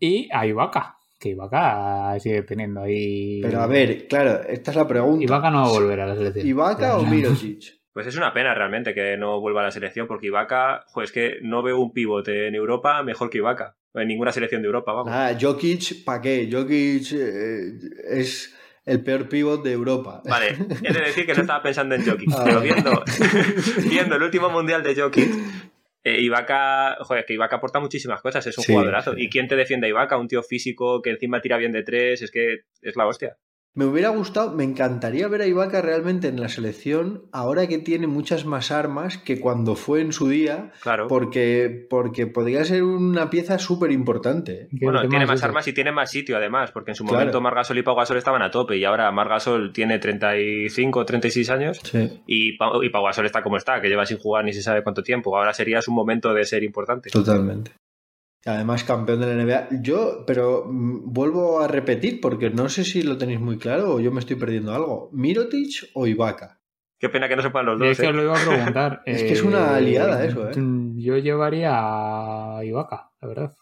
[0.00, 3.40] Y a Ibaka, que Ibaka sigue teniendo ahí.
[3.42, 5.22] Pero a ver, claro, esta es la pregunta.
[5.22, 6.46] Ibaka no va a volver a la selección.
[6.46, 7.62] ¿Ibaka o Mirotic?
[7.98, 11.12] Pues es una pena realmente que no vuelva a la selección, porque Ibaka, pues es
[11.12, 13.74] que no veo un pivote en Europa mejor que Ibaka.
[13.92, 15.10] En ninguna selección de Europa, vamos.
[15.10, 16.48] Nada, Jokic, ¿para qué?
[16.48, 17.72] Jokic eh,
[18.08, 20.22] es el peor pivot de Europa.
[20.24, 20.50] Vale,
[20.84, 22.42] he de decir que no estaba pensando en Jokic, Ah.
[22.44, 23.02] pero viendo,
[23.90, 25.28] viendo el último mundial de Jokic,
[26.04, 29.14] eh, Ibaka, joder, que Ibaka aporta muchísimas cosas, es un Sí, jugadorazo.
[29.14, 29.22] sí.
[29.24, 30.16] ¿Y quién te defiende a Ibaka?
[30.18, 33.36] Un tío físico que encima tira bien de tres, es que es la hostia.
[33.74, 38.08] Me hubiera gustado, me encantaría ver a Ibaka realmente en la selección ahora que tiene
[38.08, 41.06] muchas más armas que cuando fue en su día, Claro.
[41.06, 44.68] porque, porque podría ser una pieza súper importante.
[44.72, 47.18] Bueno, tiene más armas y tiene más sitio además, porque en su Claro.
[47.20, 51.78] momento Margasol y Pau Gasol estaban a tope y ahora Margasol tiene 35, 36 años
[51.84, 54.62] Sí, y, Pau, y Pau Gasol está como está, que lleva sin jugar ni se
[54.62, 55.36] sabe cuánto tiempo.
[55.36, 57.10] Ahora sería su momento de ser importante.
[57.10, 57.70] totalmente.
[58.46, 59.68] Además, campeón de la NBA.
[59.82, 64.00] Yo, pero mm, vuelvo a repetir porque no sé si lo tenéis muy claro o
[64.00, 65.10] yo me estoy perdiendo algo.
[65.12, 66.60] ¿Mirotic o Ibaka?
[67.00, 67.88] Qué pena que no sepan los dos.
[67.88, 68.08] es que ¿eh?
[68.08, 69.02] os lo iba a preguntar.
[69.06, 70.54] Es que es una liada eso, ¿eh?
[70.96, 73.56] Yo llevaría a Ibaka, la verdad.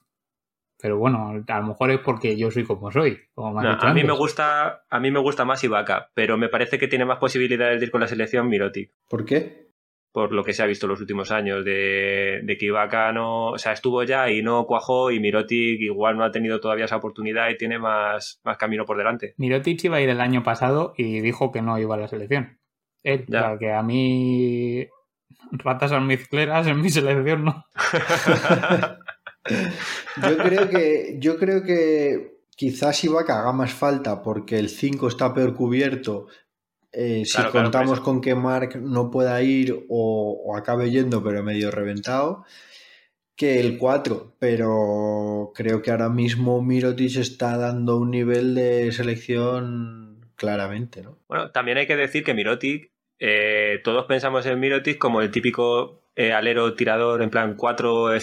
[0.78, 3.18] Pero bueno, a lo mejor es porque yo soy como soy.
[3.34, 6.10] Como me has No, dicho a mí me gusta, a mí me gusta más Ibaka,
[6.14, 8.92] pero me parece que tiene más posibilidades de ir con la selección Mirotic.
[9.08, 9.70] ¿Por qué?
[10.16, 13.58] Por lo que se ha visto los últimos años, de, de que Ibaka no, o
[13.58, 17.50] sea, estuvo ya y no cuajó y Mirotic igual no ha tenido todavía esa oportunidad
[17.50, 19.34] y tiene más, más camino por delante.
[19.36, 22.58] Mirotic iba a ir el año pasado y dijo que no iba a la selección.
[23.02, 23.40] Él, Ya.
[23.40, 24.86] o sea, que a mí
[25.52, 27.66] ratas almizcleras en mi selección no.
[30.26, 35.34] Yo creo que, yo creo que quizás Ibaka haga más falta porque el 5 está
[35.34, 36.28] peor cubierto.
[36.98, 41.42] Eh, si Claro, contamos con que Mark no pueda ir o, o acabe yendo, pero
[41.42, 42.46] medio reventado,
[43.36, 44.36] que el 4.
[44.38, 51.18] Pero creo que ahora mismo Mirotic está dando un nivel de selección claramente, ¿no?
[51.28, 56.02] Bueno, también hay que decir que Mirotic, eh, todos pensamos en Mirotic como el típico
[56.16, 58.14] eh, alero tirador en plan 4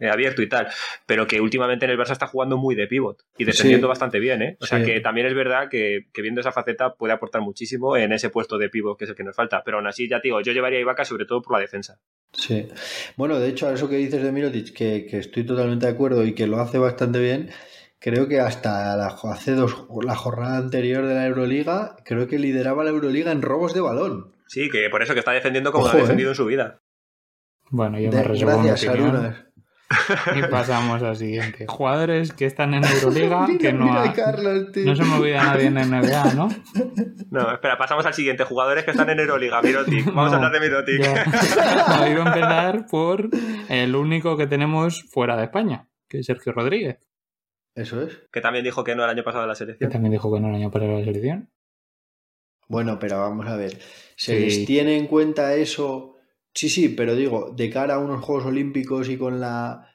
[0.00, 0.68] abierto y tal,
[1.06, 3.88] pero que últimamente en el Barça está jugando muy de pivot y defendiendo Sí.
[3.88, 4.56] bastante bien, ¿eh?
[4.60, 8.12] O sea que también es verdad que, que viendo esa faceta puede aportar muchísimo en
[8.12, 10.28] ese puesto de pivot que es el que nos falta, pero aún así ya te
[10.28, 11.98] digo, yo llevaría a Ibaka sobre todo por la defensa.
[12.32, 12.68] Sí.
[13.16, 16.24] Bueno, de hecho, a eso que dices de Mirotic, que, que estoy totalmente de acuerdo
[16.24, 17.50] y que lo hace bastante bien,
[17.98, 22.84] creo que hasta la, hace dos, la jornada anterior de la Euroliga, creo que lideraba
[22.84, 24.34] la Euroliga en robos de balón.
[24.48, 26.02] Sí, que por eso que está defendiendo como Ojo, no ha ¿eh?
[26.02, 26.78] defendido en su vida.
[27.70, 29.45] Bueno, yo De- me reservo mi gracias, opinión Arunas.
[30.36, 31.66] Y pasamos al siguiente.
[31.68, 35.42] Jugadores que están en Euroliga, Mira, que no, mira, ha- Carlos, no se me olvida
[35.44, 36.48] nadie en NBA, ¿no?
[37.30, 38.44] No, espera, pasamos al siguiente.
[38.44, 40.06] Jugadores que están en Euroliga, Mirotic.
[40.12, 41.00] Vamos a hablar de Mirotic.
[41.00, 43.28] No, iba a empezar por
[43.68, 46.98] el único que tenemos fuera de España, que es Sergio Rodríguez,
[47.74, 48.18] Eso es.
[48.32, 49.90] que también dijo que no el año pasado de la que selección.
[49.90, 51.50] también dijo que no el año pasado de la selección.
[52.68, 53.78] Bueno, pero vamos a ver.
[54.16, 54.44] ¿Se Sí.
[54.44, 56.15] les tiene en cuenta eso?
[56.56, 59.92] Sí, sí, pero digo, de cara a unos Juegos Olímpicos y con la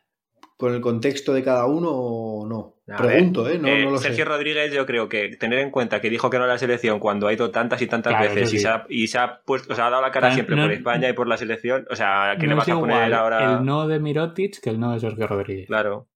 [0.57, 2.76] con el contexto de cada uno o no.
[2.93, 3.59] A Pregunto, ver, ¿eh?
[3.59, 4.30] No, eh, no lo Sergio sé.
[4.30, 7.26] Rodríguez, yo creo que tener en cuenta que dijo que no a la selección cuando
[7.28, 9.76] ha ido tantas y tantas Claro, veces y, se ha, y se ha puesto, o
[9.76, 11.88] sea, ha dado la cara Claro, siempre no- por España y por la selección.
[11.89, 13.53] O sea, ¿qué no le vas es a poner igual ahora?
[13.57, 15.66] el no de Mirotic que el no de Sergio Rodríguez.
[15.66, 16.07] Claro.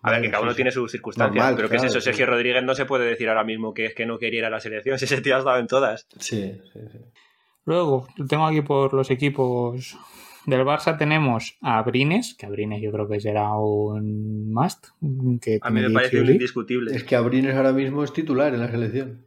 [0.00, 0.56] A ver, que cada uno sí.
[0.56, 1.34] tiene sus circunstancias.
[1.36, 2.00] Normal, pero ¿qué es claro, eso?
[2.00, 2.04] sí.
[2.06, 4.50] Sergio Rodríguez no se puede decir ahora mismo que es que no quería ir a
[4.50, 4.98] la selección.
[4.98, 6.06] Si ese tío ha estado en todas.
[6.18, 6.98] Sí, sí, sí.
[7.68, 9.98] Luego, tengo aquí por los equipos
[10.46, 14.86] del Barça tenemos a Brines, que a Brines yo creo que será un must.
[15.42, 16.96] Que A mí me parece un indiscutible.
[16.96, 19.26] Es que Abrines ahora mismo es titular en la selección.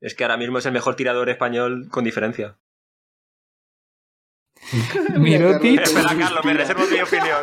[0.00, 2.58] Es que ahora mismo es el mejor tirador español con diferencia.
[5.20, 5.82] Mirotic.
[5.82, 7.42] Espera, Carlos, me reservo mi opinión.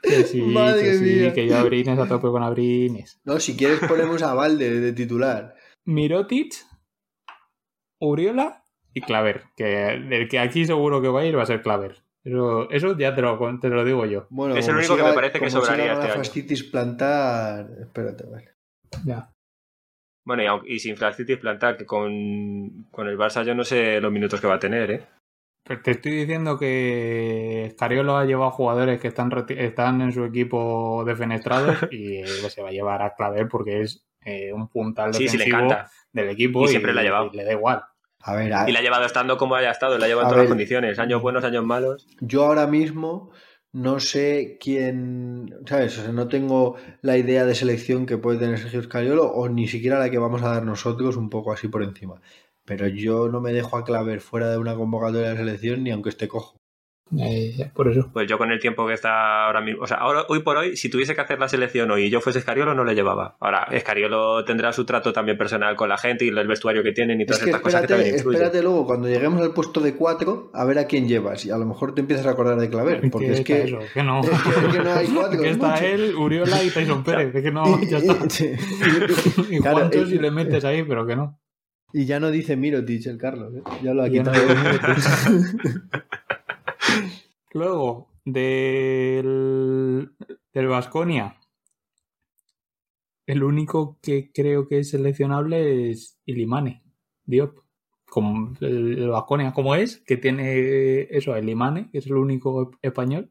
[0.00, 3.20] Que sí, Madre que sí, que yo a Brines a tope con Abrines.
[3.24, 5.56] No, si quieres ponemos a Valde de titular.
[5.86, 6.54] Mirotic,
[8.06, 9.42] Uriola y Claver.
[9.56, 12.02] Que el que aquí seguro que va a ir va a ser Claver.
[12.24, 14.26] Eso, eso ya te lo, te lo digo yo.
[14.30, 16.24] Bueno, Es el único que me parece que sobraría siga con este la año.
[16.24, 17.66] fascitis plantar.
[17.82, 18.50] Espérate, vale.
[19.04, 19.30] Ya.
[20.26, 24.40] Bueno, y, sin Flacitis plantar, que con, con el Barça yo no sé los minutos
[24.40, 25.06] que va a tener, ¿eh?
[25.66, 31.04] Pero te estoy diciendo que Scariolo ha llevado jugadores que están, están en su equipo
[31.06, 35.28] defenestrados y eh, se va a llevar a Claver porque es eh, un puntal Sí,
[35.28, 35.90] sí, le defensivo encanta.
[36.12, 37.30] del equipo Y siempre la ha llevado.
[37.32, 37.82] y le da igual.
[38.26, 40.30] A ver, a- Y la ha llevado estando como haya estado, la ha llevado en
[40.30, 40.44] todas ver.
[40.48, 40.98] las condiciones.
[40.98, 42.06] Años buenos, años malos.
[42.20, 43.30] yo ahora mismo
[43.72, 45.98] no sé quién, ¿sabes?
[45.98, 49.66] O sea, no tengo la idea de selección que puede tener Sergio Scariolo o ni
[49.68, 52.20] siquiera la que vamos a dar nosotros un poco así por encima.
[52.64, 56.08] Pero yo no me dejo a Claver fuera de una convocatoria de selección ni aunque
[56.10, 56.56] esté cojo.
[57.20, 58.10] Eh, por eso.
[58.12, 60.74] Pues yo con el tiempo que está ahora mismo, o sea, ahora, hoy por hoy,
[60.76, 63.36] si tuviese que hacer la selección hoy y yo fuese Escariolo, no le llevaba.
[63.40, 67.20] Ahora, Escariolo tendrá su trato también personal con la gente y el vestuario que tienen
[67.20, 68.42] y Es todas que estas cosas que también espérate, influyen.
[68.46, 71.58] espérate luego cuando lleguemos al puesto de cuatro a ver a quién llevas y a
[71.58, 73.08] lo mejor te empiezas a acordar de Claver.
[73.10, 74.20] Porque es que, eso, que no.
[74.22, 75.40] es que, es no hay cuatro.
[75.40, 77.34] que está él, Uriola y Tyson Pérez.
[77.34, 78.14] Es que no, ya está.
[79.50, 81.38] Y Claro, es- si le metes ahí, pero que no.
[81.92, 83.62] Y ya no dice Mirotic el Carlos, ¿eh?
[83.82, 84.48] ya lo ha Ya no quitado.
[87.54, 90.10] Luego, del,
[90.52, 91.36] del Vasconia.
[93.26, 96.82] El único que creo que es seleccionable es Ilimane,
[97.24, 97.58] Diop.
[98.06, 103.30] Como el Vasconia, como es, que tiene eso, el Ilimane, que es el único español.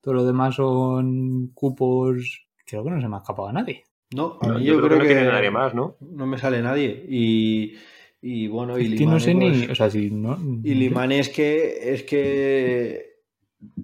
[0.00, 2.46] Todos los demás son cupos.
[2.64, 3.84] Creo que no se me ha escapado a nadie.
[4.14, 5.96] No, a No, mí yo, creo, que no tiene nadie no más, ¿no?
[6.00, 7.04] me sale nadie.
[7.08, 7.74] Y,
[8.20, 9.50] y bueno, y Es que no sé ni.
[9.50, 10.38] pues, O sea, si no.
[10.62, 13.11] y Limane es que es que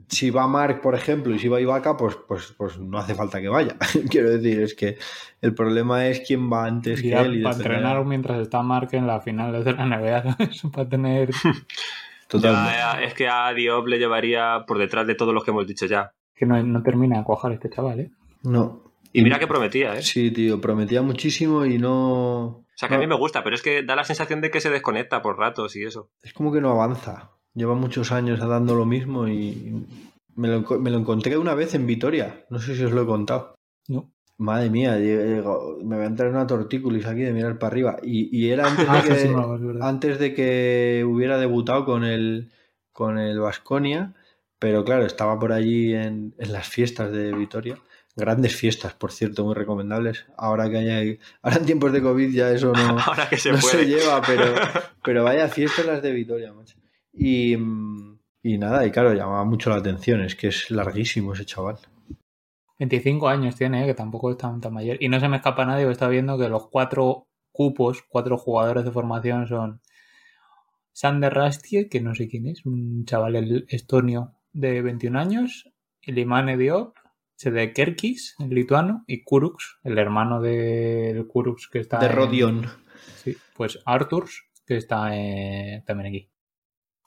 [0.09, 3.41] si va Marc, por ejemplo, y si va Ibaka, pues, pues, pues no hace falta
[3.41, 3.77] que vaya.
[4.11, 4.97] Quiero decir, es que
[5.41, 7.41] el problema es quién va antes que él.
[7.41, 10.37] Y para entrenar mientras está Mark en la final de la NBA,
[10.73, 11.31] para tener.
[12.29, 12.73] Totalmente.
[12.77, 15.87] Ya, es que a Diop le llevaría por detrás de todos los que hemos dicho
[15.87, 16.13] ya.
[16.35, 18.11] Que no, no termina de cuajar este chaval, ¿eh?
[18.43, 18.83] No.
[19.13, 20.03] Y mira que prometía, ¿eh?
[20.03, 22.45] Sí, tío, prometía muchísimo y no.
[22.45, 24.61] O sea, que a mí me gusta, pero es que da la sensación de que
[24.61, 26.11] se desconecta por ratos y eso.
[26.23, 27.31] Es como que no avanza.
[27.55, 29.85] Lleva muchos años dando lo mismo y
[30.37, 32.45] me lo, me lo encontré una vez en Vitoria.
[32.51, 33.55] No sé si os lo he contado.
[33.89, 34.13] No.
[34.37, 37.97] Madre mía, llego- me voy a entrar en una tortícolis aquí de mirar para arriba.
[38.03, 42.51] Y, y era antes Ah, de, que, antes de que hubiera debutado con el
[42.93, 44.15] con el Vasconia,
[44.59, 47.79] pero claro, estaba por allí en, en las fiestas de Vitoria.
[48.17, 50.27] Grandes fiestas, por cierto, muy recomendables.
[50.37, 53.59] Ahora que hay, ahora en tiempos de COVID ya eso no, Ahora que se no
[53.59, 53.85] puede.
[53.85, 54.45] se lleva, pero,
[55.05, 56.77] pero vaya fiestas las de Vitoria, macho.
[57.13, 61.45] Y, mm, y nada, y claro, llamaba mucho la atención, es que es larguísimo ese
[61.45, 61.79] chaval.
[62.79, 63.87] 25 años tiene, ¿eh?
[63.87, 64.97] que tampoco es tan, tan mayor.
[65.01, 68.85] Y no se me escapa nadie, que está viendo que los cuatro cupos, cuatro jugadores
[68.85, 69.81] de formación son
[70.93, 75.69] Sander Rastie, que no sé quién es, un chaval estonio de 21 años,
[76.03, 76.97] Ilimane Diop,
[77.43, 82.67] de Kerkis, el lituano, y Kuruks, el hermano del Kuruks que está De en- Rodion.
[83.17, 86.31] Sí, pues Arthurs, que está eh, también aquí.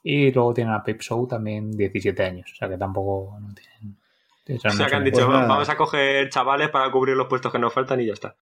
[0.02, 3.96] Y luego tienen a Pep Show también 17 años, o sea que tampoco no tienen.
[4.44, 5.46] O sea, que han Pues dicho, nada.
[5.46, 8.34] vamos a coger chavales para cubrir los puestos que nos faltan y ya está.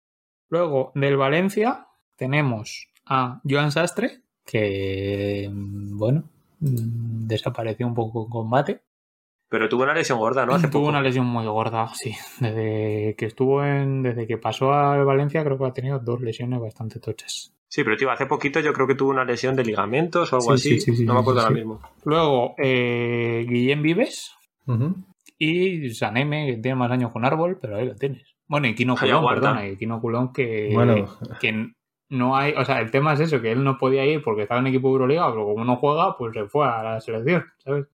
[0.47, 6.23] Luego, del Valencia, tenemos a Joan Sastre, que, bueno,
[6.59, 8.81] desapareció un poco en combate.
[9.49, 10.53] Pero tuvo una lesión gorda, ¿no?
[10.53, 10.89] Hace Tuvo poco.
[10.89, 12.15] una lesión muy gorda, sí.
[12.39, 14.03] Desde que estuvo en.
[14.03, 17.51] Desde que pasó al Valencia, creo que ha tenido dos lesiones bastante tochas.
[17.71, 20.57] Sí, pero tío, hace poquito yo creo que tuvo una lesión de ligamentos o algo
[20.57, 20.91] Sí, sí, así.
[20.91, 21.59] sí, sí, no me acuerdo sí, ahora sí.
[21.61, 21.81] mismo.
[22.03, 24.35] Luego, eh, Guillem Vives
[25.37, 28.23] y Saneme, que tiene más años con Árbol, pero ahí lo tienes.
[28.47, 30.71] Bueno, y Kino Culón, perdona, y Kino Culón que.
[30.73, 31.05] Bueno.
[31.39, 31.71] que
[32.09, 34.59] no hay, o sea, el tema es eso, que él no podía ir porque estaba
[34.59, 37.85] en equipo de Euroliga, pero como no juega, pues se fue a la selección, ¿sabes?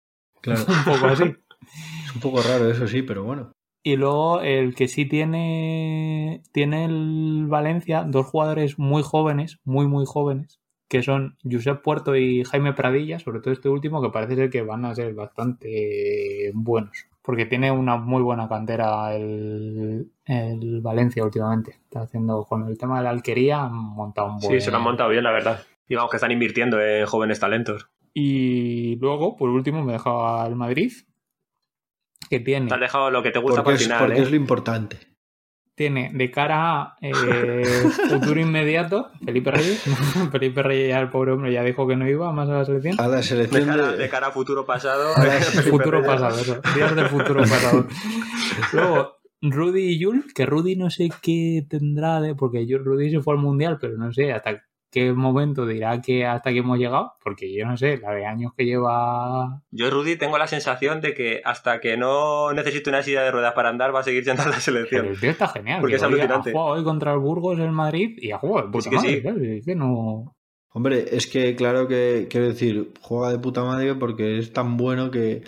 [0.41, 0.61] Claro.
[0.69, 1.25] Un poco así.
[1.25, 3.51] Es un poco raro eso sí, pero bueno.
[3.87, 10.07] Y luego el que sí tiene, tiene el Valencia, dos jugadores muy jóvenes, muy, muy
[10.07, 10.59] jóvenes,
[10.89, 14.63] que son Josep Puerto y Jaime Pradilla, sobre todo este último, que parece ser que
[14.63, 16.97] van a ser bastante buenos.
[17.21, 21.73] Porque tiene una muy buena cantera el, el Valencia últimamente.
[21.85, 24.61] Está haciendo con el tema de la alquería, han montado un buen...
[24.61, 25.61] Sí, se lo han montado bien, la verdad.
[25.87, 27.91] Y vamos, que están invirtiendo en jóvenes talentos.
[28.15, 30.93] Y luego, por último, me he dejado al Madrid,
[32.39, 32.69] que tiene...
[32.69, 34.23] Te has dejado lo que te gusta Porque, para el es, final, porque ¿eh?
[34.23, 34.99] es lo importante.
[35.77, 37.65] tiene de cara a eh,
[38.09, 39.83] futuro inmediato Felipe Reyes.
[40.33, 43.01] Felipe Reyes ya el pobre hombre ya dijo que no iba más a la selección.
[43.01, 45.15] A la De cara, de- de cara a futuro pasado.
[45.71, 46.61] Futuro pasado, eso.
[46.75, 47.87] Días del futuro pasado.
[48.73, 52.35] Luego, Rudy y Jules, que Rudy no sé qué tendrá de.
[52.35, 54.63] Porque yo, Rudy se fue al mundial, pero no sé hasta
[54.95, 57.15] qué momento dirá que hasta aquí hemos llegado.
[57.23, 59.61] Porque yo no sé, la de años que lleva.
[59.73, 63.55] Yo, Rudy, tengo la sensación de que hasta que no necesite una silla de ruedas
[63.55, 65.07] para andar, va a seguir yendo a la Pero selección.
[65.07, 65.81] el tío está genial.
[65.81, 66.51] Porque que es alucinante.
[66.51, 69.23] Ha jugado hoy contra el Burgos en Madrid y ha jugado de puta Es que
[69.23, 69.59] madre, sí.
[69.59, 70.37] Es que no.
[70.77, 75.11] Hombre, es que claro que quiero decir, juega de puta madre porque es tan bueno
[75.11, 75.43] que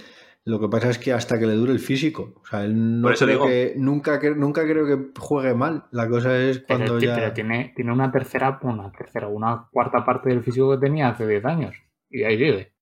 [0.47, 2.35] lo que pasa es que hasta que le dure el físico.
[2.43, 3.47] O sea, él no Por eso creo digo.
[3.49, 5.85] que nunca, cre- nunca creo que juegue mal.
[5.91, 7.15] La cosa es Pero, cuando ti- ya.
[7.17, 11.27] pero tiene, tiene una tercera, una tercera, una cuarta parte del físico que tenía hace
[11.27, 11.75] 10 años.
[12.09, 12.73] Y ahí sigue.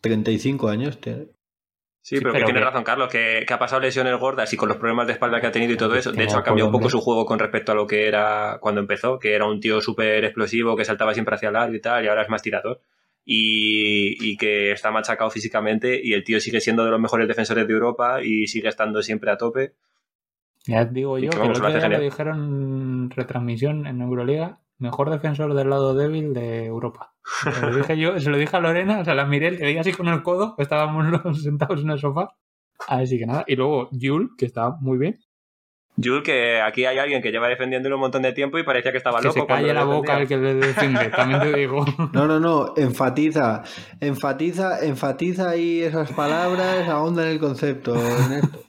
[0.00, 1.26] 35 años tiene.
[2.02, 4.52] Sí, Sí, pero, pero que tiene que- razón, Carlos, que, que ha pasado lesiones gordas
[4.52, 6.12] y con los problemas de espalda que ha tenido y todo eso.
[6.12, 8.82] De hecho, ha cambiado un poco su juego con respecto a lo que era cuando
[8.82, 12.04] empezó, que era un tío súper explosivo, que saltaba siempre hacia el lado y tal,
[12.04, 12.80] y ahora es más tirador.
[13.24, 17.66] Y, y que está machacado físicamente y el tío sigue siendo de los mejores defensores
[17.66, 19.74] de Europa y sigue estando siempre a tope.
[20.66, 22.02] Ya digo yo que que, vamos, el lo lo genial.
[22.02, 27.14] dijeron en retransmisión en Euroliga, mejor defensor del lado débil de Europa.
[27.52, 29.78] Se lo dije yo, se lo dije a Lorena, o sea, la miré, le di
[29.78, 32.36] así con el codo, estábamos sentados en el sofá.
[32.88, 33.44] Así que nada.
[33.46, 35.18] Y luego Yul, que está muy bien.
[36.02, 38.98] Jules, que aquí hay alguien que lleva defendiéndolo un montón de tiempo y parecía que
[38.98, 39.40] estaba Que loco.
[39.40, 41.84] se calle la boca el que le defiende, también te digo.
[42.12, 43.62] No, no, no, enfatiza,
[44.00, 48.62] enfatiza, enfatiza ahí esas palabras, ahonda en el concepto, Ernesto.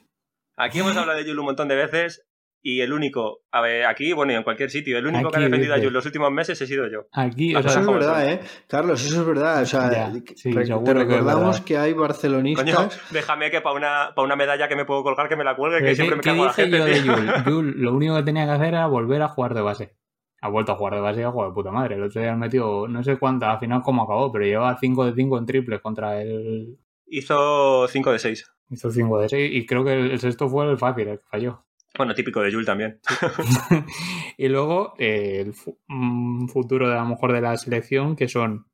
[0.57, 2.26] Aquí hemos hablado de Jules un montón de veces
[2.68, 5.39] y el único, a ver, aquí, bueno, y en cualquier sitio, el único que ha
[5.39, 5.78] Aquí defendido a.
[5.78, 7.05] Jules los últimos meses he sido yo.
[7.11, 8.28] Aquí, o sea, Eso es verdad.
[8.32, 8.39] ¿eh?
[8.68, 9.61] Carlos, eso es verdad.
[9.61, 11.63] O sea, Ya, sí, re- te que es recordamos verdad.
[11.63, 12.74] que hay barcelonistas.
[12.76, 15.55] Coño, déjame que para una, pa' una medalla que me puedo colgar que me la
[15.55, 16.78] cuelgue, Pero que ¿qué- siempre me qué cago a la dije gente.
[16.80, 17.03] yo de.
[17.03, 17.43] Yul?
[17.45, 19.95] Yul lo único que tenía que hacer era volver a jugar de base.
[20.41, 21.95] Ha vuelto a jugar de base y ha jugado de puta madre.
[21.95, 25.05] El otro día ha metido, no sé cuántas, al final cómo acabó, pero lleva 5
[25.05, 26.78] de 5 en triples contra el.
[27.07, 28.51] Hizo 5 de 6.
[28.72, 31.64] Hizo 5 de 6 y creo que el sexto fue el fácil, el que falló.
[31.98, 33.00] Bueno, típico de Jules también.
[34.38, 38.28] y luego eh, el fu- mm, futuro de a lo mejor de la selección, que
[38.28, 38.68] son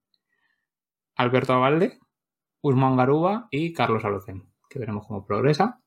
[1.16, 2.00] Alberto Avalde,
[2.62, 5.80] Usman Garuba y Carlos Alocen, que veremos cómo progresa.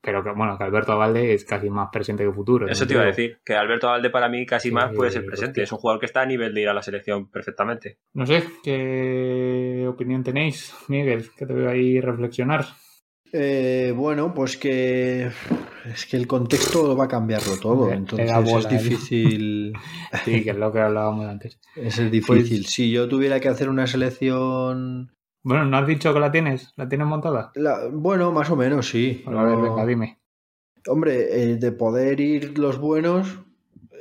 [0.00, 2.68] Pero que bueno, que Alberto Avalde es casi más presente que futuro.
[2.68, 5.20] Eso te iba a decir, que Alberto Valde para mí casi Sí, más puede ser
[5.22, 5.30] hostia.
[5.30, 5.62] presente.
[5.62, 8.00] Es un jugador que está a nivel de ir a la selección perfectamente.
[8.12, 11.30] No sé, ¿qué opinión tenéis, Miguel?
[11.34, 12.66] Que te veo ahí reflexionar.
[13.36, 15.26] Eh, bueno, pues que
[15.92, 18.78] es que el contexto va a cambiarlo todo, entonces bola, es ¿eh?
[18.78, 19.72] difícil.
[20.24, 21.58] Sí, que es lo que hablábamos antes.
[21.74, 22.64] Es difícil.
[22.66, 25.10] Si yo tuviera que hacer una selección,
[25.42, 26.72] Bueno, ¿no has dicho que la tienes?
[26.76, 27.50] ¿La tienes montada?
[27.56, 29.22] la- bueno, más o menos sí.
[29.24, 30.18] Bueno, a ver, venga, dime.
[30.86, 33.40] Hombre, eh, de poder ir los buenos,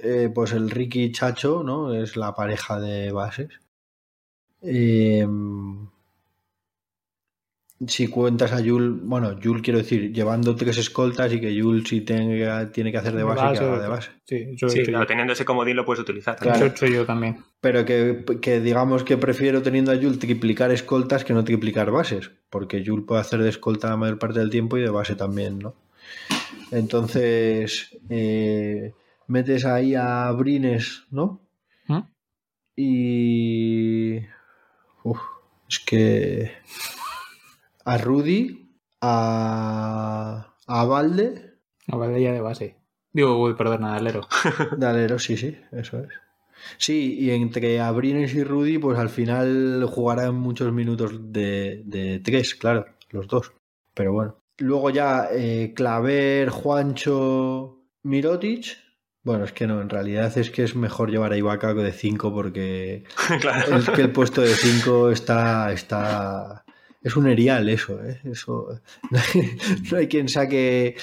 [0.03, 1.91] eh, pues el Ricky Chacho, ¿no?
[1.93, 3.49] Es la pareja de bases.
[4.61, 5.27] Eh,
[7.87, 12.01] si cuentas a Yul, bueno, Yul quiero decir, llevando tres escoltas y que Yul si
[12.01, 14.11] tenga, tiene que hacer de base, que Base, haga de base.
[14.25, 15.07] Sí, eso Sí, claro, yo.
[15.07, 16.35] teniendo ese comodín lo puedes utilizar.
[16.37, 16.55] Claro.
[16.57, 17.37] Eso he hecho yo también.
[17.61, 22.31] Pero que, que digamos que prefiero teniendo a Yul triplicar escoltas que no triplicar bases,
[22.49, 25.59] porque Yul puede hacer de escolta la mayor parte del tiempo y de base también,
[25.59, 25.75] ¿no?
[26.71, 28.93] Entonces, eh,
[29.27, 31.41] metes ahí a Brines, ¿no?
[31.87, 31.99] ¿Mm?
[32.75, 34.19] Y...
[35.03, 35.19] Uf,
[35.69, 36.51] es que...
[37.85, 38.69] A Rudy,
[39.01, 40.55] a...
[40.65, 41.57] A Valde,
[41.87, 42.77] La batalla de base.
[43.11, 44.21] Digo, uy, perdona, alero.
[44.77, 46.09] de alero, sí, sí, eso es.
[46.77, 52.55] Sí, y entre Abrines y Rudy, pues al final jugarán muchos minutos de, de tres,
[52.55, 53.51] claro, los dos.
[53.93, 54.37] Pero bueno.
[54.57, 58.77] Luego ya eh, Claver, Juancho, Mirotic.
[59.23, 62.33] Bueno, es que no, en realidad es que es mejor llevar a Ibaka de 5
[62.33, 63.05] porque
[63.41, 63.77] claro.
[63.77, 66.62] es que el puesto de 5 está, está...
[67.03, 68.19] Es un erial eso, ¿eh?
[68.23, 68.79] Eso...
[69.91, 70.95] No hay quien saque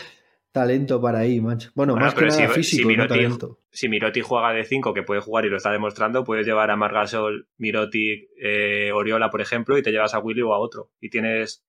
[0.52, 1.70] talento para ahí, macho.
[1.74, 3.58] Bueno, Bueno, más que pero nada si- físico, si no talento.
[3.70, 6.76] Si Miroti juega de 5, que puede jugar y lo está demostrando, puedes llevar a
[6.76, 10.90] Margasol, Miroti, eh, Oriola, por ejemplo, y te llevas a Willy o a otro.
[11.00, 11.62] Y tienes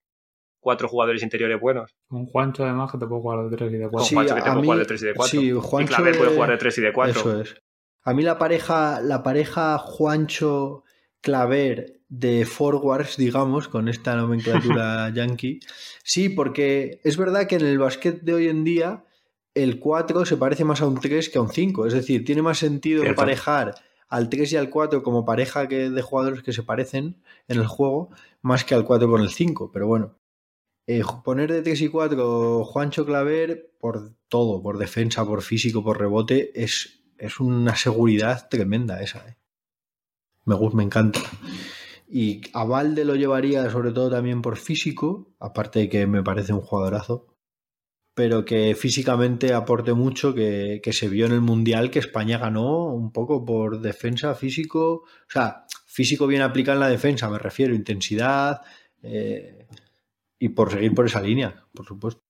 [0.59, 1.95] cuatro jugadores interiores buenos.
[2.07, 3.97] Con Juancho, además, que te puedo jugar de 3 y de 4.
[3.97, 5.39] Con Sí, Juancho, que te a puede mí- jugar de 3 y de 4.
[5.41, 7.19] sí, y Juancho Claver puede de- jugar de 3 y de 4.
[7.19, 7.55] Eso es.
[8.03, 10.83] A mí la pareja, la pareja Juancho
[11.21, 15.61] Claver de forwards, digamos, con esta nomenclatura yankee.
[16.03, 19.05] Sí, porque es verdad que en el básquet de hoy en día
[19.53, 21.87] el 4 se parece más a un 3 que a un 5.
[21.87, 23.21] Es decir, tiene más sentido Cierto.
[23.21, 23.75] emparejar
[24.09, 27.67] al 3 y al 4 como pareja que, de jugadores que se parecen en el
[27.67, 28.09] juego,
[28.41, 29.71] más que al 4 con el 5.
[29.71, 30.19] Pero bueno,
[30.87, 35.97] eh, poner de 3 y 4 Juancho Claver por todo, por defensa, por físico, por
[35.97, 39.25] rebote, es, es una seguridad tremenda esa.
[39.29, 39.37] ¿eh?
[40.43, 41.21] Me, gusta, me encanta.
[42.11, 46.53] Y a Valde lo llevaría sobre todo también por físico, aparte de que me parece
[46.53, 47.31] un jugadorazo
[48.13, 53.11] pero que físicamente aporte mucho, que, se vio en el Mundial que España ganó un
[53.11, 58.61] poco por defensa, físico, o sea, físico bien aplicado en la defensa, me refiero, intensidad
[59.01, 59.65] eh,
[60.37, 62.23] y por seguir por esa línea, por supuesto.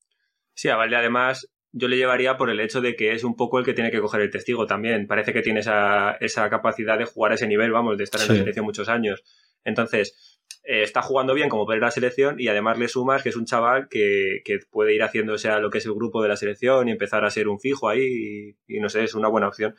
[0.54, 3.58] Sí, a Valde además yo le llevaría por el hecho de que es un poco
[3.58, 5.08] el que tiene que coger el testigo también.
[5.08, 8.28] Parece que tiene esa, esa capacidad de jugar a ese nivel, vamos, de estar en
[8.28, 9.24] la selección muchos años.
[9.64, 13.36] Entonces, eh, está jugando bien como para la selección y además le sumas que es
[13.36, 16.88] un chaval que, puede ir haciéndose a lo que es el grupo de la selección
[16.88, 19.76] y empezar a ser un fijo ahí y, no sé, es una buena opción.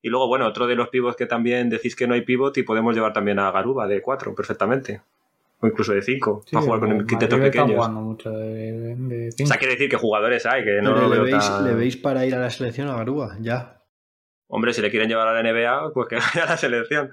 [0.00, 2.62] Y luego, bueno, otro de los pivots que también decís que no hay pivot y
[2.62, 5.02] podemos llevar también a Garuba de 4 perfectamente.
[5.60, 7.88] O incluso de 5, para jugar con el quinteto pequeños.
[7.90, 11.96] Mucho de, o sea, quiere decir que jugadores hay, que no le, veis, ¿Le veis
[11.96, 13.36] para ir a la selección a Garuba?
[13.40, 13.80] Ya.
[14.48, 17.12] Hombre, si le quieren llevar a la NBA, pues que vaya a la selección.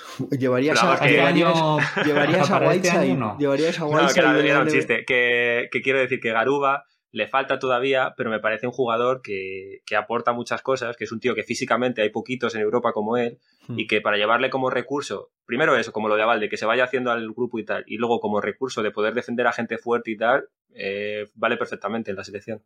[0.38, 3.14] Llevarías a, este año, llevarías a Whiteside.
[3.16, 3.38] no.
[3.38, 4.22] Llevarías a Whiteside.
[4.22, 5.04] No, que era un chiste.
[5.04, 10.32] Que, quiero decir que Garuba le falta todavía, pero me parece un jugador que, aporta
[10.32, 13.38] muchas cosas, que es un tío que físicamente hay poquitos en Europa como él,
[13.68, 13.78] hmm.
[13.78, 16.84] y que para llevarle como recurso, primero eso, como lo de Avalde, que se vaya
[16.84, 20.10] haciendo al grupo y tal, y luego como recurso de poder defender a gente fuerte
[20.10, 22.62] y tal, eh, vale perfectamente en la selección.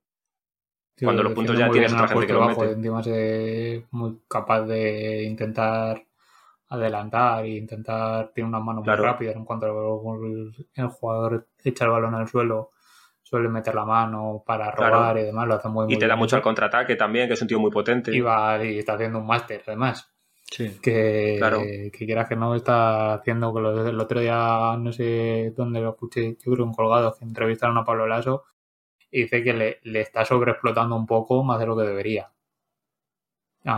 [1.02, 3.76] Cuando los puntos ya tienes otra gente que lo mete.
[3.76, 6.05] Es muy capaz de intentar
[6.68, 12.14] adelantar e intentar tiene unas manos muy rápidas en cuanto el jugador echa el balón
[12.14, 12.70] al suelo
[13.22, 16.36] suele meter la mano para robar y demás lo hace muy, y te da mucho
[16.36, 18.14] al contraataque también que es un tío muy potente.
[18.14, 20.12] Y va y está haciendo un máster además.
[20.48, 20.78] Sí.
[20.80, 21.40] que,
[21.92, 26.36] que quieras que no está haciendo que el otro día no sé dónde lo escuché
[26.38, 28.44] yo creo en colgado que entrevistaron a Pablo Lasso
[29.10, 32.30] y dice que le, le está sobreexplotando un poco más de lo que debería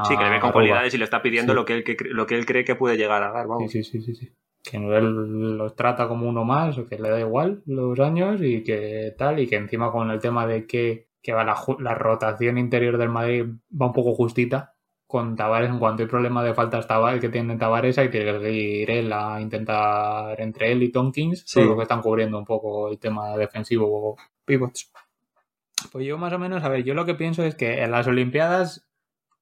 [0.04, 2.36] sí, que le ve con cualidades y le está pidiendo lo, que él, lo que
[2.36, 3.70] él cree que puede llegar a dar, vamos.
[3.70, 4.32] Sí, sí, sí, sí.
[4.62, 8.62] Que él los trata como uno más, o que le da igual los años y
[8.62, 13.10] que tal, y que encima con el tema de que, va la, rotación interior del
[13.10, 14.74] Madrid va un poco justita
[15.06, 18.90] con Tavares en cuanto hay problema de faltas Tavares que tiene Tavares hay que ir
[18.90, 21.60] él a intentar entre él y Tonkins sí.
[21.60, 24.16] que están cubriendo un poco el tema defensivo
[24.46, 24.90] pivots
[25.92, 28.06] pues yo más o menos a ver yo lo que pienso es que en las
[28.06, 28.87] Olimpiadas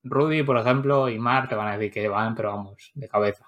[0.09, 3.47] Rudy, por ejemplo, y Mark te van a decir que van, pero vamos, de cabeza.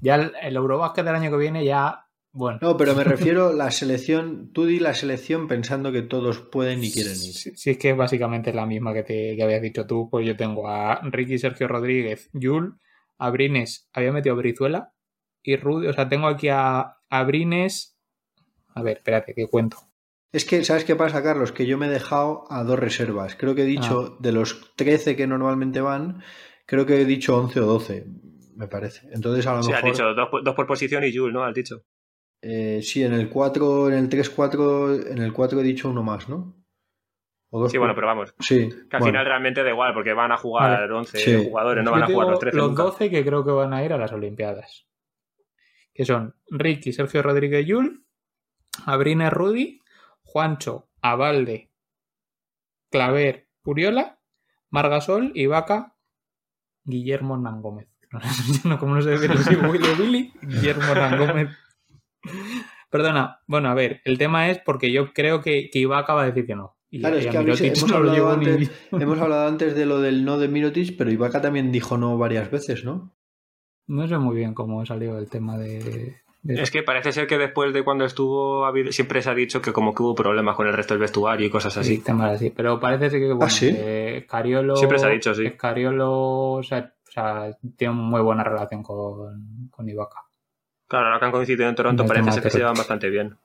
[0.00, 2.58] Ya el, el Eurobasket del año que viene ya, bueno.
[2.62, 6.84] No, pero me refiero a la selección, tú di la selección pensando que todos pueden
[6.84, 7.34] y quieren ir.
[7.34, 10.36] Si, es que básicamente es la misma que, te, que habías dicho tú, pues yo
[10.36, 12.78] tengo a Ricky Sergio Rodríguez, Yul,
[13.18, 14.92] a Brines, había metido a Brizuela
[15.42, 17.96] y Rudy, o sea, tengo aquí a, a Brines,
[18.74, 19.87] a ver, espérate, que cuento.
[20.32, 21.52] Es que, ¿sabes qué pasa, Carlos?
[21.52, 23.34] Que yo me he dejado a dos reservas.
[23.34, 24.16] Creo que he dicho, ah.
[24.20, 26.22] de los 13 que normalmente van,
[26.66, 28.06] creo que he dicho 11 o 12,
[28.56, 29.08] me parece.
[29.12, 29.88] Entonces, a lo sí, mejor...
[29.88, 31.44] has dicho dos, por posición y Jules, ¿no?
[31.44, 31.82] Has dicho.
[32.42, 36.28] Eh, sí, en el 4, en el 3-4, en el 4 he dicho uno más,
[36.28, 36.54] ¿no?
[37.68, 38.34] sí, bueno, pero vamos.
[38.38, 38.68] Sí.
[38.90, 42.06] Que al final realmente da igual, porque van a jugar 11 jugadores, no van a
[42.06, 42.56] jugar los 13.
[42.56, 44.86] Los 12 que creo que van a ir a las Olimpiadas.
[45.94, 48.04] Que son Ricky, Sergio Rodríguez Yul,
[48.84, 49.80] Abrina Rudy,
[50.28, 51.70] Juancho, Abalde,
[52.90, 54.20] Claver, Puriola,
[54.68, 55.96] Margasol y Vaca,
[56.84, 57.88] Guillermo Hernán Gómez.
[58.64, 61.48] No, como no sé decirlo Willy Willy, Guillermo Hernán Gómez.
[62.90, 66.26] Perdona, bueno, a ver, el tema es porque yo creo que, que Ibaka va a
[66.26, 66.76] decir que no.
[66.90, 70.96] claro, es que hemos, hablado antes, hemos hablado antes de lo del no de Mirotic,
[70.96, 73.14] pero Ibaka también dijo no varias veces, ¿no?
[73.86, 77.72] No sé muy bien cómo salió el tema de, es que parece ser que después
[77.72, 80.94] de cuando estuvo siempre se ha dicho que como que hubo problemas con el resto
[80.94, 82.02] del vestuario y cosas así.
[82.38, 85.50] Sí, Pero parece ser que bueno, ¿Ah, Cariolo, siempre se ha dicho, sí.
[85.52, 86.92] Cariolo o sea,
[87.76, 90.24] tiene muy buena relación con, con Ibaka.
[90.86, 93.36] Claro, ahora que han coincidido en Toronto parece ser que se llevan bastante bien.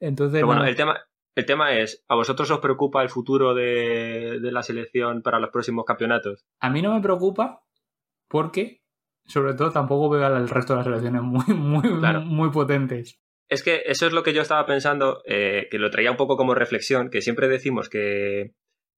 [0.00, 0.98] Entonces, Pero bueno, el tema,
[1.34, 5.50] el tema es, ¿a vosotros os preocupa el futuro de, de la selección para los
[5.50, 6.44] próximos campeonatos?
[6.60, 7.62] A mí no me preocupa
[8.28, 8.82] porque
[9.26, 11.90] sobre todo tampoco veo al resto de las selecciones muy, muy,
[12.24, 13.20] muy potentes.
[13.48, 16.36] Es que eso es lo que yo estaba pensando, eh, que lo traía un poco
[16.36, 18.52] como reflexión, que siempre decimos que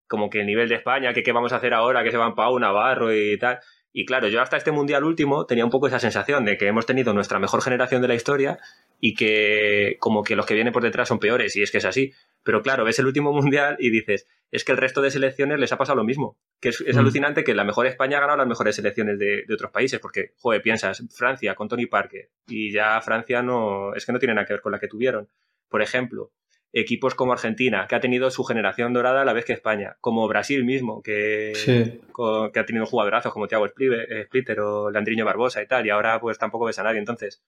[0.06, 2.34] como que el nivel de España, que qué vamos a hacer ahora, que se van
[2.34, 3.58] Pau, Navarro y tal.
[3.92, 6.84] Y claro, yo hasta este mundial último tenía un poco esa sensación de que hemos
[6.84, 8.58] tenido nuestra mejor generación de la historia
[9.00, 11.84] y que como que los que vienen por detrás son peores, y es que es
[11.84, 12.12] así.
[12.44, 15.72] Pero claro, ves el último mundial y dices, es que el resto de selecciones les
[15.72, 16.38] ha pasado lo mismo.
[16.60, 16.98] Que es, es Mm.
[17.00, 20.32] alucinante que la mejor España ha ganado las mejores selecciones de, de otros países, porque,
[20.36, 24.46] joder, piensas, Francia con Tony Parker, y ya Francia no, es que no tiene nada
[24.46, 25.28] que ver con la que tuvieron.
[25.68, 26.30] Por ejemplo,
[26.72, 30.26] equipos como Argentina, que ha tenido su generación dorada a la vez que España, como
[30.28, 32.00] Brasil mismo, que, Sí.
[32.12, 35.90] co- que ha tenido jugadorazos como Thiago eh, Splitter o Leandriño Barbosa y tal, y
[35.90, 36.98] ahora pues tampoco ves a nadie.
[36.98, 37.42] Entonces,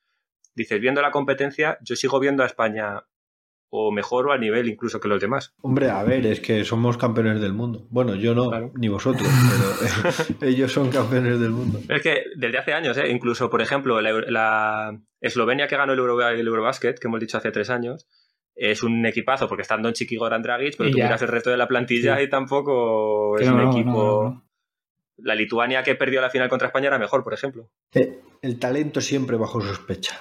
[0.54, 3.02] dices, viendo la competencia, yo sigo viendo a España
[3.70, 5.52] o mejor o a nivel incluso que los demás.
[5.60, 7.86] Hombre, a ver, es que somos campeones del mundo.
[7.90, 8.72] Bueno, yo no, Claro.
[8.76, 9.28] ni vosotros,
[10.38, 11.80] pero ellos son campeones del mundo.
[11.88, 13.08] Es que desde hace años, ¿eh?
[13.10, 17.38] incluso, por ejemplo, la, la Eslovenia que ganó el, Euro, el Eurobasket, que hemos dicho
[17.38, 18.06] hace tres años,
[18.54, 21.04] es un equipazo porque están Doncic y Goran Dragic, pero Y tú ya.
[21.04, 22.22] miras el resto de la plantilla Sí.
[22.24, 23.90] y tampoco Que es no, un no, equipo...
[23.90, 24.42] no, no.
[25.18, 27.70] La Lituania que perdió la final contra España era mejor, por ejemplo.
[27.94, 30.20] Eh, El talento siempre bajo sospecha.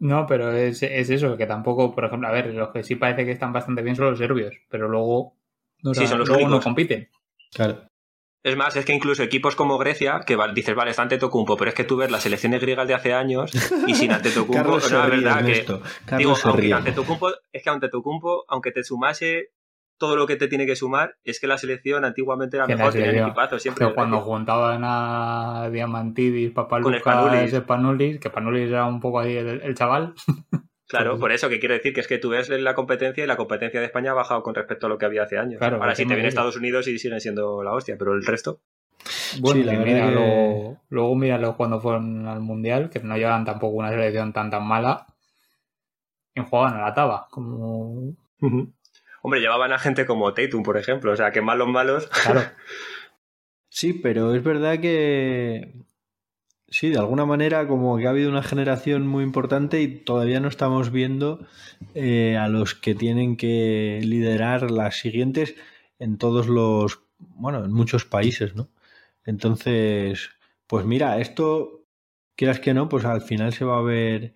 [0.00, 3.24] No, pero es, es eso, que tampoco, por ejemplo, a ver, los que sí parece
[3.24, 5.34] que están bastante bien son los serbios, pero luego
[5.82, 7.08] no, Sí, son los luego no compiten.
[7.52, 7.84] Claro.
[8.44, 11.70] Es más, es que incluso equipos como Grecia, que va- dices, vale, está Antetokounmpo, pero
[11.70, 13.50] es que tú ves las selecciones griegas de hace años
[13.86, 16.72] y sin Antetokounmpo, Carlos se no, es ríe, verdad que Digo, se aunque.
[16.72, 19.50] Antetokounmpo, es que Antetokounmpo, aunque te sumase
[19.98, 23.08] todo lo que te tiene que sumar, es que la selección antiguamente era mejor, tenían
[23.10, 23.86] selección, equipazo siempre.
[23.88, 27.50] Que cuando juntaban a Diamantidis, Papalucas, Spanulis.
[27.54, 30.14] Spanulis, que Panulis era un poco ahí el, el chaval.
[30.90, 33.36] Claro, por eso que quiero decir que es que tú ves la competencia y la
[33.36, 35.58] competencia de España ha bajado con respecto a lo que había hace años.
[35.58, 36.30] Claro, Ahora sí te viene.
[36.30, 38.62] Estados Unidos y siguen siendo la hostia, pero el resto.
[39.38, 43.44] Bueno, Sí, la mira, que- luego, luego míralo cuando fueron al Mundial, que no llevan
[43.44, 45.04] tampoco una selección tan tan mala,
[46.34, 48.14] y juegan a la taba, como...
[49.22, 51.12] Hombre, llevaban a gente como Tatum, por ejemplo.
[51.12, 52.06] O sea, que malos malos.
[52.08, 52.42] Claro,
[53.70, 55.84] Sí, pero es verdad que
[56.68, 60.48] sí, de alguna manera como que ha habido una generación muy importante y todavía no
[60.48, 61.46] estamos viendo
[61.94, 65.54] eh, a los que tienen que liderar las siguientes
[65.98, 68.68] en todos los, bueno, en muchos países, ¿no?
[69.24, 70.30] Entonces,
[70.66, 71.84] pues mira, esto,
[72.36, 74.34] quieras que no, pues al final se va a ver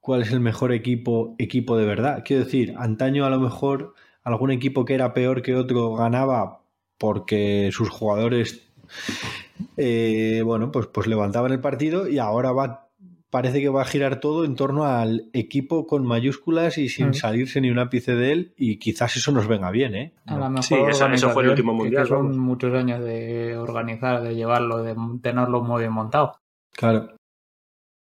[0.00, 2.22] cuál es el mejor equipo, equipo de verdad.
[2.24, 3.94] Quiero decir, antaño a lo mejor
[4.28, 6.60] algún equipo que era peor que otro ganaba
[6.98, 8.68] porque sus jugadores
[9.76, 12.88] eh, bueno, pues, pues levantaban el partido y ahora va,
[13.30, 17.14] parece que va a girar todo en torno al equipo con mayúsculas y sin Mm.
[17.14, 20.12] salirse ni un ápice de él y quizás eso nos venga bien, ¿eh?
[20.26, 23.56] a la mejor Sí, eso- eso fue el último mundial, Que son muchos años de
[23.56, 26.36] organizar, de llevarlo, de tenerlo muy bien montado.
[26.72, 27.10] Claro.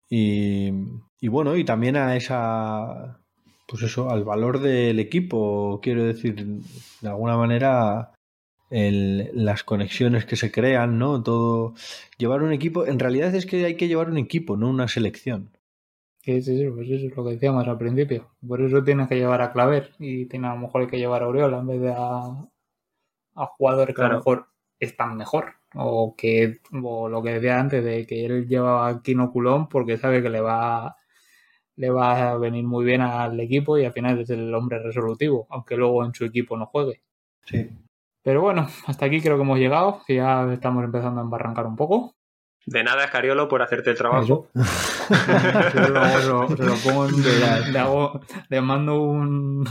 [0.09, 0.71] Y,
[1.19, 3.19] y bueno, y también a esa,
[3.67, 6.35] pues eso, al valor del equipo, quiero decir,
[7.01, 8.13] de alguna manera,
[8.69, 11.21] el- las conexiones que se crean, ¿no?
[11.23, 11.73] Todo.
[12.17, 15.51] Llevar un equipo, en realidad es que hay que llevar un equipo, no una selección.
[16.21, 18.29] Que es eso, pues eso es lo que decíamos al principio.
[18.45, 21.27] Por eso tienes que llevar a Claver y tiene a lo mejor que llevar a
[21.29, 22.47] Oriola en vez de a,
[23.35, 24.47] a jugadores que a lo mejor
[24.79, 25.53] están mejor.
[25.75, 29.97] O que o lo que decía antes de que él lleva a Kino Culón porque
[29.97, 30.95] sabe que le va
[31.77, 35.47] le va a venir muy bien al equipo y al final es el hombre resolutivo,
[35.49, 37.01] aunque luego en su equipo no juegue.
[37.45, 37.69] Sí.
[38.23, 41.75] Pero bueno, hasta aquí creo que hemos llegado, que ya estamos empezando a embarrancar un
[41.77, 42.13] poco.
[42.65, 44.25] De nada, Escariolo, por hacerte el trabajo.
[44.27, 44.47] Yo
[45.87, 48.19] luego se lo, se lo pongo en le, hago-
[48.49, 49.65] le mando un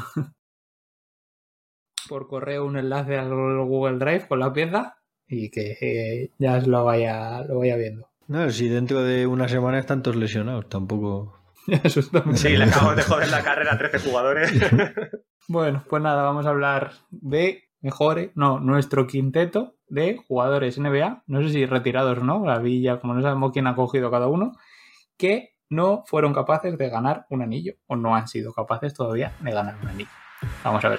[2.09, 4.97] por correo un enlace al Google Drive con la pieza
[5.29, 8.09] y que eh, ya lo vaya lo vaya viendo.
[8.29, 11.37] No, si dentro de una semana están todos lesionados, tampoco.
[11.85, 12.61] Eso está muy Sí, bien.
[12.61, 14.53] le acabamos de joder la carrera a 13 jugadores.
[15.49, 21.41] Bueno, pues nada, vamos a hablar de mejores, no, nuestro quinteto de jugadores NBA, no
[21.41, 24.57] sé si retirados o no, la villa, como no sabemos quién ha cogido cada uno,
[25.17, 29.53] que no fueron capaces de ganar un anillo, o no han sido capaces todavía de
[29.53, 30.11] ganar un anillo.
[30.64, 30.99] Vamos a ver.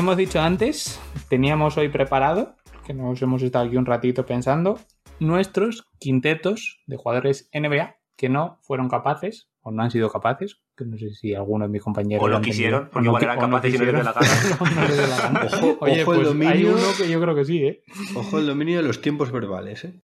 [0.00, 0.98] Como hemos dicho antes,
[1.28, 4.80] teníamos hoy preparado, que nos hemos estado aquí un ratito pensando,
[5.18, 10.86] nuestros quintetos de jugadores NBA que no fueron capaces, o no han sido capaces, que
[10.86, 13.76] no sé si alguno de mis compañeros O lo quisieron, porque igual eran capaces y
[13.78, 14.26] no les dio la gana.
[14.30, 15.40] quisieron, no les dio la gana.
[15.52, 16.70] Ojo- Oye, ojo el pues hay dominio.
[16.72, 17.82] uno que yo creo que sí, ¿eh?
[18.16, 20.00] Ojo el dominio de los tiempos verbales, ¿eh?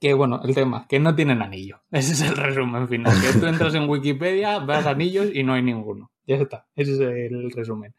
[0.00, 1.82] Que bueno, el tema, que no tienen anillo.
[1.92, 3.14] Ese es el resumen final.
[3.20, 6.10] Que tú entras en Wikipedia, vas anillos y no hay ninguno.
[6.26, 6.66] Ya está.
[6.74, 7.94] Ese es el resumen.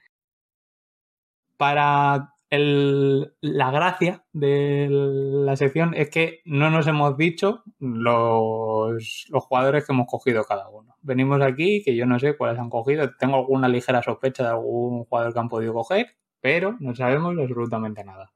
[1.59, 9.85] Para el- la gracia de la sección es que no nos hemos dicho los, jugadores
[9.85, 10.95] que hemos cogido cada uno.
[11.01, 13.11] Venimos aquí, que yo no sé cuáles han cogido.
[13.19, 16.07] Tengo alguna ligera sospecha de algún jugador que han podido coger,
[16.41, 18.31] pero no sabemos absolutamente nada.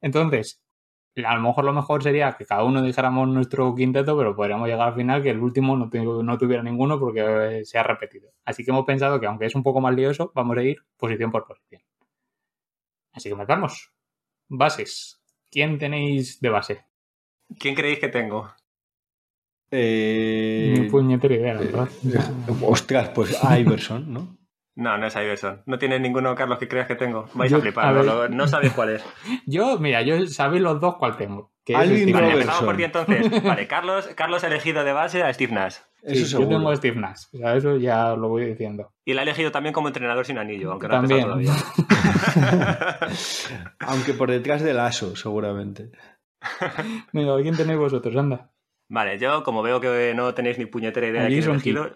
[0.00, 0.62] Entonces,
[1.24, 4.88] a lo mejor lo mejor sería que cada uno dijéramos nuestro quinteto, pero podríamos llegar
[4.88, 5.88] al final que el último no,
[6.24, 8.30] no tuviera ninguno porque se ha repetido.
[8.44, 11.30] Así que hemos pensado que aunque es un poco más lioso, vamos a ir posición
[11.30, 11.82] por posición.
[13.14, 13.92] Así que empezamos.
[14.48, 15.22] Bases.
[15.50, 16.84] ¿Quién tenéis de base?
[17.58, 18.52] ¿Quién creéis que tengo?
[19.70, 21.88] Eh, Ni puñetera idea, la verdad.
[22.62, 24.36] ostras, pues Iverson, ¿no?
[24.76, 25.62] No, no es Iverson.
[25.66, 27.28] No tienes ninguno, Carlos, que creas que tengo.
[27.34, 28.06] Vais Yo- a flipar, a no, ver.
[28.06, 29.04] lo- no sabéis cuál es.
[29.46, 31.52] Yo, mira, yo sabéis los dos cuál tengo.
[31.64, 33.42] Que es Alvin Steve Vale, empezamos por ti entonces.
[33.44, 35.76] Vale, Carlos, Carlos ha elegido de base a Steve Nash.
[36.06, 36.56] Eso Sí, yo seguro.
[36.58, 37.24] tengo a Steve Nash.
[37.32, 38.92] O sea, eso ya lo voy diciendo.
[39.04, 41.22] Y la ha elegido también como entrenador sin anillo, aunque no ha También.
[41.22, 41.52] todavía.
[43.80, 45.90] Aunque por detrás del aso, seguramente.
[47.12, 48.14] Venga, ¿quién tenéis vosotros?
[48.16, 48.50] Anda.
[48.88, 51.90] Vale, yo como veo que no tenéis ni puñetera idea de quién he elegido...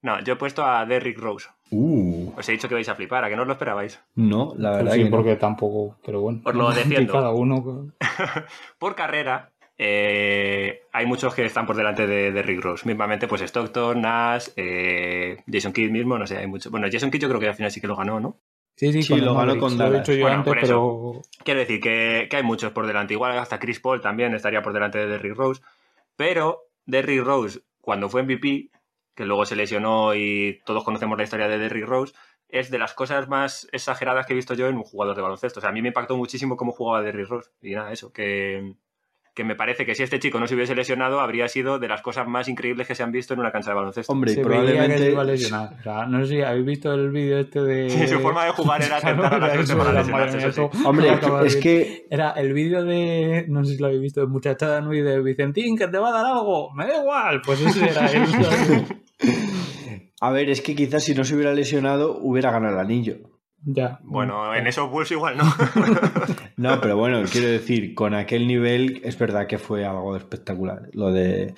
[0.00, 1.48] No, yo he puesto a Derrick Rose.
[1.72, 4.00] Uh, Os he dicho que vais a flipar, a que no os lo esperabais.
[4.14, 5.16] no, la verdad Pues sí, que no.
[5.16, 6.40] porque tampoco, pero bueno.
[6.44, 7.12] Os lo defiendo.
[7.12, 7.90] Cada uno.
[8.78, 12.86] Por carrera, eh, hay muchos que están por delante de, de Rick Rose.
[12.86, 16.70] Mismamente, pues Stockton, Nash, eh, Jason Kidd mismo, no sé, hay muchos.
[16.72, 18.36] Bueno, Jason Kidd yo creo que al final sí que lo ganó, ¿no?
[18.74, 20.06] Sí, sí, Sí, lo ganó Mavericks, con Lo he Dallas.
[20.06, 21.22] dicho yo Bueno, antes, pero.
[21.44, 23.14] Quiero decir que, que hay muchos por delante.
[23.14, 25.62] Igual hasta Chris Paul también estaría por delante de Derrick Rose.
[26.16, 28.70] Pero Derrick Rose, cuando fue MVP,
[29.14, 32.14] que luego se lesionó y todos conocemos la historia de Derrick Rose,
[32.48, 35.58] es de las cosas más exageradas que he visto yo en un jugador de baloncesto.
[35.58, 37.50] O sea, a mí me impactó muchísimo cómo jugaba Derrick Rose.
[37.60, 38.74] Y nada, eso, que,
[39.38, 42.02] que me parece que si este chico no se hubiese lesionado, habría sido de las
[42.02, 44.12] cosas más increíbles que se han visto en una cancha de baloncesto.
[44.12, 44.98] Hombre, se probablemente.
[44.98, 45.74] se iba a lesionar.
[45.78, 47.88] O sea, no sé si habéis visto el vídeo este de.
[47.88, 50.60] Sí, su forma de jugar era tentar a la gente eso, para lesionarse, eso sí.
[50.72, 51.10] eso- Hombre,
[51.46, 52.06] es que.
[52.10, 55.78] Era el vídeo de, no sé si lo habéis visto, de Muchachada Nui de Vicentín,
[55.78, 58.08] que te va a dar algo, me da igual, pues ese era.
[58.08, 58.82] ¿sabes?
[60.20, 63.18] A ver, es que quizás si no se hubiera lesionado, hubiera ganado el anillo.
[63.64, 63.98] Ya.
[64.02, 65.44] Bueno, en esos Bulls igual no.
[66.56, 70.88] No, pero bueno, quiero decir, con aquel nivel es verdad que fue algo espectacular.
[70.92, 71.54] Lo de.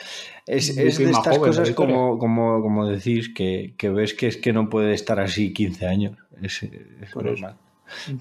[0.47, 4.27] Es, es de más estas joven, cosas como, como, como decís, que, que ves que
[4.27, 6.17] es que no puede estar así 15 años.
[6.43, 7.57] Es, es normal.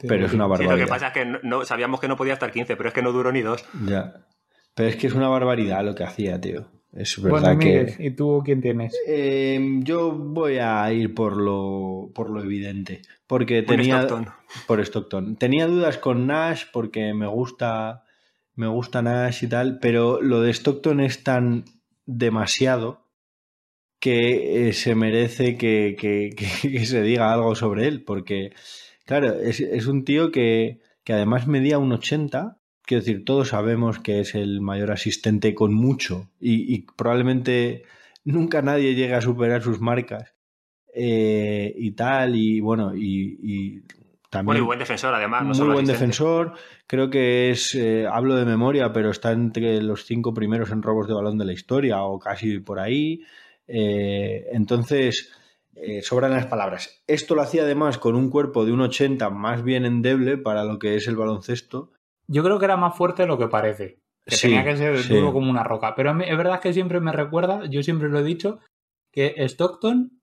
[0.07, 0.71] Pero es una Sí, barbaridad.
[0.71, 2.95] lo que pasa es que no, no- sabíamos que no podía estar 15, pero es
[2.95, 3.65] que no duró ni dos.
[3.85, 4.13] Ya.
[4.73, 6.67] Pero es que es una barbaridad lo que hacía, tío.
[6.93, 8.05] Es Bueno, verdad Miguel, que.
[8.07, 8.95] ¿y tú quién tienes?
[9.07, 13.01] Eh, yo voy a ir por lo, por lo evidente.
[13.29, 14.01] Porque tenía.
[14.01, 14.33] Stockton.
[14.67, 15.35] Por Stockton.
[15.37, 18.03] Tenía dudas con Nash porque me gusta.
[18.55, 19.79] Me gusta Nash y tal.
[19.79, 21.63] Pero lo de Stockton es tan
[22.05, 23.05] demasiado
[23.99, 28.03] que eh, se merece que, que- que- que se diga algo sobre él.
[28.03, 28.51] Porque,
[29.05, 32.57] claro, es, es un tío que, que además medía un 80.
[32.83, 36.31] Quiero decir, todos sabemos que es el mayor asistente con mucho.
[36.39, 37.83] Y, y probablemente
[38.23, 40.33] nunca nadie llegue a superar sus marcas.
[40.93, 42.35] Eh, y tal.
[42.35, 43.81] Y bueno, y, y
[44.29, 45.41] también Bueno, y buen defensor, además.
[45.43, 45.91] No muy buen asistente.
[45.93, 46.53] defensor.
[46.87, 51.07] Creo que es, eh, hablo de memoria, pero está entre los cinco primeros en robos
[51.07, 53.23] de balón de la historia o casi por ahí.
[53.67, 55.31] Eh, entonces,
[55.75, 57.03] eh, sobran las palabras.
[57.07, 60.79] Esto lo hacía además con un cuerpo de un 80 más bien endeble para lo
[60.79, 61.91] que es el baloncesto.
[62.27, 63.99] Yo creo que era más fuerte de lo que parece.
[64.25, 65.13] Que Sí, tenía que ser sí.
[65.13, 65.95] duro como una roca.
[65.95, 68.59] Pero a mí- es verdad que siempre me recuerda, yo siempre lo he dicho,
[69.11, 70.18] que Stockton,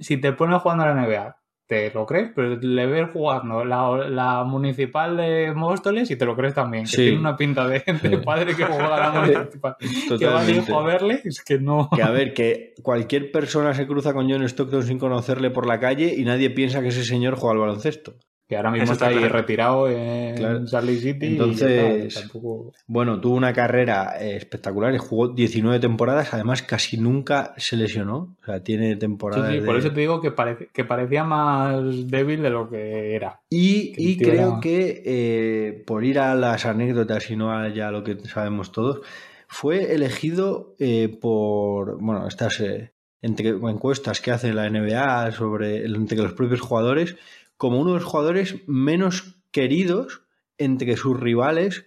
[0.00, 1.36] si te pones jugando a la NBA,
[1.66, 6.34] te lo crees, pero le ves jugando la, la municipal de Móstoles y te lo
[6.34, 6.82] crees también.
[6.82, 6.96] Que Sí.
[7.04, 7.80] tiene una pinta de,
[8.24, 9.76] padre que juega a la municipal.
[10.18, 11.88] que va hijo a verle, es que no.
[11.94, 15.78] Que a ver, que cualquier persona se cruza con John Stockton sin conocerle por la
[15.78, 18.14] calle y nadie piensa que ese señor juega al baloncesto.
[18.50, 20.66] Que ahora mismo Eso está, está ahí retirado en Claro.
[20.66, 21.26] Salt Lake City.
[21.26, 26.98] y Entonces- está, tampoco- Bueno, tuvo una carrera eh, espectacular, jugó 19 temporadas, además casi
[26.98, 30.32] nunca se lesionó, o sea, tiene temporadas sí, por de- eso te digo que,
[30.72, 33.38] que parecía más débil de lo que era.
[33.50, 37.68] Y, que y creo era- que, eh, por ir a las anécdotas y no a
[37.68, 39.00] ya lo que sabemos todos,
[39.46, 42.90] fue elegido eh, por, bueno, estas eh,
[43.22, 47.16] entre, encuestas que hace la NBA sobre entre los propios jugadores,
[47.60, 50.22] como uno de los jugadores menos queridos
[50.56, 51.84] entre sus rivales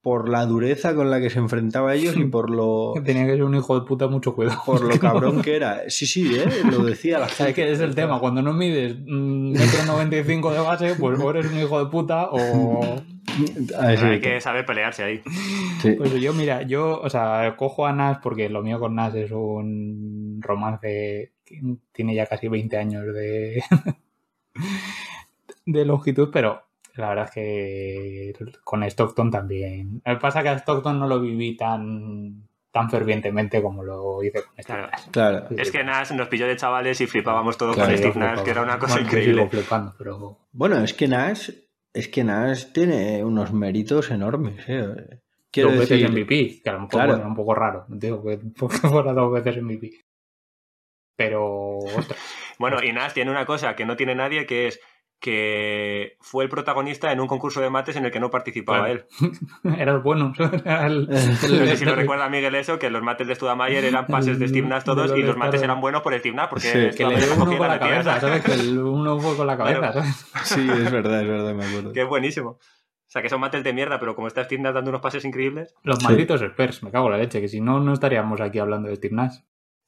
[0.00, 3.24] por la dureza con la que se enfrentaba a ellos y por lo, Que Tenía
[3.24, 4.60] que ser un hijo de puta, mucho cuidado.
[4.66, 5.88] por lo cabrón que era.
[5.88, 6.44] Sí, sí, ¿eh?
[6.68, 7.68] lo decía la ¿Sabes gente.
[7.68, 8.18] qué es el tema?
[8.18, 12.28] Cuando no mides mm, metro 95 de base, pues o eres un hijo de puta
[12.32, 12.96] o...
[13.36, 15.22] Sí, Hay que saber pelearse ahí.
[15.80, 15.92] sí.
[15.92, 19.30] Pues yo, mira, yo, o sea, cojo a Nas porque lo mío con Nas es
[19.30, 21.60] un romance que
[21.92, 23.62] tiene ya casi 20 años de,
[25.66, 26.62] de longitud, pero
[26.94, 28.32] La verdad es que
[28.64, 30.02] con Stockton también.
[30.04, 34.22] Lo que pasa es que a Stockton no lo viví tan tan fervientemente como lo
[34.22, 34.90] hice con Steve Claro.
[34.90, 35.06] Nash.
[35.10, 35.46] Claro.
[35.58, 38.34] Es que Nash nos pilló de chavales y flipábamos todo Claro, con Steve Flipaba.
[38.34, 39.34] Nash, que era una cosa Bueno, increíble.
[39.34, 41.50] sigo flipando, pero Bueno, es que Nash,
[41.92, 44.64] es que Nash tiene unos méritos enormes.
[44.68, 45.20] ¿eh?
[45.50, 47.06] Quiero dos decir, veces MVP, que a lo mejor Claro.
[47.08, 49.90] bueno, era un poco raro, digo que porque fuera dos veces MVP.
[51.16, 52.18] Pero, ostras,
[52.58, 54.80] Bueno, y Nash tiene una cosa que no tiene nadie, que es
[55.22, 59.04] que fue el protagonista en un concurso de mates en el que no participaba Claro.
[59.20, 59.30] él.
[59.78, 60.32] era el bueno.
[60.64, 64.06] Era el- No sé si lo recuerda Miguel eso, que los mates de Studamayer eran
[64.08, 66.66] pases de Steve Nash todos y los mates eran buenos por el Steve Nash, porque
[66.90, 68.44] Sí, que le dio uno con la cabeza, ¿sabes?
[68.44, 69.92] Que el uno fue con la cabeza.
[69.92, 70.26] ¿sabes?
[70.44, 71.92] Sí, es verdad, es verdad, me acuerdo.
[71.92, 72.50] Que es buenísimo.
[72.50, 72.58] O
[73.12, 75.74] sea, que son mates de mierda, pero como está Steve Nash dando unos pases increíbles,
[75.84, 76.04] Los Sí.
[76.06, 78.96] malditos Spurs, me cago en la leche, que si no, no estaríamos aquí hablando de
[78.96, 79.36] Steve Nash.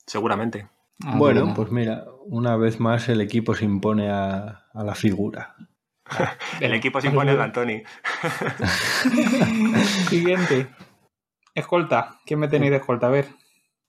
[0.06, 0.68] seguramente.
[1.02, 5.56] Así Bueno, pues mira, una vez más el equipo se impone a, a la figura.
[6.60, 7.82] El equipo se impone al Antoni.
[10.08, 10.68] Siguiente.
[11.54, 12.20] Escolta.
[12.26, 13.06] ¿Quién me tenéis de escolta?
[13.06, 13.26] A ver.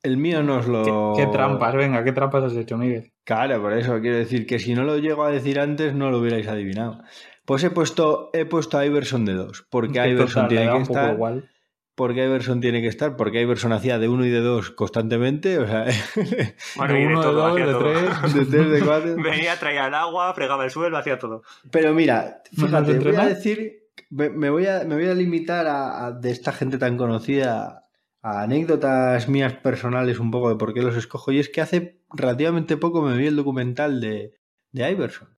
[0.03, 1.13] El mío nos ¿Qué, lo...
[1.17, 1.75] qué trampas?
[1.75, 3.11] Venga, ¿qué trampas has hecho, Miguel?
[3.23, 6.19] Claro, por eso quiero decir que si no lo llego a decir antes no lo
[6.19, 7.01] hubierais adivinado.
[7.45, 10.77] Pues he puesto, he puesto a Iverson de dos, porque Que Iverson total, tiene que
[10.77, 11.49] un poco estar, igual.
[11.95, 15.65] Porque Iverson tiene que estar, porque Iverson hacía de uno y de dos constantemente, o
[15.67, 15.85] sea,
[16.75, 17.79] Bueno, de y de uno, de todo, dos, de todo.
[17.83, 18.33] tres.
[18.33, 19.15] de tres, de cuatro.
[19.23, 21.43] Venía, traía el agua, fregaba el suelo, hacía todo.
[21.71, 26.05] Pero mira, ¿No fíjate, voy a decir, me, voy a, me voy a limitar a,
[26.07, 27.81] a- de esta gente tan conocida
[28.21, 31.31] a anécdotas mías personales un poco de por qué los escojo.
[31.31, 34.33] Y es que hace relativamente poco me vi el documental de,
[34.71, 35.29] de Iverson.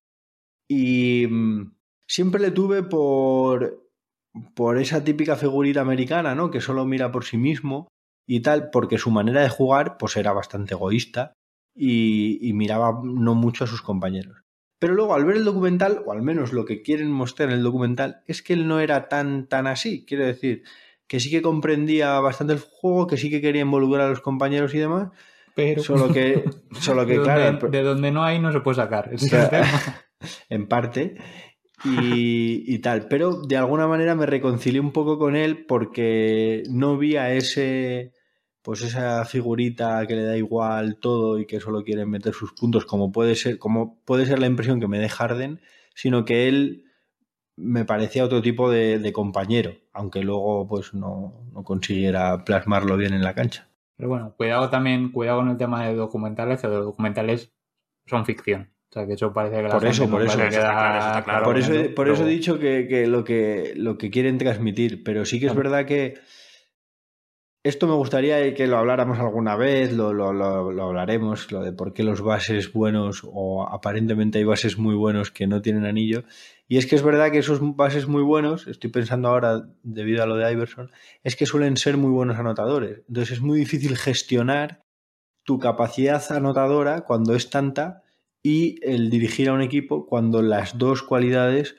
[0.66, 1.72] Y mm,
[2.06, 3.87] siempre le tuve por,
[4.54, 6.50] por esa típica figurita americana, ¿no?
[6.50, 7.88] Que solo mira por sí mismo
[8.26, 11.32] y tal, porque su manera de jugar pues era bastante egoísta
[11.74, 14.42] y, y miraba no mucho a sus compañeros.
[14.80, 17.62] Pero luego al ver el documental, o al menos lo que quieren mostrar en el
[17.64, 20.04] documental, es que él no era tan, tan así.
[20.06, 20.62] Quiero decir,
[21.08, 24.74] que sí que comprendía bastante el juego, que sí que quería involucrar a los compañeros
[24.74, 25.08] y demás,
[25.54, 25.82] Pero.
[25.82, 26.44] solo que,
[26.78, 29.08] solo que de, claro, donde, de donde no hay, no se puede sacar.
[29.12, 29.44] Ese es Claro.
[29.44, 30.00] el tema.
[30.48, 31.16] en parte,
[31.84, 33.08] y, y tal.
[33.08, 38.12] Pero de alguna manera me reconcilié un poco con él porque no vi a ese,
[38.62, 42.84] pues esa figurita que le da igual todo y que solo quiere meter sus puntos,
[42.84, 45.60] como puede ser, como puede ser la impresión que me dé Harden,
[45.94, 46.84] sino que él
[47.56, 53.14] me parecía otro tipo de, de compañero, aunque luego pues no, no consiguiera plasmarlo bien
[53.14, 53.68] en la cancha.
[53.96, 57.52] Pero bueno, cuidado también, cuidado con el tema de documentales, que los documentales
[58.06, 58.70] son ficción.
[58.90, 60.38] O sea, que eso parece que la Por eso, por no eso.
[61.44, 65.24] por eso, por eso he dicho que, que lo que lo que quieren transmitir, pero
[65.26, 66.14] sí que es verdad que
[67.64, 71.72] esto me gustaría que lo habláramos alguna vez, lo, lo- lo- lo hablaremos, lo de
[71.72, 76.24] por qué los bases buenos o aparentemente hay bases muy buenos que no tienen anillo.
[76.66, 80.26] Y es que es verdad que esos bases muy buenos, estoy pensando ahora debido a
[80.26, 80.90] lo de Iverson,
[81.24, 83.02] es que suelen ser muy buenos anotadores.
[83.08, 84.84] Entonces es muy difícil gestionar
[85.44, 88.02] tu capacidad anotadora cuando es tanta
[88.48, 91.76] y el dirigir a un equipo cuando las dos cualidades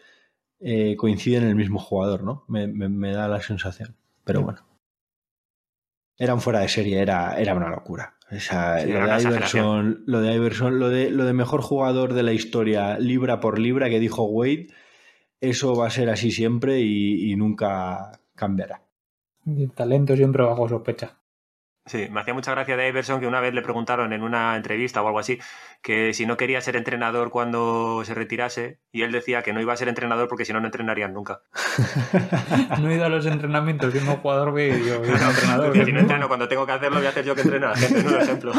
[0.59, 2.43] eh, coinciden en el mismo jugador, ¿no?
[2.47, 3.95] Me, me- me da la sensación.
[4.23, 4.59] Pero bueno.
[6.17, 8.15] Era un fuera de serie, era, era una locura.
[8.29, 9.23] Esa- Sí, lo, era de.
[9.23, 13.57] Iverson, lo de Iverson, lo de, lo de mejor jugador de la historia, libra por
[13.57, 14.67] libra, que dijo Wade,
[15.41, 18.81] eso va a ser así siempre y, y nunca cambiará.
[19.47, 21.17] El talento siempre bajo sospecha.
[21.89, 25.01] Sí, me hacía mucha gracia de Iverson que una vez le preguntaron en una entrevista
[25.01, 25.39] o algo así
[25.81, 29.73] que si no quería ser entrenador cuando se retirase y él decía que no iba
[29.73, 31.41] a ser entrenador porque si no, no entrenarían nunca.
[32.79, 35.73] No he ido a los entrenamientos siendo jugador B y yo, yo soy entrenador.
[35.85, 37.77] Si no entreno cuando tengo que hacerlo, voy a hacer yo que entreno a la
[37.77, 38.51] gente, no ejemplo.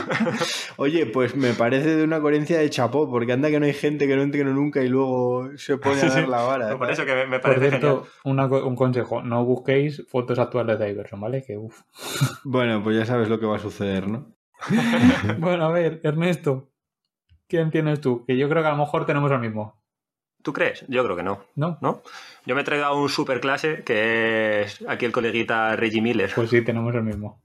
[0.77, 4.07] Oye, pues me parece de una coherencia de chapó, porque anda que no hay gente
[4.09, 6.79] que no entrenó nunca y luego se pone a dar la vara.
[6.79, 7.81] Por eso que me, me Por parece genial.
[7.81, 11.45] cierto, una un consejo, no busquéis fotos actuales de Iverson, ¿vale?
[11.47, 11.83] Que uf.
[12.45, 14.35] Bueno, pues ya sabes lo que va a suceder, ¿no?
[15.39, 16.71] Bueno, a ver, Ernesto,
[17.49, 18.25] ¿quién tienes tú?
[18.27, 19.79] Que yo creo que a lo mejor tenemos el mismo,
[20.43, 20.87] ¿Tú crees?
[20.89, 21.45] Yo creo que no.
[21.55, 21.77] ¿no?
[21.83, 22.03] ¿no?
[22.47, 26.49] Yo me he traído a un superclase que es aquí el coleguita Reggie Miller, Pues
[26.49, 27.43] sí, tenemos el mismo.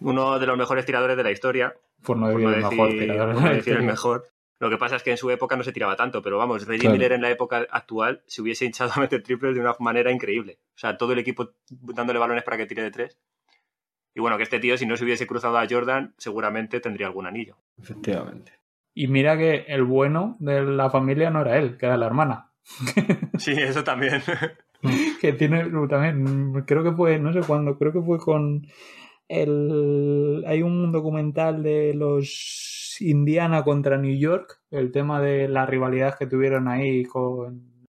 [0.00, 1.74] uno de los mejores tiradores de la historia.
[2.04, 3.32] Por no por decir no decir, mejor tirador.
[3.34, 4.24] por no decir el mejor.
[4.58, 6.80] Lo que pasa es que en su época no se tiraba tanto, pero vamos, Reggie
[6.82, 6.94] Claro.
[6.94, 10.58] Miller en la época actual se hubiese hinchado a meter triples de una manera increíble.
[10.74, 13.18] O sea, todo el equipo dándole balones para que tire de tres.
[14.16, 17.26] Y bueno, que este tío, si no se hubiese cruzado a Jordan, seguramente tendría algún
[17.26, 17.58] anillo.
[17.78, 18.52] Efectivamente.
[18.94, 22.50] Y mira que el bueno de la familia no era él, que era la hermana.
[23.38, 24.22] Sí, eso también.
[25.20, 28.66] que tiene también, creo que fue, no sé cuándo, creo que fue con
[29.28, 30.42] el...
[30.46, 36.26] Hay un documental de los Indiana contra New York, el tema de la rivalidad que
[36.26, 37.86] tuvieron ahí con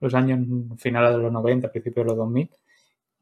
[0.00, 0.38] los años
[0.78, 2.50] finales de los 90, principios de los 2000,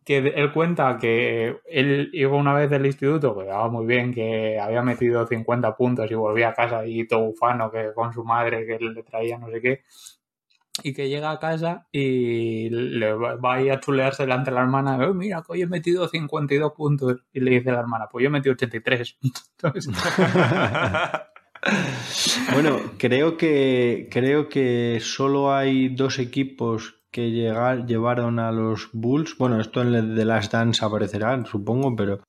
[0.07, 4.57] que él cuenta que él iba una vez del instituto, que daba muy bien, que
[4.57, 8.65] había metido 50 puntos y volvía a casa y todo ufano, que con su madre,
[8.65, 9.83] que le traía no sé qué,
[10.85, 14.61] y que llega a casa y le va va ahí a chulearse delante de la
[14.63, 18.23] hermana, "Oh, mira, que hoy he metido 52 puntos, y le dice la hermana, pues
[18.23, 19.19] yo he metido 83.
[19.23, 19.89] Entonces,
[22.53, 27.31] Bueno, creo que creo que solo hay dos equipos que
[27.87, 29.39] llevaron a los Bulls.
[29.39, 32.21] Bueno, esto en el de Last Dance aparecerá, supongo, pero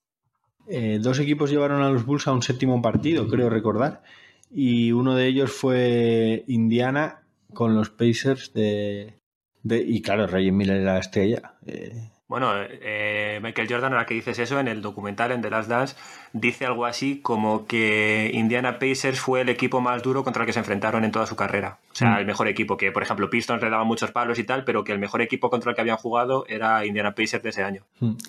[0.69, 4.01] eh, dos equipos llevaron a los Bulls a un séptimo partido, creo recordar.
[4.49, 7.23] Y uno de ellos fue Indiana
[7.53, 9.15] con los Pacers de,
[9.63, 11.55] de- y claro, Reggie Miller era la estrella.
[11.65, 15.69] Eh, Bueno, eh, Michael Jordan, ahora que dices eso, en el documental, en The Last
[15.69, 15.95] Dance,
[16.33, 20.51] dice algo así como que Indiana Pacers fue el equipo más duro contra el que
[20.51, 21.79] se enfrentaron en toda su carrera.
[21.91, 22.17] O sea, Mm.
[22.17, 24.91] el mejor equipo, que por ejemplo Pistons le daban muchos palos y tal, pero que
[24.91, 27.83] el mejor equipo contra el que habían jugado era Indiana Pacers de ese año.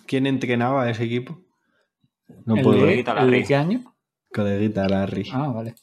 [0.07, 1.41] ¿Quién entrenaba a ese equipo?
[2.45, 3.95] No ¿el, puedo de, el qué año?
[4.33, 5.29] Coleguita Larry.
[5.33, 5.75] Ah, vale.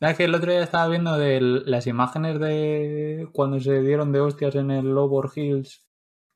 [0.00, 4.20] ¿Sabes que el otro día estaba viendo de las imágenes de cuando se dieron de
[4.20, 5.84] hostias en el Lower Hills,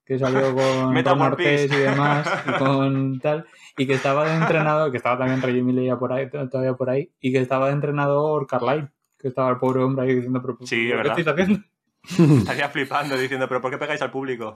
[0.09, 1.75] que salió con Artés Peace.
[1.77, 5.99] y demás, y con tal, y que estaba de entrenador, que estaba también Reggie Miller
[5.99, 9.83] por ahí, todavía por ahí, y que estaba de entrenador Carlisle, que estaba el pobre
[9.83, 11.61] hombre ahí diciendo, pero Sí, ¿qué estáis haciendo?
[12.39, 14.55] Estaría flipando diciendo, pero ¿por qué pegáis al público?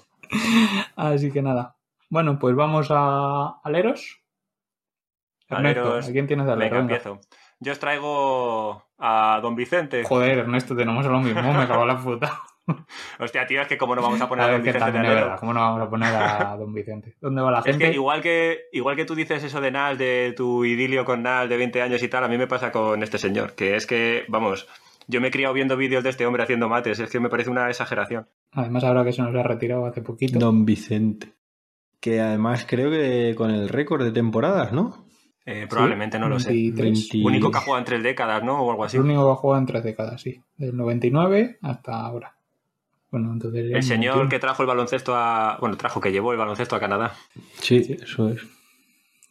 [0.97, 1.77] Así que nada.
[2.09, 4.23] Bueno, pues vamos a Aleros.
[5.49, 6.09] Ernesto, Aleros.
[6.09, 6.77] ¿a quién tienes de Venga, Alero?
[6.77, 6.95] Venga.
[6.95, 7.20] empiezo.
[7.61, 10.03] Yo os traigo a Don Vicente.
[10.05, 12.41] Joder, Ernesto, tenemos lo mismo, me cago en la puta.
[13.18, 15.39] Hostia, tío, es que cómo no vamos a poner A Don que Vicente es verdad.
[15.40, 17.16] ¿Cómo no vamos a poner a Don Vicente?
[17.20, 17.86] ¿Dónde va la Es gente?
[17.90, 21.48] que igual que igual que tú dices eso de Nal, de tu idilio con Nal
[21.48, 24.24] de 20 años y tal, a mí me pasa con este señor, que es que,
[24.28, 24.68] vamos,
[25.09, 27.51] yo me he criado viendo vídeos de este hombre haciendo mates, es que me parece
[27.51, 28.28] una exageración.
[28.52, 30.39] Además, ahora que se nos ha retirado hace poquito.
[30.39, 31.32] Don Vicente.
[32.01, 35.06] Que además creo que con el récord de temporadas, ¿no?
[35.44, 36.51] Eh, probablemente, no lo sé.
[36.51, 37.10] 23.
[37.10, 37.26] 20.
[37.26, 38.60] Único que ha jugado en tres décadas, ¿no?
[38.62, 38.97] O algo así.
[38.97, 40.40] El único que ha jugado en tres décadas, sí.
[40.56, 42.36] Del 99 hasta ahora.
[43.12, 43.70] Bueno, entonces.
[43.72, 44.30] El señor montón.
[44.30, 45.59] que trajo el baloncesto a...
[45.60, 47.12] Bueno, trajo, que llevó el baloncesto a Canadá.
[47.60, 47.93] Sí, Sí.
[48.02, 48.40] eso es.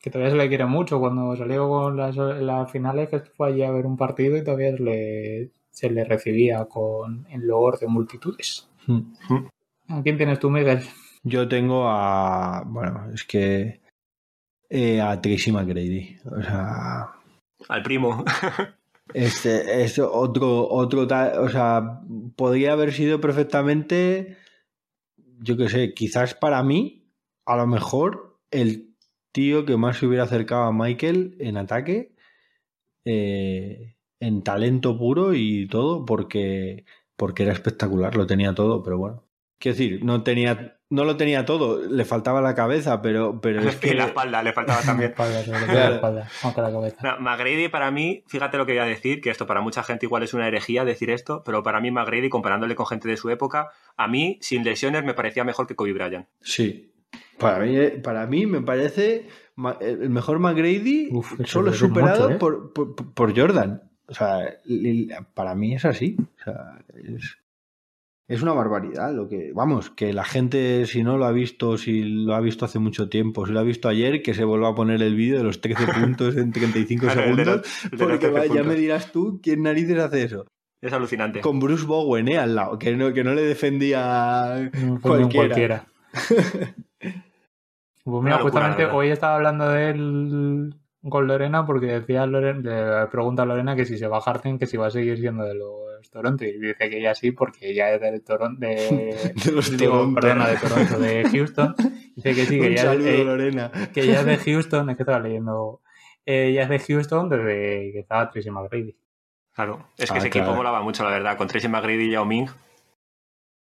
[0.01, 0.99] Que todavía se le quiere mucho.
[0.99, 4.71] Cuando salió con las, las finales, que fue allí a ver un partido y todavía
[4.77, 8.69] se le, se le recibía con en loor de multitudes.
[8.87, 9.01] Mm.
[9.89, 10.79] ¿A quién tienes tú, Miguel?
[11.23, 12.63] Yo tengo a.
[12.65, 13.81] Bueno, es que.
[14.69, 16.17] eh, a Tracy McGrady.
[16.25, 17.11] O sea.
[17.69, 18.23] Al primo.
[19.13, 21.07] Este es otro, otro
[21.41, 22.01] o sea,
[22.35, 24.37] podría haber sido perfectamente,
[25.39, 27.09] yo qué sé, quizás para mí,
[27.45, 28.95] a lo mejor, el
[29.31, 32.15] tío que más se hubiera acercado a Michael en ataque,
[33.05, 36.85] eh, en talento puro y todo, porque,
[37.15, 39.27] porque era espectacular, lo tenía todo, pero bueno.
[39.59, 43.75] Quiero decir, no tenía, no lo tenía todo, le faltaba la cabeza, pero, pero es
[43.77, 45.09] y que la espalda le faltaba La también.
[45.09, 45.89] espalda, sobre todo Claro.
[45.89, 46.29] la espalda.
[46.43, 46.97] Aunque la cabeza.
[47.01, 50.05] No, McGrady para mí, fíjate lo que voy a decir, que esto para mucha gente
[50.05, 53.29] igual es una herejía decir esto, pero para mí McGrady, comparándole con gente de su
[53.31, 56.27] época, a mí, sin lesiones, me parecía mejor que Kobe Bryant.
[56.41, 56.93] Sí.
[57.39, 59.27] Para mí, para mí me parece
[59.81, 62.37] el mejor McGrady Uf, solo es superado mucho, ¿eh?
[62.37, 63.81] por, por, por Jordan.
[64.07, 64.39] O sea,
[65.33, 66.17] para mí es así.
[66.19, 67.37] O sea, es,
[68.33, 69.51] es una barbaridad lo que.
[69.53, 73.09] Vamos, que la gente, si no lo ha visto, si lo ha visto hace mucho
[73.09, 75.61] tiempo, si lo ha visto ayer, que se vuelva a poner el vídeo de los
[75.61, 77.83] 13 puntos en 35 El de los- segundos.
[77.85, 80.45] el de los Porque 13 va- ya me dirás tú quién narices hace eso.
[80.81, 81.41] Es alucinante.
[81.41, 82.37] Con Bruce Bowen, ¿eh?
[82.39, 85.85] Al lado, que no, que no le defendía No, pues no cualquiera.
[88.03, 90.75] Pues mira, locura, justamente hoy estaba hablando de él
[91.07, 94.57] con Lorena porque decía Lorena, le pregunta a Lorena que si se va a Harden,
[94.57, 96.43] que si va a seguir siendo de los Toronto.
[96.45, 100.19] Y dice que ella sí, porque ella es del Toronto, de, De los digo, Toronto.
[100.21, 101.75] perdona, de Toronto, de Houston.
[102.15, 103.71] Dice que sí, que Un ella, saludo, eh, Lorena.
[103.93, 105.81] que ella es de Houston, es que estaba leyendo.
[106.25, 108.95] eh, Ella es de Houston desde que estaba Tracy McGrady.
[109.53, 109.87] Claro.
[109.97, 110.45] Es que Ah, ese claro.
[110.47, 112.47] equipo volaba mucho, la verdad, con Tracy McGrady, Yao Ming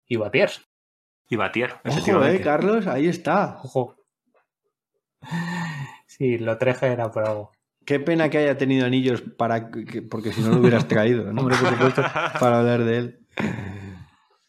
[0.06, 0.66] Y Batiers,
[1.28, 2.40] y Batier, Ojo, eh.
[2.42, 3.58] Carlos, ahí está.
[3.62, 3.96] ojo.
[6.06, 7.52] Sí, lo treje era por algo.
[7.84, 11.40] Qué pena que haya tenido anillos para que- porque si no lo hubieras traído, ¿no?
[11.42, 12.02] Hombre, por supuesto.
[12.40, 13.18] Para hablar de él.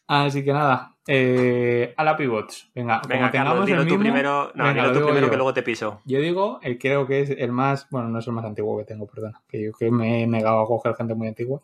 [0.08, 2.70] Así que nada, eh, a la pivots.
[2.74, 4.52] Venga, como Venga, Carlos, tengamos dilo el tú primero.
[4.54, 5.30] No, venga, dilo lo tú primero yo.
[5.30, 6.00] que luego te piso.
[6.04, 8.84] Yo digo, eh, creo que es el más, bueno, no es el más antiguo que
[8.84, 11.60] tengo, perdona, que yo que me he negado a coger gente muy antigua.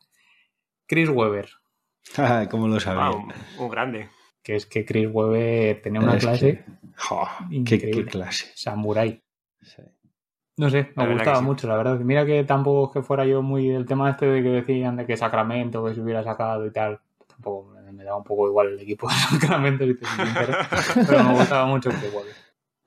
[0.86, 1.48] Chris Webber,
[2.18, 3.10] Ah, ¿Cómo lo sabía?
[3.16, 4.08] Un, un grande.
[4.42, 6.64] que es que Chris Webber tenía una Es clase que-
[6.96, 8.04] Jo, qué, qué Increíble.
[8.06, 8.50] clase.
[8.56, 9.22] samurai.
[9.60, 9.82] Sí.
[10.56, 11.44] No sé, me gustaba sí.
[11.44, 11.98] mucho, la verdad.
[12.00, 15.06] Mira que tampoco es que fuera yo muy el tema este de que decían de
[15.06, 18.68] que Sacramento que se hubiera sacado y tal, tampoco me, me daba un poco igual
[18.68, 19.08] el equipo,
[19.40, 20.06] claramente, si te
[21.06, 22.26] pero me gustaba mucho el Pivot.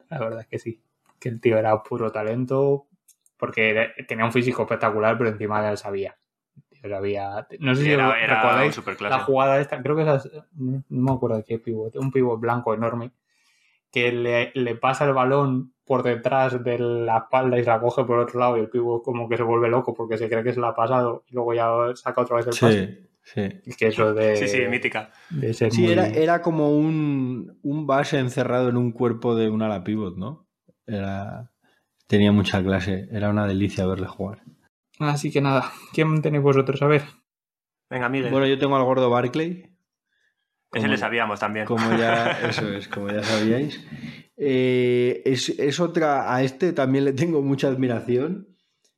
[0.10, 0.80] La verdad es que sí,
[1.20, 2.86] que el tío era puro talento,
[3.38, 6.16] porque tenía un físico espectacular, pero encima ya lo sabía.
[6.70, 9.18] Tío sabía- No sé si Era, era recordáis superclase.
[9.18, 12.40] la jugada esta, creo que esa, es- no me acuerdo de qué pivot, un pivot
[12.40, 13.12] blanco enorme,
[13.92, 18.04] que le, le pasa el balón por detrás de la espalda y se la coge
[18.04, 20.54] por otro lado y el pivot como que se vuelve loco porque se cree que
[20.54, 23.08] se la ha pasado y luego ya saca otra vez el pase.
[23.24, 23.62] Sí, sí.
[23.66, 25.12] Es que eso de, Sí, sí, mítica.
[25.30, 29.50] de ser Sí, muy- era, era como un, un base encerrado en un cuerpo de
[29.50, 30.48] un ala pivot, ¿no?
[30.88, 31.52] Era,
[32.08, 34.42] tenía mucha clase, era una delicia verle jugar.
[35.00, 37.04] Así que nada, ¿quién tenéis vosotros a ver?
[37.90, 38.32] Venga, Miguel.
[38.32, 39.70] Bueno, yo tengo al gordo Barclay, Ese
[40.72, 41.66] como- le sabíamos también.
[41.66, 43.86] como ya, eso es, como ya sabíais.
[44.38, 48.48] Eh, es, es otra, a este también le tengo mucha admiración.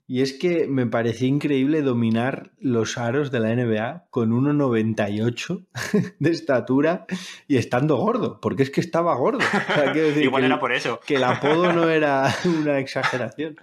[0.10, 5.66] Y es que me parecía increíble dominar los aros de la NBA con 1,98
[6.20, 7.06] de estatura
[7.46, 9.40] y estando gordo, porque es que estaba gordo.
[9.40, 11.02] O sea, decir Igual que era el- por eso.
[11.06, 13.58] que el apodo no era una exageración.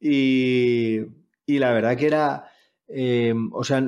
[0.00, 1.00] Y,
[1.46, 2.44] y la verdad que era,
[2.88, 3.84] eh, o sea,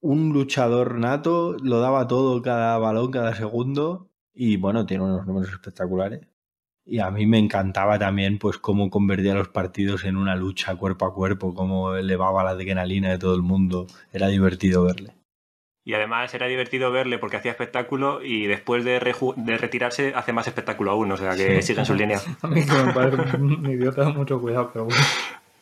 [0.00, 5.50] un luchador nato, lo daba todo cada balón, cada segundo, y bueno, tiene unos números
[5.50, 6.20] espectaculares.
[6.86, 11.06] Y a mí me encantaba también, pues, cómo convertía los partidos en una lucha cuerpo
[11.06, 13.86] a cuerpo, cómo elevaba la adrenalina de todo el mundo.
[14.12, 15.14] Era divertido verle.
[15.86, 20.90] Y además era divertido verle porque hacía espectáculo y después de, retirarse hace más espectáculo
[20.92, 21.12] aún.
[21.12, 21.68] O sea que Sí.
[21.68, 22.20] sigue en su línea.
[22.42, 25.00] A mí que me parece un idiota, mucho cuidado, pero bueno.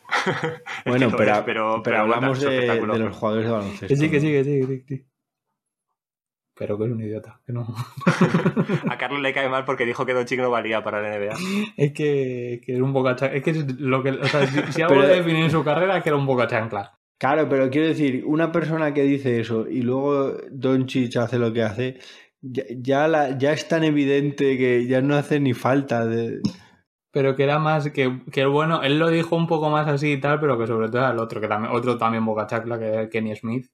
[0.85, 3.87] Bueno, pero, pero, pero- hablamos de, de los jugadores de baloncesto.
[3.87, 4.21] Que sí, que ¿no?
[4.21, 5.05] sí, que sí, que sí, que sí.
[6.55, 7.65] Pero que es un idiota, que no.
[8.89, 11.35] A Carlos le cae mal porque dijo que Doncic no valía para la NBA.
[11.77, 13.37] Es que, que es un boca chancla.
[13.37, 14.11] Es que es lo que.
[14.11, 16.25] O sea, si, si algo Pero- le define en su carrera es que era un
[16.27, 16.99] boca chancla.
[17.19, 21.63] Claro, pero quiero decir, una persona que dice eso y luego Doncic hace lo que
[21.63, 21.99] hace,
[22.41, 26.41] ya, ya, la- ya es tan evidente que ya no hace ni falta de...
[27.11, 30.19] Pero que era más que, que bueno, él lo dijo un poco más así y
[30.19, 33.07] tal, pero que sobre todo era el otro, que también, otro también boca chancla, que
[33.09, 33.67] Kenny Smith.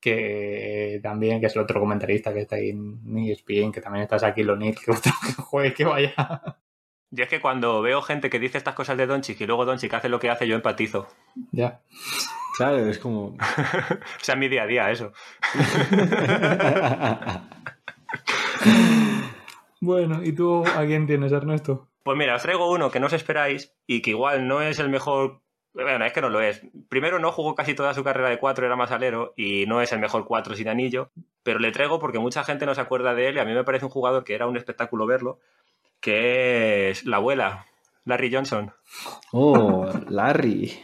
[0.00, 4.24] Que también, que es el otro comentarista que está ahí en ESPN, que también está
[4.26, 6.14] aquí O'Neal, que otro que juegue que vaya.
[7.10, 9.94] Yo es que cuando veo gente que dice estas cosas de Doncic y luego Doncic
[9.94, 11.08] hace lo que hace, yo empatizo.
[11.52, 11.80] ya.
[12.56, 13.28] Claro, es como...
[13.36, 15.12] O sea, mi día a día, eso.
[19.80, 21.88] Bueno, ¿y tú a quién tienes, Ernesto?
[22.02, 24.88] Pues mira, os traigo uno que no os esperáis y que igual no es el
[24.88, 25.40] mejor.
[25.74, 26.62] Bueno, es que no lo es.
[26.88, 29.92] Primero, no jugó casi toda su carrera de cuatro, era más alero y no es
[29.92, 31.10] el mejor cuatro sin anillo.
[31.42, 33.64] Pero le traigo porque mucha gente no se acuerda de él y a mí me
[33.64, 35.38] parece un jugador que era un espectáculo verlo,
[36.00, 37.66] que es la abuela,
[38.04, 38.72] Larry Johnson,
[39.32, 40.78] oh, Larry.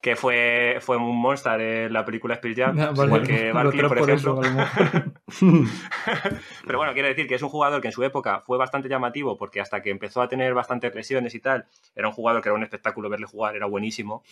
[0.00, 3.80] que fue, fue un monster en la película Spill Jam, Ah, vale, igual que Barkley,
[3.82, 4.40] por por ejemplo.
[4.42, 4.52] eso.
[6.66, 9.38] Pero bueno, quiero decir que es un jugador que en su época fue bastante llamativo
[9.38, 12.56] porque hasta que empezó a tener bastantes lesiones y tal, era un jugador que era
[12.56, 14.22] un espectáculo verle jugar, era buenísimo.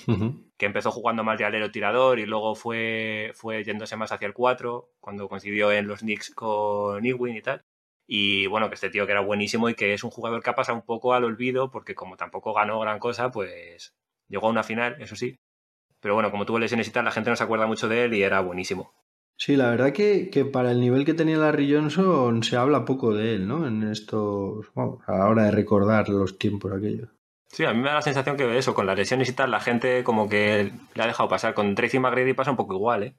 [0.59, 4.35] que empezó jugando más de alero tirador y luego fue, fue yéndose más hacia el
[4.35, 7.64] 4 cuando coincidió en los Knicks con Ewing y tal.
[8.06, 10.55] Y bueno, que este tío que era buenísimo y que es un jugador que ha
[10.55, 13.94] pasado un poco al olvido porque como tampoco ganó gran cosa, pues
[14.28, 15.39] llegó a una final, eso sí.
[16.01, 18.14] Pero bueno, como tuvo lesiones y tal, la gente no se acuerda mucho de él
[18.14, 18.93] y era buenísimo.
[19.44, 23.12] Sí, la verdad que, que para el nivel que tenía Larry Johnson se habla poco
[23.12, 23.66] de él, ¿no?
[23.66, 24.66] En estos...
[24.73, 27.09] Vamos, a la hora de recordar los tiempos aquellos.
[27.48, 29.59] Sí, a mí me da la sensación que eso, con las lesiones y tal, la
[29.59, 31.55] gente como que le ha dejado pasar.
[31.55, 33.16] Con Tracy McGrady pasa un poco igual, ¿eh?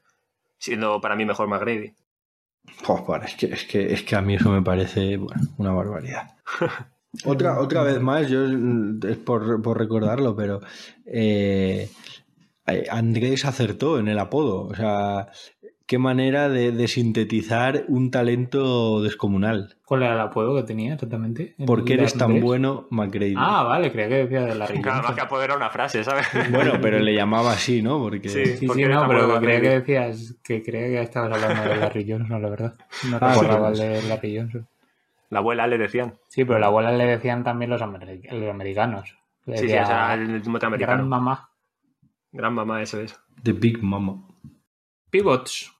[0.58, 1.94] Siendo para mí mejor McGrady.
[2.88, 5.74] Pues, bueno, es, que, es, que, es que a mí eso me parece bueno, una
[5.74, 6.38] barbaridad.
[7.26, 10.62] otra, otra vez más, yo mm, es por, por recordarlo, pero
[11.06, 11.90] eh,
[12.68, 14.68] eh, Andrés acertó en el apodo.
[14.68, 15.28] O sea,
[15.94, 19.76] qué manera de, de sintetizar un talento descomunal.
[19.86, 21.54] ¿Cuál era el apodo que tenía exactamente?
[21.60, 23.36] ¿El ¿Por qué eres tan bueno, McGrady?
[23.38, 26.26] Ah, vale, creía que decía de la Nada más que apoder a una frase, ¿sabes?
[26.50, 28.00] Bueno, pero le llamaba así, ¿no?
[28.00, 28.28] Porque...
[28.28, 28.58] Sí.
[28.58, 31.70] Sí, ¿Por sí, no, pero bueno, que creía que decías que creía que estabas hablando
[31.70, 32.74] de Larry Johnson, la verdad.
[33.12, 33.84] No Ah, recordaba sí.
[33.84, 34.68] el de Larry Johnson.
[35.30, 36.16] La abuela le decían.
[36.28, 39.16] Sí, pero la abuela le decían también los, ameri- los americanos.
[39.46, 41.06] Le Sí, sí, decía, era el Gran norteamericano.
[41.06, 41.50] mamá.
[42.32, 43.16] Gran mamá, eso es.
[43.44, 44.24] The Big Mama.
[45.12, 45.72] Pivots.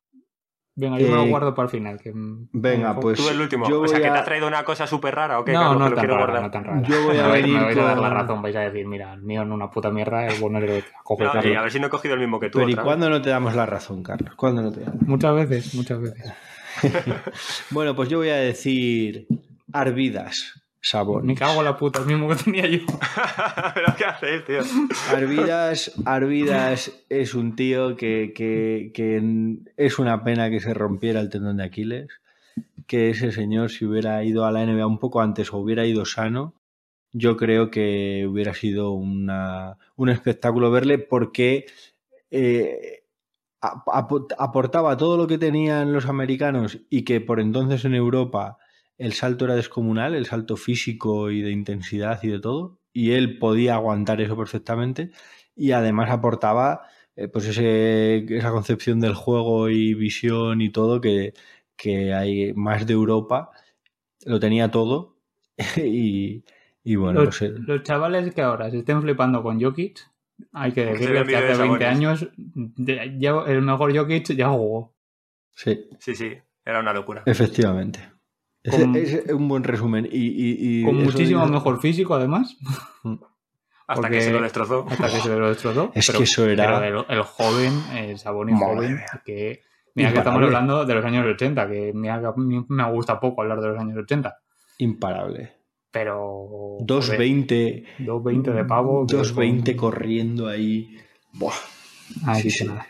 [0.76, 2.00] Venga, yo me lo Eh, guardo para el final.
[2.02, 2.12] Que...
[2.16, 3.70] venga, pues- Tú el último.
[3.70, 5.52] yo o sea, voy que te a- ha traído una cosa súper rara o qué,
[5.54, 6.44] No, Carlos, no que lo tan quiero rara, guardar.
[6.44, 6.82] no tan rara.
[6.82, 9.14] Yo voy a vais, venir me vais a dar la razón, vais a decir, mira,
[9.14, 10.60] el mío en una puta mierda, el bueno
[11.04, 12.58] coge No, y a ver si no he cogido el mismo que tú.
[12.58, 14.34] Pero ¿y otra cuándo no te damos la razón, Carlos?
[14.36, 15.02] ¿Cuándo no te damos?
[15.04, 16.34] Muchas veces, muchas veces.
[17.70, 19.28] Bueno, pues yo voy a decir
[19.72, 21.26] Arvidas, Sabonis.
[21.28, 22.80] Me cago en la puta, el mismo que tenía yo.
[23.74, 24.60] ¿Pero qué hacéis, tío?
[25.16, 31.30] Arvidas, Arvidas es un tío que, que- que es una pena que se rompiera el
[31.30, 32.08] tendón de Aquiles.
[32.86, 36.04] Que ese señor, si hubiera ido a la NBA un poco antes o hubiera ido
[36.06, 36.54] sano,
[37.14, 41.66] yo creo que hubiera sido una- un espectáculo verle porque
[42.30, 43.04] eh,
[43.62, 48.58] ap- ap- aportaba todo lo que tenían los americanos y que por entonces en Europa
[48.98, 53.40] el salto era descomunal, el salto físico y de intensidad y de todo, y él
[53.40, 55.12] podía aguantar eso perfectamente
[55.56, 56.84] y además aportaba
[57.16, 61.34] eh, pues ese, esa concepción del juego y visión y todo que,
[61.76, 63.52] que hay más de Europa,
[64.26, 65.18] lo tenía todo
[65.78, 66.44] y,
[66.84, 70.00] y bueno, los, pues los chavales que ahora se estén flipando con Jokic,
[70.52, 71.88] hay que decirles que hace vídeos de 20 Sabonis.
[71.88, 74.94] años de- ya- el mejor Jokic ya jugó.
[75.56, 76.34] sí, Sí, sí,
[76.66, 77.24] era una locura.
[77.26, 78.13] efectivamente.
[78.64, 82.56] Ese- Es, un buen resumen y, y- y Con muchísimo mejor físico, además,
[83.04, 84.86] Hasta porque- que se lo destrozó.
[84.90, 85.92] hasta que se lo destrozó.
[85.96, 89.06] Es que eso era- pero el, el joven, el Sabonis joven, mía.
[89.26, 89.62] que.
[89.96, 93.68] Mira que estamos hablando de los años 80, que mira me gusta poco hablar de
[93.68, 94.40] los años 80.
[94.80, 95.52] imparable.
[95.92, 96.78] Pero.
[96.80, 99.06] 2.20 2.20 de pavo.
[99.06, 100.98] que 2.20 con- corriendo ahí.
[101.34, 101.54] Buah.
[102.26, 102.66] Ay, Sí, sí, sí.
[102.68, 102.88] nada.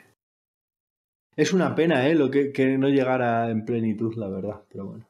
[1.36, 2.16] Es una pena, ¿eh?
[2.16, 4.62] Lo que, que no llegara en plenitud, la verdad.
[4.72, 5.06] Pero bueno.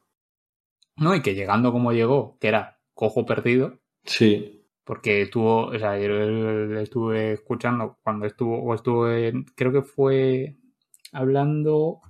[0.96, 4.64] No, y que llegando como llegó, que era cojo perdido, Sí.
[4.84, 6.12] porque estuvo, o sea, yo
[6.78, 10.56] estuve escuchando cuando estuvo, o estuve, creo que fue
[11.12, 12.00] hablando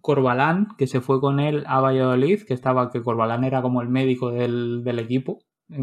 [0.00, 3.88] Corbalán, que se fue con él a Valladolid, que estaba, que Corbalán era como el
[3.88, 5.38] médico del, del equipo,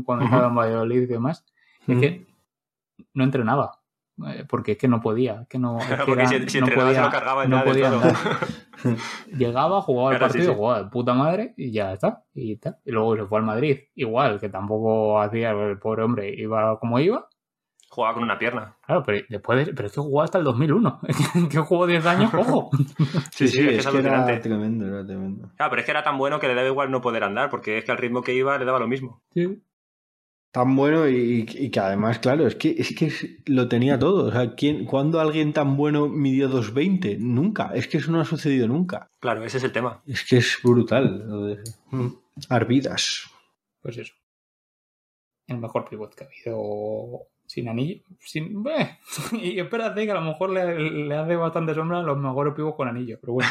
[0.05, 1.45] cuando estaba en Valladolid y demás,
[1.88, 1.99] es Ujú.
[2.01, 2.27] que
[3.13, 3.78] no entrenaba,
[4.47, 7.09] porque es que no podía, que no, es que Porque era- si, si no podía-
[7.09, 8.01] lo no podía todo.
[9.37, 10.57] Llegaba, jugaba el sí, partido, sí.
[10.57, 12.23] jugaba de puta madre y ya está.
[12.33, 12.77] Y, tal.
[12.85, 13.79] y luego se fue al Madrid.
[13.95, 17.27] Igual, que tampoco hacía el pobre hombre, iba como iba.
[17.91, 18.77] Jugaba con una pierna.
[18.85, 20.99] Claro, pero después de- pero es que jugó hasta el 2001.
[21.49, 22.69] que jugó 10 años, ojo.
[23.31, 24.47] Sí, sí, es que es es que era alucinante.
[24.47, 25.49] tremendo, era tremendo.
[25.57, 27.79] Claro, pero es que era tan bueno que le daba igual no poder andar, porque
[27.79, 29.23] es que al ritmo que iba le daba lo mismo.
[29.33, 29.61] Sí.
[30.51, 33.11] Tan bueno y, y que además, claro, es que, es que
[33.45, 34.26] lo tenía todo.
[34.30, 37.19] O sea, ¿quién, ¿cuándo alguien tan bueno midió 2.20?
[37.19, 37.71] Nunca.
[37.76, 39.11] Es que eso no ha sucedido nunca.
[39.19, 40.01] Claro, ese es el tema.
[40.07, 41.23] Es que es brutal.
[41.27, 41.63] lo de-
[42.49, 43.30] Arvidas.
[43.81, 44.13] Pues eso.
[45.45, 48.01] El mejor pivot que ha habido sin anillo.
[48.19, 48.65] Sin...
[48.67, 48.97] eh.
[49.34, 52.76] Y espérate que a lo mejor le, le hace bastante sombra a los mejores pivots
[52.76, 53.19] con anillo.
[53.21, 53.49] Pero bueno.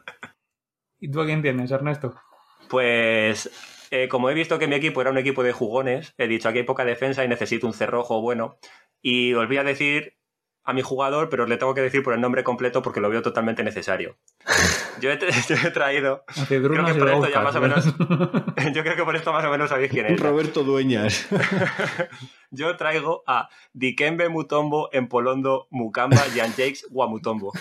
[0.98, 2.14] ¿Y tú a quién tienes, Ernesto?
[2.70, 3.50] Pues
[3.90, 6.58] eh, como he visto que mi equipo era un equipo de jugones, he dicho aquí
[6.58, 8.58] hay poca defensa y necesito un cerrojo bueno.
[9.02, 10.16] Y os voy a decir
[10.64, 13.22] a mi jugador, pero le tengo que decir por el nombre completo porque lo veo
[13.22, 14.18] totalmente necesario.
[15.00, 15.18] Yo he,
[15.48, 17.84] yo he traído, creo que por esto ya más o menos,
[18.74, 20.20] yo creo que por esto más o menos sabéis quién es.
[20.20, 21.28] Roberto Dueñas.
[22.50, 27.52] Yo traigo a Dikembe Mutombo, Empolondo, Mukamba, Jan Jakes, Guamutombo.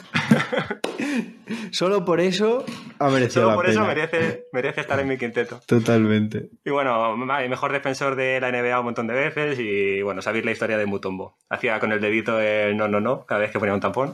[1.72, 2.66] Solo por eso
[2.98, 3.82] ha merecido Solo la por pena.
[3.82, 5.60] eso merece, merece estar en mi quinteto.
[5.66, 6.50] Totalmente.
[6.66, 10.52] Y bueno, mejor defensor de la NBA un montón de veces y bueno, sabéis la
[10.52, 11.38] historia de Mutombo.
[11.50, 14.14] Hacía con el dedito el no, no, no, cada vez que ponía un tampón.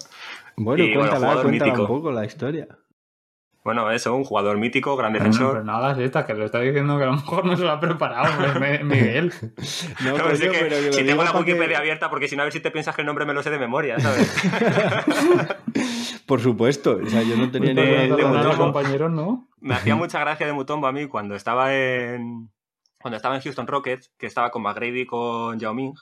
[0.57, 2.67] Bueno, Y, bueno, cuéntala, jugador cuéntala un poco la historia.
[3.65, 5.51] Bueno, eso, un jugador mítico, gran Pero no, defensor.
[5.53, 7.71] pero no hagas esta, que lo está diciendo que a lo mejor no se lo
[7.71, 8.31] ha preparado,
[8.83, 9.33] Miguel.
[10.05, 12.35] No, No, coño, es que pero que si tengo la que- Wikipedia abierta, porque si
[12.35, 14.31] no, a ver si te piensas que el nombre me lo sé de memoria, ¿sabes?
[16.25, 16.99] Por supuesto.
[17.03, 19.47] O sea, yo no tenía de duda Perdona, de compañeros, ¿no?
[19.59, 22.51] me hacía mucha gracia de Mutombo a mí cuando estaba en
[22.99, 25.93] cuando estaba en Houston Rockets, que estaba con McGrady y con Yao Ming.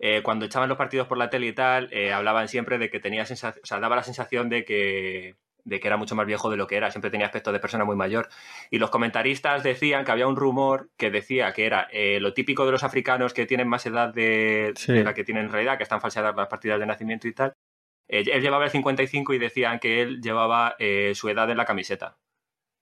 [0.00, 2.98] eh, cuando echaban los partidos por la tele y tal, eh, hablaban siempre de que
[3.00, 6.50] tenía sensación, o sea, daba la sensación de que, de que era mucho más viejo
[6.50, 8.28] de lo que era, siempre tenía aspecto de persona muy mayor.
[8.70, 12.66] Y los comentaristas decían que había un rumor que decía que era eh, lo típico
[12.66, 14.92] de los africanos que tienen más edad de, Sí.
[14.92, 17.54] de la que tienen en realidad, que están falseadas las partidas de nacimiento y tal.
[18.08, 21.64] Eh, él llevaba el 55 y decían que él llevaba eh, su edad en la
[21.64, 22.18] camiseta.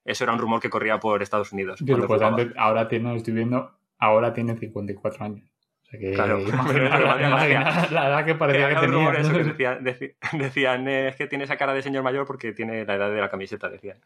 [0.05, 1.81] Eso era un rumor que corría por Estados Unidos.
[1.87, 5.52] Pues antes, ahora tiene, estoy viendo, ahora tiene 54 años.
[5.99, 9.13] Que Claro, la edad que parecía que tenía.
[9.13, 12.53] eso que decía- deci- decían, eh, es que tiene esa cara de señor mayor porque
[12.53, 13.99] tiene la edad de la camiseta, decían.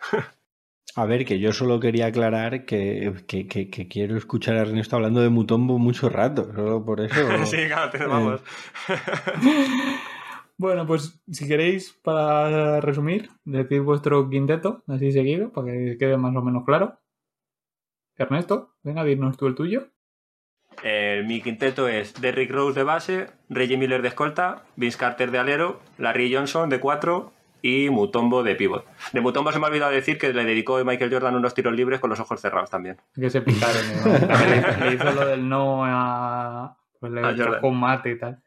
[0.97, 4.97] A ver, que yo solo quería aclarar que, que, que- que quiero escuchar a Ernesto
[4.97, 6.51] hablando de Mutombo mucho rato.
[6.55, 7.15] Solo por eso.
[7.47, 8.41] sí, claro, te- vamos.
[10.59, 16.35] Bueno, pues si queréis, para resumir, decir vuestro quinteto, así seguido, para que quede más
[16.35, 16.99] o menos claro.
[18.17, 19.89] Ernesto, venga, dinos tú el tuyo.
[20.83, 25.39] Eh, mi quinteto es Derrick Rose de base, Reggie Miller de escolta, Vince Carter de
[25.39, 27.33] alero, Larry Johnson de 4
[27.63, 28.85] y Mutombo de pivot.
[29.13, 32.01] De Mutombo se me ha olvidado decir que le dedicó Michael Jordan unos tiros libres
[32.01, 32.97] con los ojos cerrados también.
[33.15, 33.83] Que se picaron.
[34.05, 36.79] le, hizo, le hizo lo del no a.
[37.01, 38.43] Pues le A un mate y tal.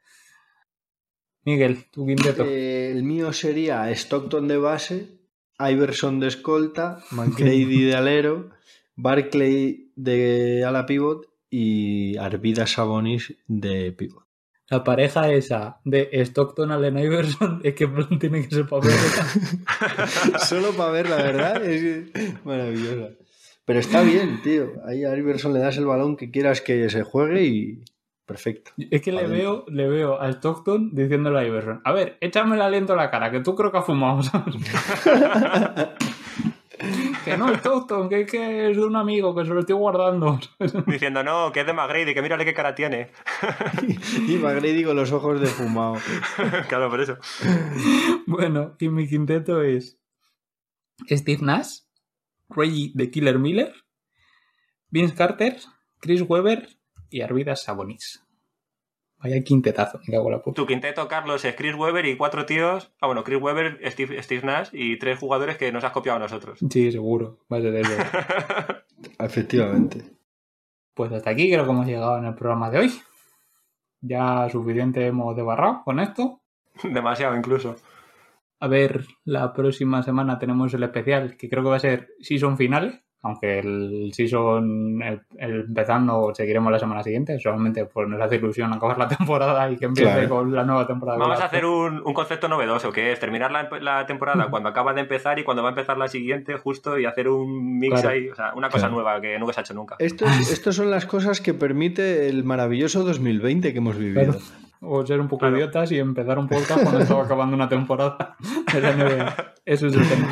[1.43, 2.45] Miguel, tu quinteto.
[2.45, 5.19] Eh, el mío sería Stockton de base,
[5.59, 8.49] Iverson de escolta, McGrady de alero,
[8.95, 14.25] Barclay de ala pivot y Arvidas Sabonis de pivot.
[14.69, 17.87] La pareja esa de Stockton Allen Iverson, es que
[18.19, 20.39] tiene que ser para verla.
[20.39, 22.05] Solo para ver, la verdad, es
[22.45, 23.15] maravillosa.
[23.65, 24.73] Pero está bien, tío.
[24.87, 27.83] Ahí a Iverson le das el balón que quieras que se juegue y
[28.25, 28.71] perfecto.
[28.77, 32.61] Es que le veo, le veo a Stockton diciéndole a Iverson, a ver, échame el
[32.61, 34.55] aliento a la cara, que tú creo que has fumado, ¿sabes?
[37.25, 40.39] que no, Stockton, que, que es de un amigo, que se lo estoy guardando.
[40.87, 43.11] Diciendo, no, que es de McGrady, que mírale qué cara tiene.
[44.27, 45.97] Y McGrady con los ojos de fumado.
[46.69, 47.17] claro, por eso.
[48.25, 49.99] bueno, y mi quinteto es
[51.09, 51.79] Steve Nash,
[52.49, 53.73] Reggie de Killer Miller,
[54.89, 55.57] Vince Carter,
[55.99, 56.69] Chris Webber
[57.09, 58.23] y Arvidas Sabonis.
[59.21, 60.55] Vaya quintetazo, me cago en la puta.
[60.55, 62.93] Tu quinteto, Carlos, es Chris Webber y cuatro tíos.
[63.01, 66.21] Ah, bueno, Chris Webber, Steve, Steve Nash y tres jugadores que nos has copiado a
[66.21, 66.59] nosotros.
[66.69, 67.91] Sí, seguro, va a ser eso.
[69.19, 70.03] Efectivamente.
[70.93, 72.91] Pues hasta aquí creo que hemos llegado en el programa de hoy.
[74.01, 76.41] Ya suficiente hemos debarrado con esto.
[76.83, 77.75] Demasiado, incluso.
[78.61, 82.57] A ver, la próxima semana tenemos el especial, que creo que va a ser Season
[82.57, 88.37] finales, aunque el Season el- el empezando seguiremos la semana siguiente, solamente pues nos hace
[88.37, 90.29] ilusión acabar la temporada y que empiece Claro.
[90.29, 91.17] con la nueva temporada.
[91.19, 94.93] Vamos a hacer un, un concepto novedoso, que es terminar la, la temporada cuando acaba
[94.93, 98.09] de empezar y cuando va a empezar la siguiente, justo, y hacer un mix Claro.
[98.09, 98.29] ahí.
[98.29, 98.93] O sea, una cosa Claro.
[98.95, 99.95] nueva que nunca se ha hecho nunca.
[99.99, 104.23] Esto es- Estas son las cosas que permite el maravilloso 2020 que hemos vivido.
[104.33, 104.39] Claro.
[104.81, 105.57] O ser un poco Claro.
[105.57, 108.37] idiotas y empezar un podcast cuando estaba acabando una temporada.
[109.65, 110.27] Eso es el tema.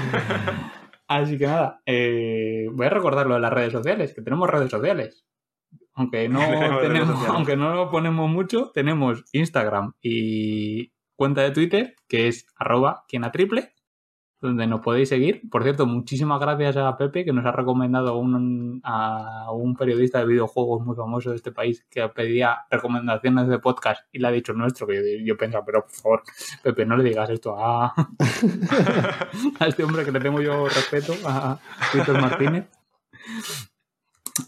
[1.09, 4.69] Así que nada, eh, voy a recordar lo de las redes sociales, que tenemos redes
[4.69, 5.25] sociales.
[5.93, 7.35] Aunque no, Tenemos redes tenemos, sociales.
[7.35, 13.23] aunque no lo ponemos mucho, tenemos Instagram y cuenta de Twitter, que es arroba quien
[13.23, 13.73] a triple,
[14.39, 15.41] donde nos podéis seguir.
[15.49, 20.19] Por cierto, muchísimas gracias a Pepe, que nos ha recomendado a un, a un periodista
[20.19, 24.31] de videojuegos muy famoso de este país que pedía recomendaciones de podcast y le ha
[24.31, 26.23] dicho nuestro, que yo, yo pensaba, pero por favor,
[26.63, 27.87] Pepe, no le digas esto a,
[29.59, 31.59] a este hombre que le tengo yo respeto, a
[31.93, 32.69] Víctor Martínez.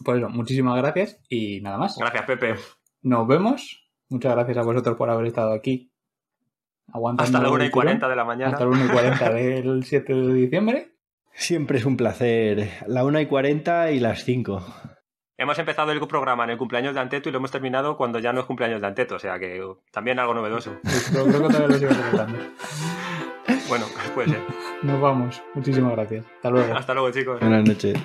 [0.03, 1.97] Pues eso, muchísimas gracias y nada más.
[1.97, 2.55] Gracias, Pepe.
[3.01, 3.89] Nos vemos.
[4.09, 5.88] Muchas gracias a vosotros por haber estado aquí.
[6.93, 7.83] Aguantando Hasta la 1 y el tirón.
[7.85, 8.51] 40 de la mañana.
[8.51, 10.91] Hasta la 1 y 40 del 7 de diciembre.
[11.33, 12.69] Siempre es un placer.
[12.87, 14.65] La 1 y 40 y las 5.
[15.37, 18.33] Hemos empezado el programa en el cumpleaños de Anteto y lo hemos terminado cuando ya
[18.33, 20.77] no es cumpleaños de Anteto, o sea que uh, también algo novedoso.
[21.13, 21.91] Pero creo que todavía lo sigo.
[23.69, 24.41] Bueno, puede ser.
[24.83, 25.41] Nos vamos.
[25.53, 26.25] Muchísimas gracias.
[26.25, 26.75] Hasta luego.
[26.75, 27.39] Hasta luego, chicos.
[27.39, 27.97] Buenas noches.